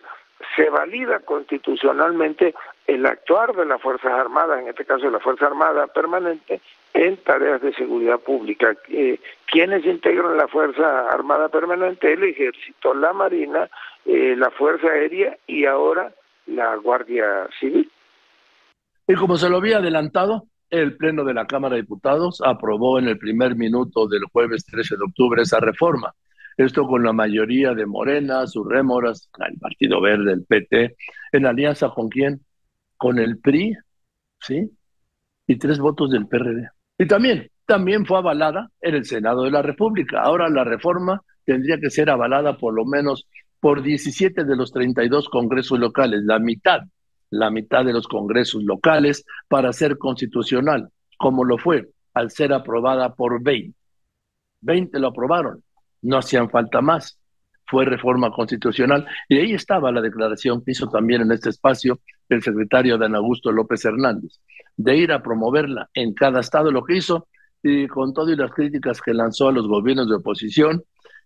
se 0.55 0.72
valida 0.72 1.20
constitucionalmente 1.20 2.55
el 2.88 3.05
actuar 3.05 3.55
de 3.55 3.66
las 3.66 3.80
Fuerzas 3.80 4.12
Armadas, 4.12 4.59
en 4.59 4.70
este 4.70 4.86
caso 4.86 5.09
la 5.12 5.20
Fuerza 5.20 5.45
Armada 5.45 5.86
Permanente, 5.86 6.59
en 6.94 7.18
tareas 7.18 7.62
de 7.62 7.74
seguridad 7.74 8.20
pública. 8.20 8.76
Eh, 8.89 9.20
¿Quiénes 9.46 9.86
integran 9.86 10.38
la 10.38 10.48
Fuerza 10.48 11.10
Armada 11.10 11.50
Permanente? 11.50 12.14
El 12.14 12.24
Ejército, 12.24 12.94
la 12.94 13.14
Marina, 13.14 13.70
eh, 14.06 14.36
la 14.38 14.50
Fuerza 14.52 14.88
Aérea 14.88 15.38
y 15.48 15.66
ahora 15.66 16.14
la 16.48 16.76
Guardia 16.76 17.48
Civil. 17.60 17.89
Y 19.08 19.16
como 19.16 19.38
se 19.38 19.50
lo 19.50 19.58
había 19.58 19.78
adelantado, 19.78 20.48
el 20.70 20.96
Pleno 20.96 21.24
de 21.24 21.34
la 21.34 21.46
Cámara 21.46 21.76
de 21.76 21.82
Diputados 21.82 22.42
aprobó 22.46 22.98
en 22.98 23.08
el 23.08 23.18
primer 23.18 23.56
minuto 23.56 24.08
del 24.08 24.24
jueves 24.32 24.66
13 24.66 24.96
de 24.96 25.04
octubre 25.04 25.42
esa 25.42 25.60
reforma. 25.60 26.14
Esto 26.58 26.86
con 26.86 27.04
la 27.04 27.14
mayoría 27.14 27.74
de 27.74 27.86
Morena, 27.86 28.46
sus 28.48 28.68
rémoras, 28.68 29.30
el 29.48 29.58
Partido 29.58 30.02
Verde, 30.02 30.34
el 30.34 30.46
PT, 30.46 30.96
en 31.32 31.46
alianza 31.46 31.89
con 31.89 32.10
quién? 32.10 32.42
Con 32.98 33.20
el 33.20 33.39
PRI, 33.39 33.76
¿sí? 34.39 34.70
Y 35.48 35.58
tres 35.58 35.80
votos 35.80 36.12
del 36.12 36.28
PRD. 36.28 36.70
Y 37.02 37.08
también, 37.08 37.49
también 37.66 38.06
fue 38.06 38.20
avalada 38.20 38.70
en 38.80 38.93
el 38.93 39.06
Senado 39.06 39.45
de 39.45 39.49
la 39.49 39.64
República. 39.64 40.22
Ahora 40.22 40.49
la 40.49 40.64
reforma 40.64 41.24
tendría 41.43 41.80
que 41.80 41.89
ser 41.89 42.12
avalada 42.12 42.58
por 42.58 42.76
lo 42.76 42.86
menos 42.86 43.26
por 43.60 43.82
17 43.82 44.43
de 44.43 44.56
los 44.56 44.72
32 44.72 45.28
congresos 45.30 45.80
locales, 45.80 46.22
la 46.24 46.38
mitad 46.38 46.82
la 47.32 47.49
mitad 47.49 47.84
de 47.84 47.93
los 47.93 48.08
congresos 48.08 48.62
locales 48.64 49.26
para 49.47 49.74
ser 49.74 49.97
constitucional, 49.97 50.89
como 51.18 51.43
lo 51.43 51.58
fue 51.58 51.89
al 52.14 52.30
ser 52.30 52.54
aprobada 52.54 53.16
por 53.16 53.41
20. 53.41 53.74
20 54.60 54.99
lo 54.99 55.08
aprobaron, 55.08 55.64
no 56.02 56.18
hacían 56.18 56.49
falta 56.49 56.82
más. 56.82 57.18
Fue 57.72 57.86
reforma 57.86 58.32
constitucional 58.32 59.07
y 59.30 59.38
ahí 59.38 59.53
estaba 59.53 59.93
la 59.93 60.01
declaración 60.01 60.61
que 60.61 60.72
hizo 60.72 60.89
también 60.89 61.22
en 61.22 61.32
este 61.32 61.51
espacio 61.51 62.01
el 62.28 62.43
secretario 62.43 62.97
Dan 62.97 63.15
Augusto 63.15 63.49
López 63.49 63.86
Hernández, 63.86 64.41
de 64.76 64.97
ir 64.97 65.13
a 65.13 65.24
promoverla 65.24 65.89
en 65.93 66.13
cada 66.13 66.41
estado, 66.41 66.69
lo 66.69 66.84
que 66.84 66.97
hizo, 66.97 67.30
y 67.63 67.88
con 67.88 68.13
todas 68.13 68.38
las 68.38 68.51
críticas 68.51 68.99
que 68.99 69.13
lanzó 69.13 69.47
a 69.47 69.53
los 69.53 69.69
gobiernos 69.69 70.09
de 70.09 70.15
oposición. 70.15 70.84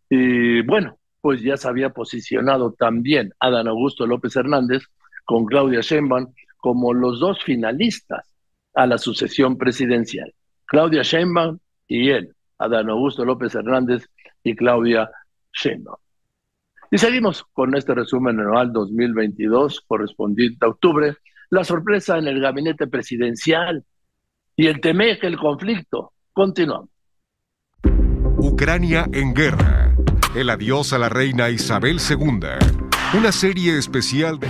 Y 0.07 0.61
bueno, 0.61 0.99
pues 1.19 1.41
ya 1.41 1.57
se 1.57 1.67
había 1.67 1.89
posicionado 1.89 2.73
también 2.77 3.33
a 3.39 3.49
Dan 3.49 3.67
Augusto 3.67 4.05
López 4.05 4.35
Hernández 4.35 4.83
con 5.23 5.45
Claudia 5.45 5.81
Sheinbaum 5.81 6.31
como 6.57 6.93
los 6.93 7.19
dos 7.19 7.43
finalistas 7.43 8.31
a 8.75 8.85
la 8.85 8.99
sucesión 8.99 9.57
presidencial. 9.57 10.31
Claudia 10.65 11.01
Sheinbaum 11.01 11.57
y 11.87 12.11
él, 12.11 12.35
Adán 12.59 12.91
Augusto 12.91 13.25
López 13.25 13.55
Hernández 13.55 14.07
y 14.43 14.55
Claudia 14.55 15.09
Sheinbaum. 15.53 16.04
Y 16.95 16.97
seguimos 16.97 17.43
con 17.51 17.75
este 17.75 17.93
resumen 17.93 18.39
anual 18.39 18.71
2022 18.71 19.81
correspondiente 19.85 20.65
a 20.65 20.69
octubre. 20.69 21.17
La 21.49 21.65
sorpresa 21.65 22.17
en 22.17 22.25
el 22.25 22.39
gabinete 22.39 22.87
presidencial 22.87 23.83
y 24.55 24.67
el 24.67 24.79
teme 24.79 25.19
que 25.19 25.27
el 25.27 25.35
conflicto. 25.35 26.13
Continuamos. 26.31 26.89
Ucrania 28.37 29.07
en 29.11 29.33
guerra. 29.33 29.93
El 30.37 30.49
adiós 30.49 30.93
a 30.93 30.97
la 30.97 31.09
reina 31.09 31.49
Isabel 31.49 31.97
II. 31.99 33.19
Una 33.19 33.33
serie 33.33 33.77
especial 33.77 34.39
de... 34.39 34.47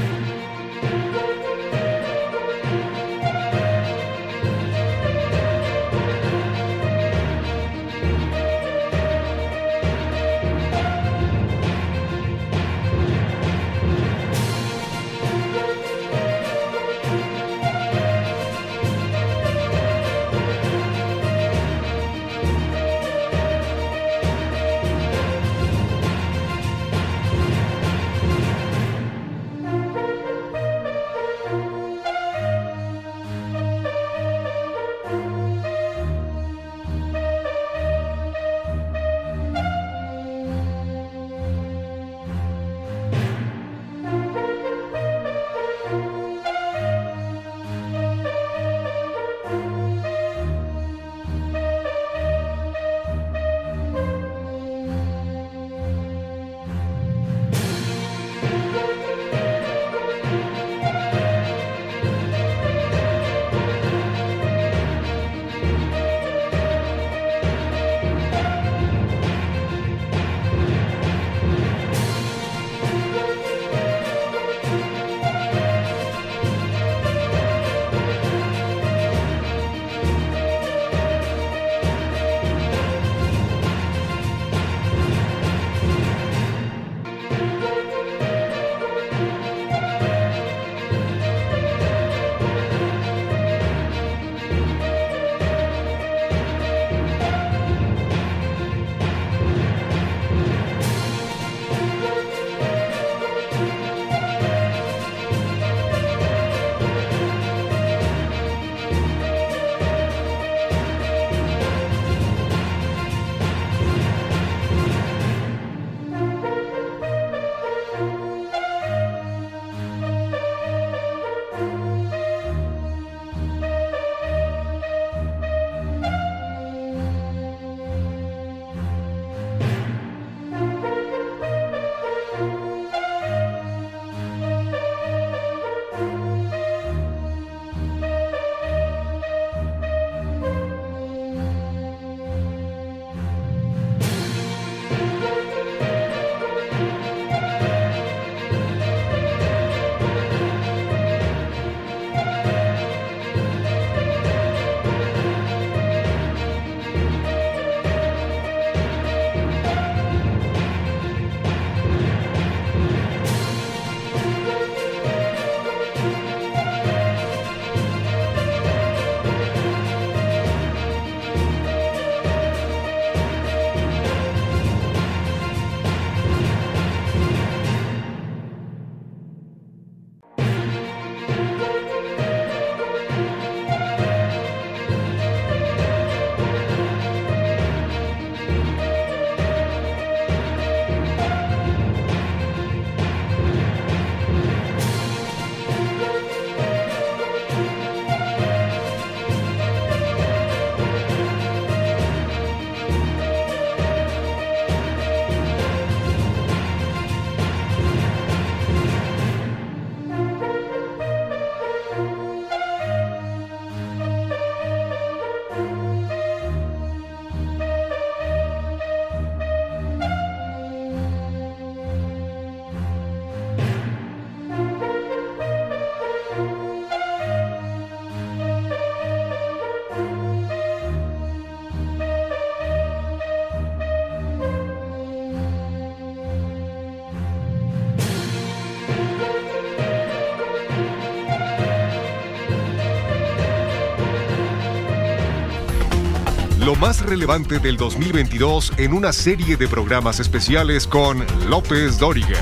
lo 246.75 246.81
más 246.81 247.05
relevante 247.05 247.59
del 247.59 247.77
2022 247.77 248.73
en 248.77 248.93
una 248.93 249.11
serie 249.11 249.57
de 249.57 249.67
programas 249.67 250.19
especiales 250.19 250.87
con 250.87 251.19
López 251.49 251.99
Dóriga. 251.99 252.41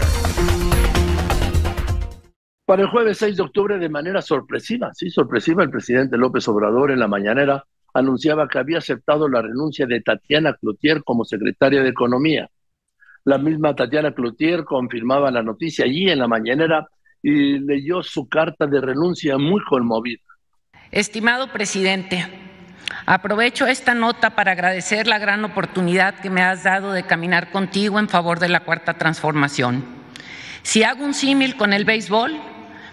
Para 2.65 2.83
el 2.83 2.89
jueves 2.89 3.17
6 3.17 3.37
de 3.37 3.43
octubre, 3.43 3.77
de 3.77 3.89
manera 3.89 4.21
sorpresiva, 4.21 4.91
sí, 4.93 5.09
sorpresiva, 5.09 5.63
el 5.63 5.69
presidente 5.69 6.17
López 6.17 6.47
Obrador 6.47 6.91
en 6.91 6.99
la 6.99 7.07
mañanera 7.07 7.65
anunciaba 7.93 8.47
que 8.47 8.59
había 8.59 8.77
aceptado 8.77 9.27
la 9.27 9.41
renuncia 9.41 9.85
de 9.85 10.01
Tatiana 10.01 10.53
Cloutier 10.53 11.03
como 11.03 11.25
secretaria 11.25 11.83
de 11.83 11.89
Economía. 11.89 12.49
La 13.25 13.37
misma 13.37 13.75
Tatiana 13.75 14.13
Cloutier 14.13 14.63
confirmaba 14.63 15.31
la 15.31 15.43
noticia 15.43 15.85
allí 15.85 16.09
en 16.09 16.19
la 16.19 16.27
mañanera 16.27 16.87
y 17.21 17.59
leyó 17.59 18.01
su 18.03 18.27
carta 18.27 18.67
de 18.67 18.81
renuncia 18.81 19.37
muy 19.37 19.61
conmovida. 19.63 20.21
Estimado 20.91 21.51
presidente, 21.51 22.27
aprovecho 23.05 23.67
esta 23.67 23.93
nota 23.93 24.31
para 24.31 24.53
agradecer 24.53 25.07
la 25.07 25.19
gran 25.19 25.43
oportunidad 25.45 26.15
que 26.15 26.29
me 26.29 26.41
has 26.41 26.63
dado 26.63 26.93
de 26.93 27.03
caminar 27.03 27.51
contigo 27.51 27.99
en 27.99 28.09
favor 28.09 28.39
de 28.39 28.49
la 28.49 28.61
cuarta 28.61 28.95
transformación. 28.95 29.85
Si 30.61 30.83
hago 30.83 31.03
un 31.03 31.13
símil 31.13 31.57
con 31.57 31.73
el 31.73 31.85
béisbol, 31.85 32.39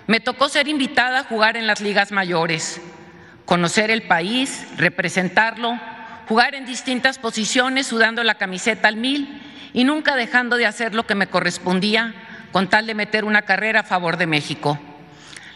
me 0.07 0.21
tocó 0.21 0.49
ser 0.49 0.67
invitada 0.67 1.21
a 1.21 1.25
jugar 1.25 1.57
en 1.57 1.67
las 1.67 1.81
ligas 1.81 2.11
mayores, 2.11 2.81
conocer 3.45 3.91
el 3.91 4.03
país, 4.03 4.67
representarlo, 4.77 5.79
jugar 6.29 6.55
en 6.55 6.67
distintas 6.67 7.19
posiciones 7.19 7.87
sudando 7.87 8.25
la 8.25 8.35
camiseta 8.35 8.89
al 8.89 8.97
mil 8.97 9.41
y 9.73 9.85
nunca 9.85 10.17
dejando 10.17 10.57
de 10.57 10.67
hacer 10.67 10.95
lo 10.95 11.07
que 11.07 11.15
me 11.15 11.29
correspondía 11.29 12.15
con 12.53 12.69
tal 12.69 12.87
de 12.87 12.95
meter 12.95 13.25
una 13.25 13.43
carrera 13.43 13.81
a 13.81 13.85
favor 13.85 14.17
de 14.17 14.27
México. 14.27 14.79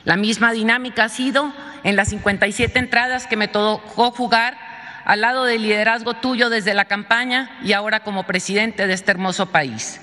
La 0.05 0.16
misma 0.16 0.52
dinámica 0.52 1.05
ha 1.05 1.09
sido 1.09 1.52
en 1.82 1.96
las 1.96 2.09
57 2.09 2.78
entradas 2.78 3.26
que 3.26 3.36
me 3.36 3.48
tocó 3.48 4.11
jugar 4.11 4.57
al 5.05 5.22
lado 5.22 5.44
del 5.44 5.62
liderazgo 5.62 6.14
tuyo 6.14 6.50
desde 6.50 6.74
la 6.74 6.84
campaña 6.84 7.59
y 7.62 7.72
ahora 7.72 8.00
como 8.00 8.24
presidente 8.24 8.86
de 8.86 8.92
este 8.92 9.11
hermoso 9.11 9.46
país. 9.46 10.00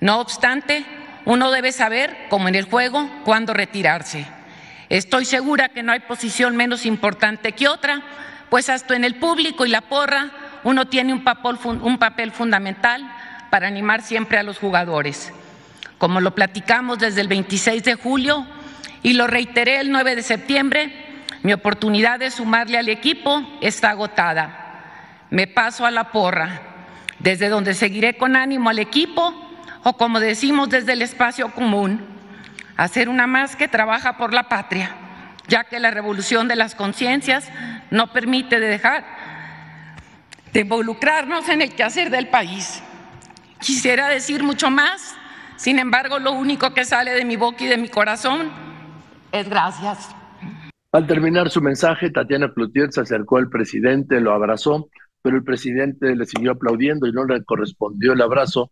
No 0.00 0.20
obstante, 0.20 0.84
uno 1.24 1.50
debe 1.50 1.72
saber, 1.72 2.26
como 2.28 2.48
en 2.48 2.54
el 2.54 2.64
juego, 2.64 3.08
cuándo 3.24 3.54
retirarse. 3.54 4.26
Estoy 4.90 5.24
segura 5.24 5.70
que 5.70 5.82
no 5.82 5.92
hay 5.92 6.00
posición 6.00 6.56
menos 6.56 6.84
importante 6.84 7.52
que 7.52 7.68
otra, 7.68 8.02
pues 8.50 8.68
hasta 8.68 8.94
en 8.94 9.04
el 9.04 9.14
público 9.14 9.64
y 9.64 9.70
la 9.70 9.80
porra 9.80 10.30
uno 10.64 10.86
tiene 10.86 11.14
un 11.14 11.24
papel, 11.24 11.58
un 11.64 11.98
papel 11.98 12.30
fundamental 12.30 13.10
para 13.50 13.68
animar 13.68 14.02
siempre 14.02 14.36
a 14.36 14.42
los 14.42 14.58
jugadores. 14.58 15.32
Como 15.96 16.20
lo 16.20 16.34
platicamos 16.34 16.98
desde 16.98 17.22
el 17.22 17.28
26 17.28 17.84
de 17.84 17.94
julio 17.94 18.46
y 19.04 19.12
lo 19.12 19.26
reiteré 19.26 19.80
el 19.80 19.92
9 19.92 20.16
de 20.16 20.22
septiembre, 20.22 20.90
mi 21.42 21.52
oportunidad 21.52 22.18
de 22.18 22.30
sumarle 22.30 22.78
al 22.78 22.88
equipo 22.88 23.46
está 23.60 23.90
agotada. 23.90 25.26
Me 25.28 25.46
paso 25.46 25.84
a 25.84 25.90
la 25.90 26.10
porra, 26.10 26.62
desde 27.18 27.50
donde 27.50 27.74
seguiré 27.74 28.16
con 28.16 28.34
ánimo 28.34 28.70
al 28.70 28.78
equipo 28.78 29.34
o 29.84 29.98
como 29.98 30.20
decimos 30.20 30.70
desde 30.70 30.94
el 30.94 31.02
espacio 31.02 31.50
común, 31.50 32.02
hacer 32.78 33.10
una 33.10 33.26
más 33.26 33.56
que 33.56 33.68
trabaja 33.68 34.16
por 34.16 34.32
la 34.32 34.48
patria, 34.48 34.96
ya 35.48 35.64
que 35.64 35.80
la 35.80 35.90
revolución 35.90 36.48
de 36.48 36.56
las 36.56 36.74
conciencias 36.74 37.50
no 37.90 38.10
permite 38.10 38.58
dejar 38.58 39.04
de 40.54 40.60
involucrarnos 40.60 41.50
en 41.50 41.60
el 41.60 41.74
quehacer 41.74 42.08
del 42.08 42.28
país. 42.28 42.82
Quisiera 43.60 44.08
decir 44.08 44.42
mucho 44.42 44.70
más, 44.70 45.14
sin 45.56 45.78
embargo, 45.78 46.18
lo 46.18 46.32
único 46.32 46.72
que 46.72 46.86
sale 46.86 47.12
de 47.12 47.26
mi 47.26 47.36
boca 47.36 47.64
y 47.64 47.66
de 47.66 47.76
mi 47.76 47.88
corazón 47.88 48.63
es 49.34 49.48
gracias. 49.48 50.14
Al 50.92 51.06
terminar 51.08 51.50
su 51.50 51.60
mensaje, 51.60 52.10
Tatiana 52.10 52.52
Cloutier 52.52 52.92
se 52.92 53.00
acercó 53.00 53.38
al 53.38 53.48
presidente, 53.48 54.20
lo 54.20 54.32
abrazó, 54.32 54.88
pero 55.22 55.36
el 55.36 55.42
presidente 55.42 56.14
le 56.14 56.24
siguió 56.24 56.52
aplaudiendo 56.52 57.08
y 57.08 57.12
no 57.12 57.24
le 57.24 57.42
correspondió 57.42 58.12
el 58.12 58.22
abrazo 58.22 58.70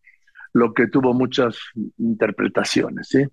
lo 0.53 0.73
que 0.73 0.87
tuvo 0.87 1.15
muchas 1.15 1.57
interpretaciones. 1.99 3.09
¿sí? 3.09 3.25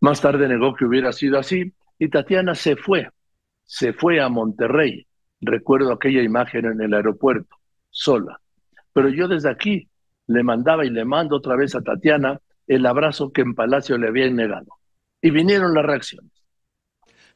Más 0.00 0.20
tarde 0.20 0.48
negó 0.48 0.74
que 0.74 0.84
hubiera 0.84 1.12
sido 1.12 1.38
así 1.38 1.72
y 1.96 2.08
Tatiana 2.08 2.56
se 2.56 2.74
fue, 2.74 3.08
se 3.62 3.92
fue 3.92 4.20
a 4.20 4.28
Monterrey. 4.28 5.06
Recuerdo 5.40 5.92
aquella 5.92 6.22
imagen 6.22 6.64
en 6.64 6.80
el 6.80 6.94
aeropuerto, 6.94 7.54
sola. 7.90 8.40
Pero 8.92 9.10
yo 9.10 9.28
desde 9.28 9.50
aquí 9.50 9.88
le 10.26 10.42
mandaba 10.42 10.84
y 10.84 10.90
le 10.90 11.04
mando 11.04 11.36
otra 11.36 11.54
vez 11.54 11.76
a 11.76 11.82
Tatiana 11.82 12.40
el 12.66 12.84
abrazo 12.86 13.30
que 13.30 13.42
en 13.42 13.54
Palacio 13.54 13.96
le 13.96 14.08
habían 14.08 14.34
negado. 14.34 14.66
Y 15.22 15.30
vinieron 15.30 15.72
las 15.72 15.84
reacciones. 15.84 16.33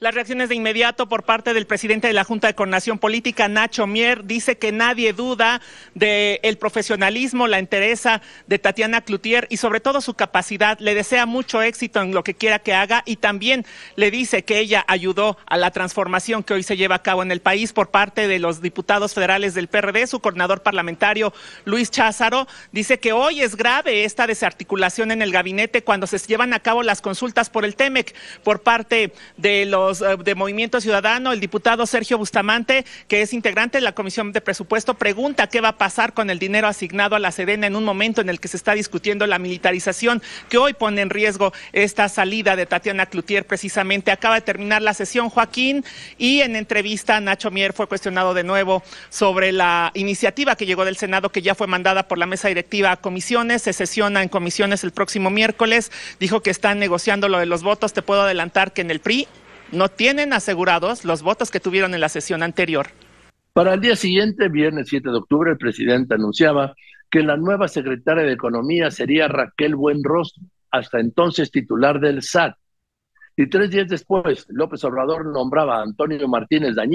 Las 0.00 0.14
reacciones 0.14 0.48
de 0.48 0.54
inmediato 0.54 1.08
por 1.08 1.24
parte 1.24 1.54
del 1.54 1.66
presidente 1.66 2.06
de 2.06 2.12
la 2.12 2.22
Junta 2.22 2.46
de 2.46 2.54
Coordinación 2.54 3.00
Política, 3.00 3.48
Nacho 3.48 3.88
Mier, 3.88 4.22
dice 4.22 4.56
que 4.56 4.70
nadie 4.70 5.12
duda 5.12 5.60
del 5.96 6.38
el 6.44 6.56
profesionalismo, 6.56 7.48
la 7.48 7.58
entereza 7.58 8.22
de 8.46 8.60
Tatiana 8.60 9.00
Cloutier 9.00 9.48
y 9.50 9.56
sobre 9.56 9.80
todo 9.80 10.00
su 10.00 10.14
capacidad. 10.14 10.78
Le 10.78 10.94
desea 10.94 11.26
mucho 11.26 11.62
éxito 11.62 12.00
en 12.00 12.14
lo 12.14 12.22
que 12.22 12.34
quiera 12.34 12.60
que 12.60 12.74
haga 12.74 13.02
y 13.06 13.16
también 13.16 13.66
le 13.96 14.12
dice 14.12 14.44
que 14.44 14.60
ella 14.60 14.84
ayudó 14.86 15.36
a 15.46 15.56
la 15.56 15.72
transformación 15.72 16.44
que 16.44 16.54
hoy 16.54 16.62
se 16.62 16.76
lleva 16.76 16.94
a 16.94 17.02
cabo 17.02 17.24
en 17.24 17.32
el 17.32 17.40
país 17.40 17.72
por 17.72 17.90
parte 17.90 18.28
de 18.28 18.38
los 18.38 18.62
diputados 18.62 19.14
federales 19.14 19.54
del 19.54 19.66
PRD. 19.66 20.06
Su 20.06 20.20
coordinador 20.20 20.62
parlamentario, 20.62 21.34
Luis 21.64 21.90
Cházaro, 21.90 22.46
dice 22.70 23.00
que 23.00 23.12
hoy 23.12 23.40
es 23.40 23.56
grave 23.56 24.04
esta 24.04 24.28
desarticulación 24.28 25.10
en 25.10 25.22
el 25.22 25.32
gabinete 25.32 25.82
cuando 25.82 26.06
se 26.06 26.18
llevan 26.18 26.54
a 26.54 26.60
cabo 26.60 26.84
las 26.84 27.00
consultas 27.00 27.50
por 27.50 27.64
el 27.64 27.74
TEMEC 27.74 28.14
por 28.44 28.62
parte 28.62 29.12
de 29.36 29.64
los 29.64 29.87
eh, 29.88 30.16
de 30.22 30.34
Movimiento 30.34 30.80
Ciudadano, 30.80 31.32
el 31.32 31.40
diputado 31.40 31.86
Sergio 31.86 32.18
Bustamante, 32.18 32.84
que 33.08 33.22
es 33.22 33.32
integrante 33.32 33.78
de 33.78 33.82
la 33.82 33.92
Comisión 33.92 34.32
de 34.32 34.40
Presupuesto, 34.40 34.94
pregunta 34.94 35.46
qué 35.46 35.60
va 35.60 35.70
a 35.70 35.78
pasar 35.78 36.14
con 36.14 36.30
el 36.30 36.38
dinero 36.38 36.68
asignado 36.68 37.16
a 37.16 37.18
la 37.18 37.32
Sedena 37.32 37.66
en 37.66 37.76
un 37.76 37.84
momento 37.84 38.20
en 38.20 38.28
el 38.28 38.40
que 38.40 38.48
se 38.48 38.56
está 38.56 38.72
discutiendo 38.72 39.26
la 39.26 39.38
militarización 39.38 40.22
que 40.48 40.58
hoy 40.58 40.74
pone 40.74 41.00
en 41.00 41.10
riesgo 41.10 41.52
esta 41.72 42.08
salida 42.08 42.56
de 42.56 42.66
Tatiana 42.66 43.06
Cloutier 43.06 43.46
precisamente. 43.46 44.10
Acaba 44.10 44.36
de 44.36 44.40
terminar 44.42 44.82
la 44.82 44.94
sesión, 44.94 45.30
Joaquín, 45.30 45.84
y 46.18 46.40
en 46.40 46.56
entrevista 46.56 47.20
Nacho 47.20 47.50
Mier 47.50 47.72
fue 47.72 47.86
cuestionado 47.86 48.34
de 48.34 48.44
nuevo 48.44 48.82
sobre 49.08 49.52
la 49.52 49.90
iniciativa 49.94 50.56
que 50.56 50.66
llegó 50.66 50.84
del 50.84 50.96
Senado 50.96 51.30
que 51.30 51.42
ya 51.42 51.54
fue 51.54 51.66
mandada 51.66 52.08
por 52.08 52.18
la 52.18 52.26
mesa 52.26 52.48
directiva 52.48 52.92
a 52.92 52.96
comisiones. 52.96 53.62
Se 53.62 53.72
sesiona 53.72 54.22
en 54.22 54.28
comisiones 54.28 54.84
el 54.84 54.92
próximo 54.92 55.30
miércoles. 55.30 55.90
Dijo 56.20 56.42
que 56.42 56.50
están 56.50 56.78
negociando 56.78 57.28
lo 57.28 57.38
de 57.38 57.46
los 57.46 57.62
votos. 57.62 57.92
Te 57.92 58.02
puedo 58.02 58.22
adelantar 58.22 58.72
que 58.72 58.82
en 58.82 58.90
el 58.90 59.00
PRI 59.00 59.28
no 59.72 59.88
tienen 59.88 60.32
asegurados 60.32 61.04
los 61.04 61.22
votos 61.22 61.50
que 61.50 61.60
tuvieron 61.60 61.94
en 61.94 62.00
la 62.00 62.08
sesión 62.08 62.42
anterior. 62.42 62.88
Para 63.52 63.74
el 63.74 63.80
día 63.80 63.96
siguiente, 63.96 64.48
viernes 64.48 64.88
7 64.88 65.10
de 65.10 65.16
octubre, 65.16 65.50
el 65.50 65.58
presidente 65.58 66.14
anunciaba 66.14 66.74
que 67.10 67.22
la 67.22 67.36
nueva 67.36 67.68
secretaria 67.68 68.24
de 68.24 68.32
Economía 68.32 68.90
sería 68.90 69.28
Raquel 69.28 69.74
Buenrostro, 69.74 70.42
hasta 70.70 71.00
entonces 71.00 71.50
titular 71.50 71.98
del 72.00 72.22
SAT. 72.22 72.54
Y 73.36 73.48
tres 73.48 73.70
días 73.70 73.88
después, 73.88 74.46
López 74.48 74.82
Obrador 74.84 75.26
nombraba 75.26 75.78
a 75.78 75.82
Antonio 75.82 76.26
Martínez 76.28 76.74
Dañino 76.74 76.86